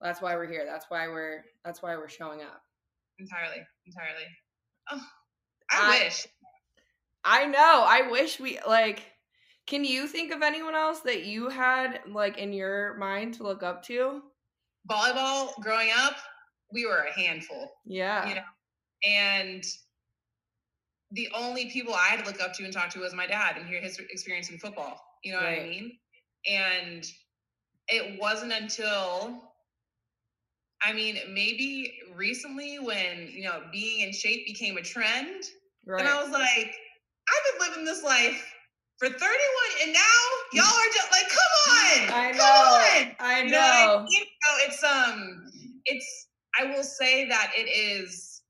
That's 0.00 0.20
why 0.20 0.34
we're 0.36 0.48
here. 0.48 0.64
That's 0.66 0.86
why 0.88 1.08
we're 1.08 1.44
that's 1.64 1.82
why 1.82 1.96
we're 1.96 2.08
showing 2.08 2.42
up. 2.42 2.60
entirely, 3.18 3.62
entirely. 3.86 4.26
Oh, 4.90 5.00
I, 5.70 6.00
I- 6.00 6.04
wish. 6.04 6.26
I 7.24 7.46
know. 7.46 7.84
I 7.86 8.08
wish 8.10 8.38
we 8.40 8.58
like. 8.66 9.02
Can 9.66 9.82
you 9.84 10.06
think 10.06 10.30
of 10.30 10.42
anyone 10.42 10.74
else 10.74 11.00
that 11.00 11.24
you 11.24 11.48
had 11.48 12.00
like 12.06 12.36
in 12.36 12.52
your 12.52 12.94
mind 12.98 13.34
to 13.34 13.44
look 13.44 13.62
up 13.62 13.82
to? 13.84 14.22
Volleyball 14.90 15.54
growing 15.60 15.88
up, 15.96 16.16
we 16.72 16.86
were 16.86 17.06
a 17.08 17.12
handful. 17.18 17.72
Yeah. 17.84 18.28
You 18.28 18.34
know, 18.36 18.42
and 19.06 19.64
the 21.12 21.28
only 21.34 21.70
people 21.70 21.94
I 21.94 22.06
had 22.06 22.24
to 22.24 22.30
look 22.30 22.40
up 22.40 22.52
to 22.54 22.64
and 22.64 22.72
talk 22.72 22.90
to 22.90 23.00
was 23.00 23.14
my 23.14 23.26
dad 23.26 23.56
and 23.56 23.66
hear 23.66 23.80
his 23.80 23.98
experience 23.98 24.50
in 24.50 24.58
football. 24.58 25.00
You 25.22 25.32
know 25.32 25.38
what 25.38 25.48
I 25.48 25.62
mean? 25.62 25.92
And 26.46 27.06
it 27.88 28.20
wasn't 28.20 28.52
until 28.52 29.40
I 30.84 30.92
mean, 30.92 31.16
maybe 31.32 31.94
recently 32.14 32.78
when, 32.78 33.30
you 33.32 33.44
know, 33.44 33.62
being 33.72 34.00
in 34.00 34.12
shape 34.12 34.46
became 34.46 34.76
a 34.76 34.82
trend, 34.82 35.44
right. 35.86 36.00
and 36.00 36.08
I 36.08 36.22
was 36.22 36.30
like, 36.30 36.74
I've 37.28 37.58
been 37.58 37.68
living 37.68 37.84
this 37.86 38.02
life 38.02 38.54
for 38.98 39.08
31 39.08 39.22
and 39.82 39.92
now 39.94 40.00
y'all 40.54 40.64
are 40.64 40.92
just 40.94 41.10
like, 41.12 41.28
come 41.28 41.54
on. 41.68 42.14
I 42.14 42.32
come 42.32 42.38
know. 42.38 43.06
on. 43.10 43.16
I 43.20 43.42
You 43.44 43.50
know 43.50 43.58
I 43.60 43.86
know. 43.86 44.04
mean? 44.08 44.24
So 44.42 44.50
it's 44.66 44.84
um 44.84 45.44
it's 45.86 46.28
I 46.58 46.64
will 46.66 46.84
say 46.84 47.28
that 47.28 47.52
it 47.56 47.68
is 47.68 48.42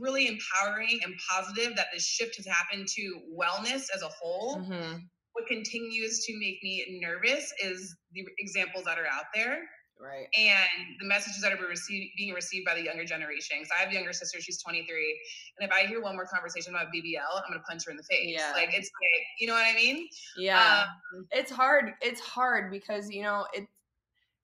really 0.00 0.28
empowering 0.28 1.00
and 1.04 1.14
positive 1.30 1.76
that 1.76 1.88
this 1.92 2.06
shift 2.06 2.36
has 2.36 2.46
happened 2.46 2.88
to 2.88 3.20
wellness 3.38 3.86
as 3.94 4.02
a 4.02 4.08
whole. 4.08 4.56
Mhm. 4.58 5.08
What 5.32 5.46
continues 5.48 6.24
to 6.26 6.34
make 6.38 6.62
me 6.62 7.00
nervous 7.00 7.52
is 7.62 7.96
the 8.12 8.26
examples 8.38 8.84
that 8.84 8.98
are 8.98 9.06
out 9.06 9.26
there 9.34 9.60
Right. 10.02 10.28
and 10.36 10.96
the 10.98 11.06
messages 11.06 11.42
that 11.42 11.52
are 11.52 11.66
received, 11.66 12.12
being 12.16 12.32
received 12.32 12.64
by 12.64 12.74
the 12.74 12.82
younger 12.82 13.04
generation. 13.04 13.58
Because 13.58 13.70
I 13.76 13.82
have 13.82 13.90
a 13.90 13.94
younger 13.94 14.12
sister, 14.12 14.40
she's 14.40 14.62
23, 14.62 15.20
and 15.58 15.68
if 15.68 15.74
I 15.74 15.86
hear 15.86 16.00
one 16.00 16.14
more 16.14 16.26
conversation 16.26 16.74
about 16.74 16.86
BBL, 16.86 17.20
I'm 17.20 17.42
gonna 17.50 17.62
punch 17.68 17.84
her 17.84 17.90
in 17.90 17.96
the 17.96 18.02
face. 18.04 18.34
Yeah. 18.38 18.52
Like 18.54 18.70
it's 18.72 18.90
like, 19.00 19.26
you 19.38 19.46
know 19.46 19.52
what 19.52 19.66
I 19.66 19.74
mean? 19.74 20.08
Yeah. 20.36 20.84
Um, 21.14 21.26
it's 21.30 21.50
hard. 21.50 21.92
It's 22.00 22.20
hard 22.20 22.70
because 22.70 23.10
you 23.10 23.22
know 23.22 23.46
it, 23.52 23.66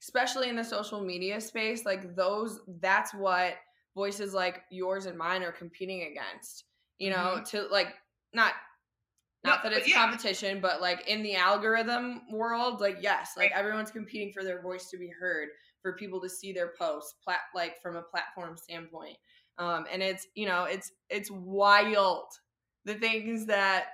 especially 0.03 0.49
in 0.49 0.57
the 0.57 0.65
social 0.65 1.01
media 1.01 1.41
space. 1.41 1.85
Like 1.87 2.15
those, 2.15 2.61
that's 2.81 3.15
what 3.15 3.55
voices 3.95 4.35
like 4.35 4.63
yours 4.71 5.07
and 5.07 5.17
mine 5.17 5.43
are 5.43 5.53
competing 5.53 6.03
against. 6.03 6.65
You 6.99 7.11
know, 7.11 7.43
to 7.47 7.67
like 7.71 7.95
not. 8.33 8.53
Not 9.47 9.63
No, 9.65 9.71
that 9.71 9.71
but 9.71 9.73
it's 9.73 9.89
yeah. 9.89 9.95
competition, 9.95 10.61
but 10.61 10.81
like 10.81 11.07
in 11.09 11.23
the 11.23 11.37
algorithm 11.37 12.23
world, 12.31 12.81
like 12.81 12.99
yes, 13.01 13.33
like 13.37 13.51
Right. 13.53 13.59
everyone's 13.61 13.91
competing 13.91 14.33
for 14.33 14.45
their 14.45 14.61
voice 14.63 14.91
to 14.91 14.99
be 14.99 15.09
heard, 15.09 15.49
for 15.83 15.95
people 15.97 16.21
to 16.23 16.29
see 16.29 16.53
their 16.53 16.73
posts, 16.79 17.15
plat 17.25 17.41
like 17.55 17.81
from 17.83 17.97
a 17.97 18.03
platform 18.03 18.57
standpoint. 18.57 19.17
Um, 19.59 19.87
and 19.91 20.03
it's 20.03 20.27
you 20.35 20.47
know 20.47 20.65
it's 20.65 20.93
it's 21.11 21.31
wild 21.31 22.25
the 22.85 22.95
things 22.95 23.47
that 23.47 23.87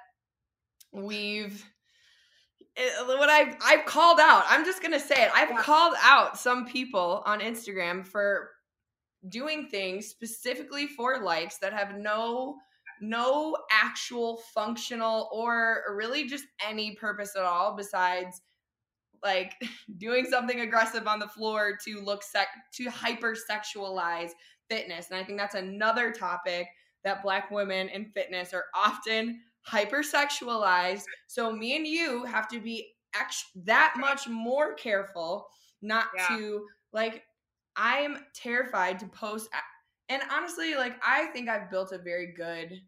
we've 0.92 1.64
it, 2.76 3.07
what 3.07 3.28
I've 3.28 3.57
I've 3.64 3.84
called 3.86 4.20
out. 4.20 4.44
I'm 4.48 4.64
just 4.64 4.82
gonna 4.82 5.00
say 5.00 5.24
it. 5.24 5.30
I've 5.34 5.50
Yeah. 5.50 5.62
called 5.62 5.94
out 6.00 6.38
some 6.38 6.66
people 6.66 7.22
on 7.26 7.40
Instagram 7.40 8.07
for 8.07 8.50
doing 9.28 9.68
things 9.68 10.09
specifically 10.09 10.86
for 10.86 11.20
likes 11.22 11.59
that 11.59 11.72
have 11.72 11.96
no 11.96 12.57
no 13.03 13.57
actual 13.70 14.38
functional 14.55 15.28
or 15.32 15.82
really 15.94 16.26
just 16.26 16.44
any 16.66 16.94
purpose 16.94 17.36
at 17.36 17.42
all 17.42 17.76
besides 17.76 18.40
like 19.22 19.55
doing 19.98 20.24
something 20.24 20.61
aggressive 20.61 21.07
on 21.07 21.18
the 21.18 21.28
floor 21.28 21.76
to 21.84 22.00
look 22.00 22.22
sec 22.22 22.48
to 22.72 22.86
hypersexualize 22.86 24.30
fitness. 24.70 25.11
And 25.11 25.20
i 25.20 25.24
think 25.24 25.38
that's 25.38 25.55
another 25.55 26.12
topic 26.12 26.68
that 27.05 27.22
black 27.22 27.50
women 27.50 27.88
in 27.88 28.07
fitness 28.14 28.55
are 28.55 28.66
often 28.74 29.40
hypersexualized. 29.68 31.03
So 31.26 31.53
me 31.53 31.76
and 31.76 31.86
you 31.86 32.24
have 32.24 32.48
to 32.48 32.61
be 32.61 32.94
ex- 33.14 33.50
that 33.64 33.94
much 33.98 34.28
more 34.28 34.74
careful 34.74 35.48
not 35.82 36.07
Yeah. 36.16 36.28
to 36.28 36.66
like 36.92 37.24
i'm 37.76 38.18
terrified 38.34 38.98
to 39.00 39.07
post 39.07 39.48
and 40.09 40.22
honestly 40.30 40.74
like 40.74 40.96
i 41.07 41.26
think 41.26 41.48
i've 41.48 41.70
built 41.70 41.92
a 41.92 41.98
very 41.98 42.32
good 42.34 42.80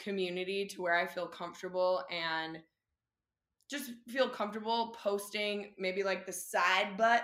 community 0.00 0.66
to 0.66 0.82
where 0.82 0.94
i 0.96 1.06
feel 1.06 1.26
comfortable 1.26 2.02
and 2.10 2.58
just 3.70 3.92
feel 4.08 4.28
comfortable 4.28 4.94
posting 5.00 5.72
maybe 5.78 6.02
like 6.02 6.26
the 6.26 6.32
side 6.32 6.96
butt 6.96 7.22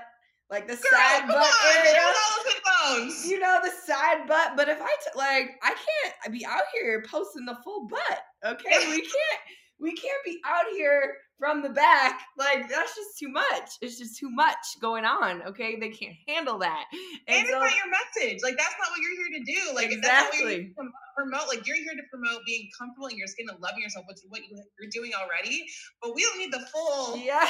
like 0.48 0.68
the 0.68 0.74
Girl, 0.74 0.90
side 0.92 1.26
butt 1.26 1.36
on, 1.36 1.76
area 1.76 1.94
show 1.94 2.06
all 2.06 2.44
the 2.44 2.50
fit 2.50 2.62
bones. 2.64 3.26
you 3.26 3.40
know 3.40 3.58
the 3.64 3.70
side 3.84 4.28
butt 4.28 4.52
but 4.56 4.68
if 4.68 4.80
i 4.80 4.86
t- 4.86 5.18
like 5.18 5.56
i 5.62 5.74
can't 5.74 6.32
be 6.32 6.46
out 6.46 6.62
here 6.72 7.04
posting 7.10 7.44
the 7.44 7.56
full 7.64 7.88
butt 7.88 8.20
okay 8.44 8.78
we 8.90 9.00
can't 9.00 9.40
we 9.80 9.92
can't 9.94 10.24
be 10.24 10.40
out 10.46 10.64
here 10.72 11.14
from 11.38 11.62
the 11.62 11.68
back 11.68 12.20
like 12.38 12.68
that's 12.68 12.94
just 12.96 13.18
too 13.18 13.28
much 13.28 13.70
it's 13.82 13.98
just 13.98 14.16
too 14.18 14.30
much 14.30 14.56
going 14.80 15.04
on 15.04 15.42
okay 15.42 15.76
they 15.78 15.90
can't 15.90 16.14
handle 16.26 16.58
that 16.58 16.84
and 17.28 17.42
it's 17.42 17.50
so- 17.50 17.58
not 17.58 17.70
your 17.76 17.90
message. 17.90 18.40
Like 18.42 18.56
that's 18.56 18.74
not 18.80 18.90
what 18.90 19.00
you're 19.00 19.16
here 19.28 19.38
to 19.38 19.44
do. 19.44 19.74
Like 19.74 19.92
if 19.92 20.02
that's 20.02 20.24
not 20.24 20.32
what 20.32 20.40
you're 20.40 20.48
here 20.50 20.60
Exactly. 20.60 20.74
to 20.74 20.90
promote. 21.16 21.48
Like 21.48 21.66
you're 21.66 21.76
here 21.76 21.94
to 21.94 22.02
promote 22.10 22.40
being 22.46 22.68
comfortable 22.78 23.08
in 23.08 23.16
your 23.18 23.26
skin 23.26 23.46
and 23.50 23.60
loving 23.60 23.82
yourself, 23.82 24.06
which 24.08 24.18
is 24.18 24.26
what 24.28 24.40
you, 24.48 24.56
you're 24.80 24.90
doing 24.90 25.12
already. 25.14 25.64
But 26.02 26.14
we 26.14 26.22
don't 26.22 26.38
need 26.38 26.52
the 26.52 26.64
full 26.72 27.16
yeah 27.18 27.46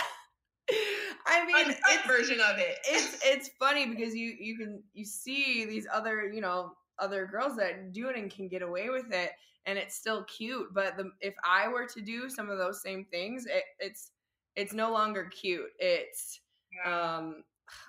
i 1.26 1.46
mean 1.46 1.76
it's, 1.88 2.06
version 2.06 2.40
of 2.40 2.58
it. 2.58 2.76
it's 2.88 3.20
it's 3.24 3.50
funny 3.58 3.86
because 3.86 4.14
you 4.14 4.34
you 4.40 4.56
can 4.58 4.82
you 4.94 5.04
see 5.04 5.64
these 5.64 5.86
other 5.92 6.24
you 6.32 6.40
know 6.40 6.72
other 6.98 7.26
girls 7.26 7.56
that 7.56 7.92
do 7.92 8.08
it 8.08 8.16
and 8.16 8.30
can 8.30 8.48
get 8.48 8.62
away 8.62 8.88
with 8.88 9.12
it 9.12 9.30
and 9.66 9.78
it's 9.78 9.94
still 9.96 10.24
cute 10.24 10.68
but 10.72 10.96
the 10.96 11.10
if 11.20 11.34
i 11.44 11.68
were 11.68 11.86
to 11.86 12.00
do 12.00 12.28
some 12.30 12.48
of 12.48 12.58
those 12.58 12.80
same 12.82 13.04
things 13.10 13.46
it, 13.46 13.64
it's 13.80 14.12
it's 14.54 14.72
no 14.72 14.90
longer 14.90 15.24
cute 15.26 15.70
it's 15.78 16.40
Yeah. 16.72 17.16
um 17.16 17.44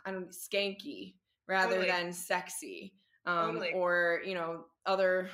i 0.06 0.12
don't 0.12 0.32
skanky 0.32 1.16
rather 1.48 1.76
Totally. 1.76 1.88
than 1.88 2.12
sexy 2.14 2.94
um 3.26 3.54
Totally. 3.56 3.72
or 3.74 4.22
you 4.26 4.34
know 4.34 4.66
other 4.86 5.30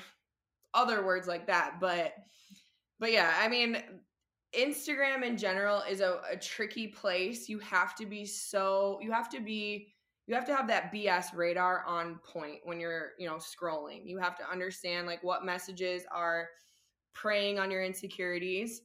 other 0.74 1.04
words 1.04 1.26
like 1.26 1.46
that 1.46 1.76
but 1.80 2.14
but 3.00 3.10
yeah 3.12 3.34
i 3.40 3.48
mean 3.48 3.82
Instagram 4.56 5.24
in 5.24 5.36
general 5.36 5.80
is 5.90 6.00
a, 6.00 6.20
a 6.30 6.36
tricky 6.36 6.86
place. 6.86 7.48
You 7.48 7.58
have 7.58 7.96
to 7.96 8.06
be 8.06 8.24
so 8.24 9.00
you 9.02 9.10
have 9.10 9.28
to 9.30 9.40
be 9.40 9.93
you 10.26 10.34
have 10.34 10.44
to 10.46 10.54
have 10.54 10.68
that 10.68 10.90
BS 10.92 11.34
radar 11.34 11.84
on 11.84 12.18
point 12.24 12.60
when 12.64 12.80
you're, 12.80 13.12
you 13.18 13.26
know, 13.28 13.36
scrolling. 13.36 14.02
You 14.06 14.18
have 14.18 14.36
to 14.38 14.50
understand 14.50 15.06
like 15.06 15.22
what 15.22 15.44
messages 15.44 16.04
are 16.10 16.48
preying 17.14 17.58
on 17.58 17.70
your 17.70 17.82
insecurities 17.82 18.82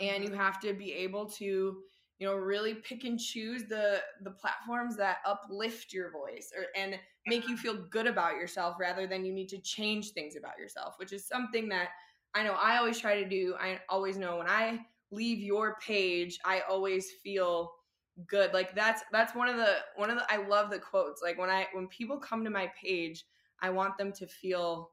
and 0.00 0.24
you 0.24 0.32
Mm-hmm. 0.32 0.34
have 0.34 0.60
to 0.60 0.72
be 0.74 0.92
able 0.92 1.26
to 1.26 1.82
you 2.18 2.26
know 2.28 2.34
really 2.34 2.74
pick 2.74 3.04
and 3.04 3.18
choose 3.18 3.64
the 3.64 4.00
the 4.22 4.30
platforms 4.30 4.96
that 4.96 5.18
uplift 5.26 5.92
your 5.92 6.10
voice 6.10 6.52
or 6.56 6.66
and 6.76 6.98
make 7.26 7.48
you 7.48 7.56
feel 7.56 7.86
good 7.90 8.06
about 8.06 8.36
yourself 8.36 8.76
rather 8.78 9.06
than 9.06 9.24
you 9.24 9.32
need 9.32 9.48
to 9.48 9.58
change 9.60 10.10
things 10.12 10.36
about 10.36 10.58
yourself 10.58 10.94
which 10.98 11.12
is 11.12 11.26
something 11.26 11.68
that 11.68 11.88
i 12.34 12.42
know 12.42 12.54
i 12.54 12.76
always 12.76 12.98
try 12.98 13.20
to 13.22 13.28
do 13.28 13.54
i 13.60 13.80
always 13.88 14.16
know 14.16 14.38
when 14.38 14.48
i 14.48 14.80
leave 15.10 15.38
your 15.38 15.76
page 15.76 16.38
i 16.44 16.60
always 16.68 17.10
feel 17.22 17.72
good 18.26 18.52
like 18.52 18.74
that's 18.74 19.02
that's 19.10 19.34
one 19.34 19.48
of 19.48 19.56
the 19.56 19.76
one 19.96 20.10
of 20.10 20.16
the 20.16 20.32
i 20.32 20.36
love 20.36 20.70
the 20.70 20.78
quotes 20.78 21.22
like 21.22 21.38
when 21.38 21.48
i 21.50 21.66
when 21.72 21.86
people 21.88 22.18
come 22.18 22.44
to 22.44 22.50
my 22.50 22.70
page 22.80 23.24
i 23.60 23.70
want 23.70 23.96
them 23.96 24.12
to 24.12 24.26
feel 24.26 24.90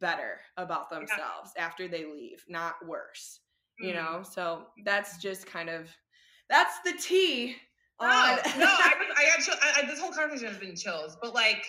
better 0.00 0.40
about 0.56 0.88
themselves 0.90 1.50
after 1.58 1.88
they 1.88 2.04
leave 2.04 2.44
not 2.48 2.74
worse 2.86 3.40
you 3.80 3.92
Mm. 3.92 3.94
know 3.94 4.22
so 4.22 4.66
that's 4.84 5.18
just 5.18 5.46
kind 5.46 5.68
of 5.68 5.90
that's 6.48 6.80
the 6.84 6.92
tea 7.00 7.56
No, 8.00 8.08
on 8.10 8.38
no, 8.58 8.66
I, 8.66 8.92
I 9.16 9.24
got 9.36 9.44
chill, 9.44 9.54
I, 9.62 9.82
I, 9.82 9.86
this 9.86 10.00
whole 10.00 10.12
conversation 10.12 10.48
has 10.52 10.58
been 10.58 10.76
chills, 10.76 11.16
but 11.22 11.34
like, 11.34 11.64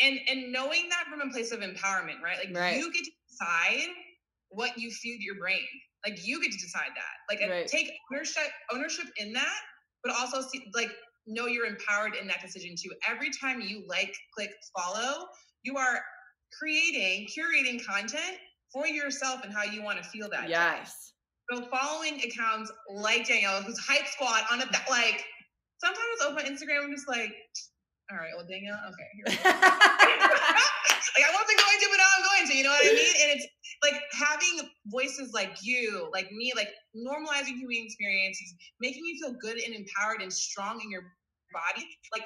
and 0.00 0.18
and 0.28 0.52
knowing 0.52 0.88
that 0.88 1.04
from 1.10 1.20
a 1.28 1.32
place 1.32 1.52
of 1.52 1.60
empowerment, 1.60 2.20
right? 2.22 2.38
Like 2.38 2.54
Right. 2.54 2.74
you 2.74 2.92
get 2.92 3.04
to 3.04 3.10
decide 3.28 3.88
what 4.50 4.78
you 4.78 4.90
feed 4.90 5.20
your 5.20 5.34
brain. 5.36 5.66
Like 6.06 6.26
you 6.26 6.40
get 6.40 6.52
to 6.52 6.58
decide 6.58 6.90
that. 6.94 7.16
Like 7.34 7.40
Right. 7.48 7.68
take 7.68 7.90
ownership 8.12 8.44
ownership 8.72 9.06
in 9.18 9.32
that, 9.34 9.60
but 10.04 10.14
also 10.14 10.40
see 10.40 10.70
like 10.74 10.90
know 11.26 11.46
you're 11.46 11.66
empowered 11.66 12.14
in 12.20 12.26
that 12.28 12.40
decision 12.40 12.74
too. 12.76 12.90
Every 13.08 13.30
time 13.30 13.60
you 13.60 13.84
like, 13.86 14.14
click, 14.34 14.50
follow, 14.76 15.26
you 15.62 15.76
are 15.76 16.00
creating, 16.58 17.28
curating 17.28 17.84
content 17.84 18.38
for 18.72 18.86
yourself 18.86 19.44
and 19.44 19.52
how 19.52 19.64
you 19.64 19.82
want 19.82 20.02
to 20.02 20.08
feel 20.08 20.28
that. 20.30 20.44
day. 20.44 20.50
yes 20.50 21.12
So 21.50 21.66
following 21.66 22.20
accounts 22.24 22.72
like 22.90 23.26
Danielle, 23.26 23.62
who's 23.62 23.78
hype 23.78 24.06
squad 24.06 24.42
on 24.52 24.60
a 24.60 24.66
like 24.90 25.24
sometimes 25.78 26.20
open 26.26 26.44
Instagram, 26.44 26.84
I'm 26.84 26.92
just 26.92 27.08
like, 27.08 27.32
all 28.10 28.18
right, 28.18 28.32
well 28.36 28.46
Danielle, 28.46 28.80
okay, 28.88 29.08
here 29.14 29.24
we 29.28 29.36
go. 29.36 29.50
like 31.16 31.24
I 31.24 31.32
wasn't 31.32 31.58
going 31.60 31.78
to, 31.80 31.86
but 31.90 31.98
now 31.98 32.10
I'm 32.16 32.24
going 32.24 32.46
to. 32.48 32.56
You 32.56 32.64
know 32.64 32.70
what 32.70 32.84
I 32.84 32.94
mean? 32.94 33.14
And 33.22 33.28
it's 33.38 33.46
like 33.82 34.00
having 34.12 34.68
voices 34.86 35.32
like 35.32 35.56
you, 35.62 36.08
like 36.12 36.30
me, 36.32 36.52
like 36.56 36.70
normalizing 36.96 37.56
human 37.58 37.84
experiences, 37.84 38.54
making 38.80 39.02
you 39.04 39.18
feel 39.22 39.36
good 39.40 39.58
and 39.58 39.74
empowered 39.74 40.20
and 40.22 40.32
strong 40.32 40.80
in 40.82 40.90
your 40.90 41.02
body, 41.52 41.86
like 42.12 42.24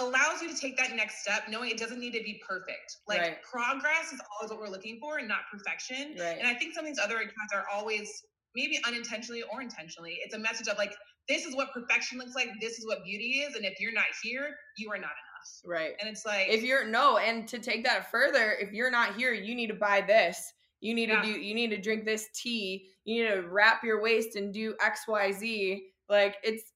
allows 0.00 0.42
you 0.42 0.48
to 0.48 0.58
take 0.58 0.76
that 0.76 0.96
next 0.96 1.22
step, 1.22 1.44
knowing 1.48 1.70
it 1.70 1.78
doesn't 1.78 2.00
need 2.00 2.12
to 2.12 2.22
be 2.22 2.40
perfect. 2.46 2.96
Like 3.06 3.20
Right. 3.20 3.42
progress 3.42 4.12
is 4.12 4.20
always 4.34 4.50
what 4.50 4.58
we're 4.60 4.68
looking 4.72 4.98
for, 5.00 5.18
and 5.18 5.28
not 5.28 5.40
perfection. 5.50 6.16
Right. 6.18 6.38
And 6.38 6.46
I 6.48 6.54
think 6.54 6.74
some 6.74 6.84
of 6.84 6.90
these 6.90 6.98
other 6.98 7.16
accounts 7.16 7.52
are 7.54 7.64
always 7.72 8.10
maybe 8.54 8.80
unintentionally 8.86 9.42
or 9.52 9.60
intentionally. 9.60 10.18
It's 10.24 10.34
a 10.34 10.38
message 10.38 10.68
of 10.68 10.78
like, 10.78 10.94
this 11.28 11.44
is 11.44 11.54
what 11.54 11.72
perfection 11.72 12.18
looks 12.18 12.34
like. 12.34 12.48
This 12.60 12.78
is 12.78 12.86
what 12.86 13.04
beauty 13.04 13.40
is. 13.46 13.54
And 13.56 13.64
if 13.64 13.80
you're 13.80 13.92
not 13.92 14.04
here, 14.22 14.54
you 14.76 14.90
are 14.90 14.96
not 14.98 15.04
enough. 15.04 15.33
Right 15.64 15.94
And 16.00 16.08
it's 16.08 16.24
like, 16.26 16.48
if 16.48 16.62
you're 16.62 16.86
no 16.86 17.18
and 17.18 17.46
to 17.48 17.58
take 17.58 17.84
that 17.84 18.10
further 18.10 18.52
if 18.60 18.72
you're 18.72 18.90
not 18.90 19.14
here 19.16 19.32
you 19.32 19.54
need 19.54 19.68
to 19.68 19.74
buy 19.74 20.00
this 20.00 20.52
you 20.80 20.94
need 20.94 21.08
Yeah. 21.08 21.22
to 21.22 21.32
do 21.34 21.40
you 21.40 21.54
need 21.54 21.68
to 21.70 21.80
drink 21.80 22.04
this 22.04 22.28
tea 22.34 22.90
you 23.04 23.22
need 23.22 23.30
to 23.30 23.40
wrap 23.48 23.82
your 23.84 24.00
waist 24.02 24.36
and 24.36 24.52
do 24.52 24.74
xyz 24.80 25.82
like 26.08 26.36
it's 26.42 26.72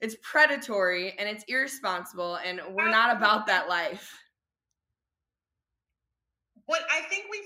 it's 0.00 0.16
predatory 0.22 1.14
and 1.18 1.28
it's 1.28 1.44
irresponsible 1.48 2.36
and 2.36 2.60
we're 2.70 2.90
not 2.90 3.16
about 3.16 3.46
that 3.46 3.68
life 3.68 4.12
what 6.66 6.82
I 6.90 7.02
think 7.02 7.26
we 7.30 7.42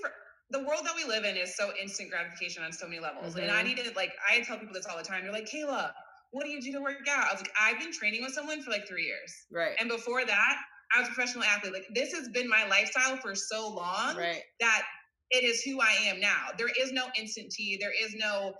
the 0.51 0.59
world 0.59 0.81
that 0.85 0.95
we 0.95 1.03
live 1.05 1.25
in 1.25 1.35
is 1.37 1.55
so 1.55 1.71
instant 1.79 2.09
gratification 2.09 2.63
on 2.63 2.71
so 2.71 2.87
many 2.87 2.99
levels. 2.99 3.35
And 3.35 3.51
I 3.51 3.61
Mhm. 3.61 3.65
need 3.65 3.77
to 3.77 3.91
like 3.93 4.13
I 4.27 4.41
tell 4.41 4.57
people 4.57 4.73
this 4.73 4.85
all 4.87 4.97
the 4.97 5.03
time. 5.03 5.23
They're 5.23 5.31
like, 5.31 5.45
Kayla, 5.45 5.93
what 6.31 6.45
do 6.45 6.49
you 6.51 6.61
do 6.61 6.71
to 6.73 6.81
work 6.81 7.07
out? 7.09 7.27
I 7.27 7.33
was 7.33 7.41
like, 7.41 7.53
I've 7.59 7.79
been 7.79 7.91
training 7.91 8.21
with 8.23 8.33
someone 8.33 8.61
for 8.61 8.71
like 8.71 8.87
three 8.87 9.05
years. 9.05 9.33
right 9.51 9.75
And 9.79 9.89
before 9.89 10.25
that, 10.25 10.57
I 10.95 10.99
was 10.99 11.09
a 11.09 11.11
professional 11.13 11.43
athlete. 11.43 11.73
Like 11.73 11.87
this 11.93 12.13
has 12.13 12.29
been 12.29 12.49
my 12.49 12.67
lifestyle 12.67 13.17
for 13.17 13.35
so 13.35 13.69
long 13.69 14.17
right 14.17 14.41
that 14.59 14.83
it 15.31 15.43
is 15.43 15.61
who 15.61 15.79
I 15.79 15.91
am 16.07 16.19
now. 16.19 16.49
There 16.57 16.69
is 16.81 16.91
no 16.91 17.05
instant 17.17 17.51
tea. 17.51 17.77
There 17.79 17.91
is 17.91 18.15
no 18.15 18.53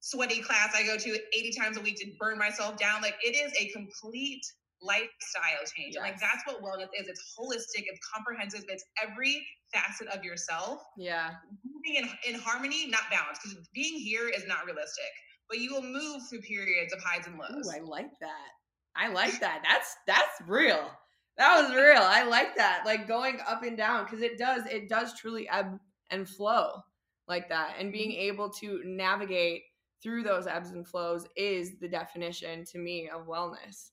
sweaty 0.00 0.40
class 0.40 0.74
I 0.74 0.84
go 0.84 0.96
to 0.96 1.18
80 1.36 1.52
times 1.58 1.76
a 1.76 1.80
week 1.80 1.96
to 1.96 2.06
burn 2.18 2.38
myself 2.38 2.76
down. 2.76 3.02
Like 3.02 3.14
it 3.22 3.36
is 3.36 3.52
a 3.58 3.68
complete 3.72 4.42
lifestyle 4.80 5.62
change. 5.76 5.96
And 5.96 6.04
like 6.04 6.20
that's 6.20 6.42
what 6.44 6.62
wellness 6.62 6.90
is. 6.98 7.08
It's 7.08 7.34
holistic, 7.38 7.84
it's 7.86 8.00
comprehensive, 8.14 8.64
it's 8.68 8.84
every 9.02 9.46
facet 9.72 10.08
of 10.08 10.22
yourself 10.22 10.82
yeah 10.98 11.30
moving 11.64 12.02
in, 12.02 12.34
in 12.34 12.40
harmony, 12.40 12.86
not 12.88 13.02
balance. 13.10 13.38
Because 13.42 13.58
being 13.74 13.98
here 13.98 14.28
is 14.28 14.44
not 14.46 14.66
realistic. 14.66 15.10
But 15.52 15.60
you 15.60 15.74
will 15.74 15.82
move 15.82 16.22
through 16.30 16.40
periods 16.40 16.94
of 16.94 17.02
highs 17.02 17.26
and 17.26 17.38
lows. 17.38 17.66
Ooh, 17.66 17.70
I 17.70 17.80
like 17.80 18.18
that. 18.20 18.48
I 18.96 19.08
like 19.08 19.38
that. 19.40 19.62
That's 19.62 19.96
that's 20.06 20.40
real. 20.48 20.90
That 21.36 21.60
was 21.60 21.70
real. 21.74 22.00
I 22.00 22.22
like 22.22 22.56
that. 22.56 22.84
Like 22.86 23.06
going 23.06 23.38
up 23.46 23.62
and 23.62 23.76
down 23.76 24.04
because 24.04 24.22
it 24.22 24.38
does 24.38 24.64
it 24.64 24.88
does 24.88 25.12
truly 25.12 25.46
ebb 25.50 25.78
and 26.10 26.26
flow 26.26 26.82
like 27.28 27.50
that. 27.50 27.74
And 27.78 27.92
being 27.92 28.12
mm-hmm. 28.12 28.32
able 28.32 28.48
to 28.60 28.80
navigate 28.86 29.64
through 30.02 30.22
those 30.22 30.46
ebbs 30.46 30.70
and 30.70 30.88
flows 30.88 31.26
is 31.36 31.78
the 31.78 31.88
definition 31.88 32.64
to 32.72 32.78
me 32.78 33.10
of 33.14 33.26
wellness. 33.26 33.90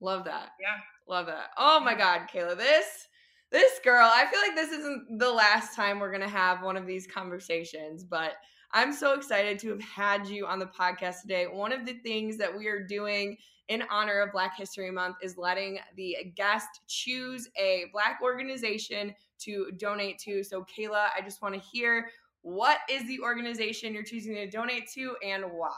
Love 0.00 0.24
that. 0.24 0.52
Yeah. 0.58 0.78
Love 1.06 1.26
that. 1.26 1.50
Oh 1.58 1.78
my 1.78 1.94
god, 1.94 2.22
Kayla, 2.32 2.56
this 2.56 3.06
this 3.50 3.80
girl, 3.84 4.10
I 4.10 4.24
feel 4.30 4.40
like 4.40 4.56
this 4.56 4.72
isn't 4.72 5.18
the 5.18 5.30
last 5.30 5.76
time 5.76 6.00
we're 6.00 6.10
going 6.10 6.22
to 6.22 6.28
have 6.28 6.62
one 6.62 6.78
of 6.78 6.86
these 6.86 7.06
conversations, 7.06 8.02
but 8.02 8.32
I'm 8.74 8.92
so 8.92 9.14
excited 9.14 9.58
to 9.60 9.68
have 9.70 9.82
had 9.82 10.26
you 10.26 10.46
on 10.46 10.58
the 10.58 10.66
podcast 10.66 11.22
today. 11.22 11.46
One 11.46 11.72
of 11.72 11.84
the 11.84 11.94
things 11.94 12.38
that 12.38 12.56
we 12.56 12.68
are 12.68 12.82
doing 12.82 13.36
in 13.68 13.82
honor 13.90 14.20
of 14.20 14.32
Black 14.32 14.56
History 14.56 14.90
Month 14.90 15.16
is 15.22 15.36
letting 15.36 15.78
the 15.96 16.16
guest 16.36 16.68
choose 16.88 17.48
a 17.58 17.84
Black 17.92 18.20
organization 18.22 19.14
to 19.40 19.70
donate 19.76 20.18
to. 20.20 20.42
So, 20.42 20.64
Kayla, 20.64 21.08
I 21.16 21.20
just 21.22 21.42
want 21.42 21.54
to 21.54 21.60
hear 21.60 22.08
what 22.42 22.78
is 22.90 23.06
the 23.06 23.20
organization 23.20 23.94
you're 23.94 24.02
choosing 24.02 24.34
to 24.34 24.48
donate 24.50 24.88
to 24.94 25.16
and 25.24 25.44
why? 25.44 25.68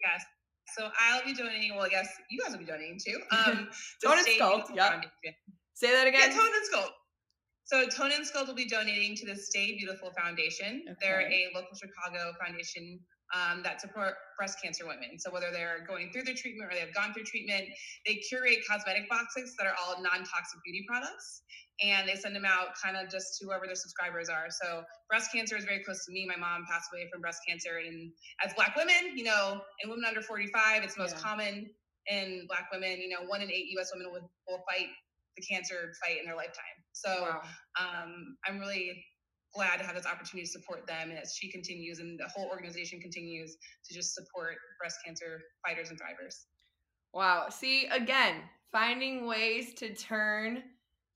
Yes. 0.00 0.24
So 0.76 0.88
I'll 1.00 1.24
be 1.24 1.34
donating. 1.34 1.74
Well, 1.74 1.84
I 1.84 1.88
guess 1.88 2.08
you 2.30 2.38
guys 2.40 2.52
will 2.52 2.60
be 2.60 2.64
donating 2.64 2.98
too. 3.04 3.18
Um, 3.32 3.68
Tone 4.04 4.18
and 4.18 4.26
Sculpt, 4.26 4.74
yep. 4.74 5.04
Say 5.74 5.90
that 5.90 6.04
Yeah, 6.04 6.26
again. 6.26 6.30
Tone 6.30 6.46
and 6.46 6.72
Sculpt. 6.72 6.90
So 7.70 7.86
Tone 7.86 8.10
and 8.10 8.26
Sculpt 8.26 8.48
will 8.48 8.58
be 8.58 8.66
donating 8.66 9.14
to 9.14 9.26
the 9.26 9.36
Stay 9.36 9.76
Beautiful 9.78 10.10
Foundation. 10.18 10.82
They're 11.00 11.30
a 11.30 11.54
local 11.54 11.70
Chicago 11.78 12.32
foundation 12.44 12.98
um, 13.30 13.62
that 13.62 13.80
support 13.80 14.14
breast 14.36 14.58
cancer 14.60 14.88
women. 14.88 15.20
So 15.20 15.30
whether 15.30 15.52
they're 15.52 15.86
going 15.86 16.10
through 16.10 16.24
their 16.24 16.34
treatment 16.34 16.72
or 16.72 16.74
they've 16.74 16.92
gone 16.92 17.14
through 17.14 17.30
treatment, 17.30 17.66
they 18.04 18.16
curate 18.26 18.58
cosmetic 18.68 19.08
boxes 19.08 19.54
that 19.56 19.68
are 19.68 19.74
all 19.78 20.02
non-toxic 20.02 20.58
beauty 20.64 20.84
products, 20.88 21.42
and 21.80 22.08
they 22.08 22.16
send 22.16 22.34
them 22.34 22.44
out 22.44 22.74
kind 22.82 22.96
of 22.96 23.08
just 23.08 23.38
to 23.38 23.46
whoever 23.46 23.66
their 23.66 23.78
subscribers 23.78 24.28
are. 24.28 24.50
So 24.50 24.82
breast 25.08 25.30
cancer 25.32 25.56
is 25.56 25.62
very 25.64 25.84
close 25.84 26.04
to 26.06 26.12
me. 26.12 26.26
My 26.26 26.34
mom 26.34 26.66
passed 26.68 26.90
away 26.92 27.06
from 27.06 27.20
breast 27.20 27.38
cancer, 27.46 27.78
and 27.86 28.10
as 28.44 28.52
Black 28.54 28.74
women, 28.74 29.14
you 29.14 29.22
know, 29.22 29.62
and 29.80 29.88
women 29.88 30.06
under 30.08 30.22
45, 30.22 30.82
it's 30.82 30.98
most 30.98 31.14
Yeah. 31.14 31.22
common 31.22 31.70
in 32.10 32.46
Black 32.48 32.66
women. 32.72 32.98
You 32.98 33.10
know, 33.10 33.22
one 33.28 33.42
in 33.42 33.52
eight 33.52 33.70
U.S. 33.78 33.92
women 33.94 34.10
will, 34.10 34.28
will 34.48 34.64
fight 34.66 34.90
the 35.36 35.42
cancer 35.46 35.92
fight 36.02 36.18
in 36.18 36.26
their 36.26 36.34
lifetime. 36.34 36.79
So 37.04 37.22
Wow. 37.22 37.40
um, 37.78 38.36
I'm 38.46 38.58
really 38.58 39.04
glad 39.54 39.78
to 39.78 39.84
have 39.84 39.96
this 39.96 40.06
opportunity 40.06 40.46
to 40.46 40.52
support 40.52 40.86
them 40.86 41.10
as 41.10 41.34
she 41.34 41.50
continues 41.50 41.98
and 41.98 42.18
the 42.18 42.28
whole 42.34 42.48
organization 42.48 43.00
continues 43.00 43.56
to 43.84 43.94
just 43.94 44.14
support 44.14 44.54
breast 44.78 44.98
cancer 45.04 45.40
fighters 45.66 45.90
and 45.90 45.98
thrivers. 45.98 46.34
Wow. 47.12 47.48
See, 47.48 47.86
again, 47.86 48.36
finding 48.70 49.26
ways 49.26 49.74
to 49.74 49.94
turn, 49.94 50.62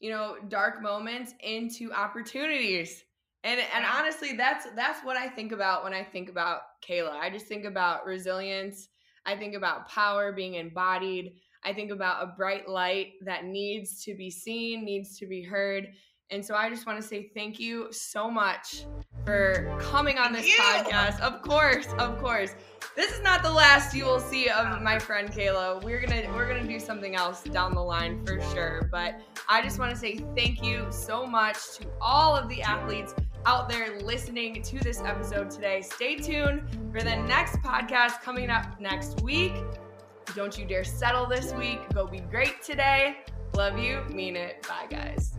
you 0.01 0.11
know, 0.11 0.37
dark 0.49 0.83
moments 0.83 1.35
into 1.41 1.93
opportunities. 1.93 3.05
And 3.45 3.61
and 3.75 3.85
honestly, 3.85 4.33
that's 4.37 4.67
that's 4.75 5.05
what 5.05 5.17
I 5.17 5.29
think 5.29 5.53
about 5.53 5.85
when 5.85 5.95
I 5.95 6.03
think 6.03 6.29
about 6.29 6.63
Kayla. 6.87 7.11
I 7.13 7.31
just 7.31 7.47
think 7.47 7.65
about 7.65 8.07
resilience. 8.07 8.89
I 9.27 9.37
think 9.37 9.55
about 9.55 9.89
power 9.89 10.33
being 10.33 10.55
embodied. 10.55 11.35
I 11.65 11.73
think 11.73 11.91
about 11.91 12.23
a 12.23 12.27
bright 12.27 12.69
light 12.69 13.13
that 13.23 13.45
needs 13.45 14.03
to 14.05 14.15
be 14.15 14.31
seen, 14.31 14.85
needs 14.85 15.19
to 15.19 15.27
be 15.27 15.43
heard. 15.43 15.89
And 16.31 16.45
so 16.45 16.55
I 16.55 16.69
just 16.71 16.87
want 16.87 17.01
to 17.01 17.07
say 17.07 17.31
thank 17.35 17.61
you 17.61 17.89
so 17.93 18.31
much 18.31 18.87
for 19.25 19.77
coming 19.81 20.19
on 20.19 20.33
this 20.33 20.47
podcast. 20.59 21.21
Of 21.21 21.43
course, 21.43 21.87
of 21.99 22.19
course. 22.19 22.55
This 22.97 23.13
is 23.13 23.21
not 23.23 23.43
the 23.43 23.51
last 23.51 23.95
you 23.95 24.05
will 24.05 24.21
see 24.21 24.49
of 24.49 24.81
my 24.81 24.99
friend 24.99 25.31
Kayla. 25.31 25.83
We're 25.83 26.01
gonna 26.01 26.23
we're 26.35 26.49
gonna 26.49 26.67
do 26.67 26.79
something 26.79 27.15
else 27.15 27.43
down 27.43 27.75
the 27.75 27.83
line 27.83 28.25
for 28.25 28.41
sure. 28.53 28.89
But 28.91 29.21
I 29.49 29.63
just 29.63 29.79
want 29.79 29.91
to 29.93 29.97
say 29.97 30.25
thank 30.37 30.63
you 30.63 30.87
so 30.91 31.27
much 31.27 31.57
to 31.79 31.87
all 32.01 32.37
of 32.37 32.49
the 32.49 32.63
athletes 32.63 33.15
out 33.47 33.69
there 33.69 34.01
listening 34.01 34.63
to 34.63 34.79
this 34.81 35.01
episode 35.01 35.51
today. 35.51 35.83
Stay 35.83 36.17
tuned 36.17 36.63
for 36.93 37.03
the 37.03 37.17
next 37.17 37.57
podcast 37.57 38.23
coming 38.23 38.49
up 38.49 38.81
next 38.81 39.21
week. 39.23 39.53
Don't 40.35 40.59
you 40.59 40.65
dare 40.65 40.85
settle 40.85 41.27
this 41.27 41.53
week. 41.53 41.79
Go 41.95 42.07
be 42.07 42.19
great 42.19 42.61
today. 42.63 43.19
Love 43.55 43.79
you. 43.79 44.03
Mean 44.11 44.35
it. 44.35 44.67
Bye, 44.69 44.87
guys. 44.91 45.39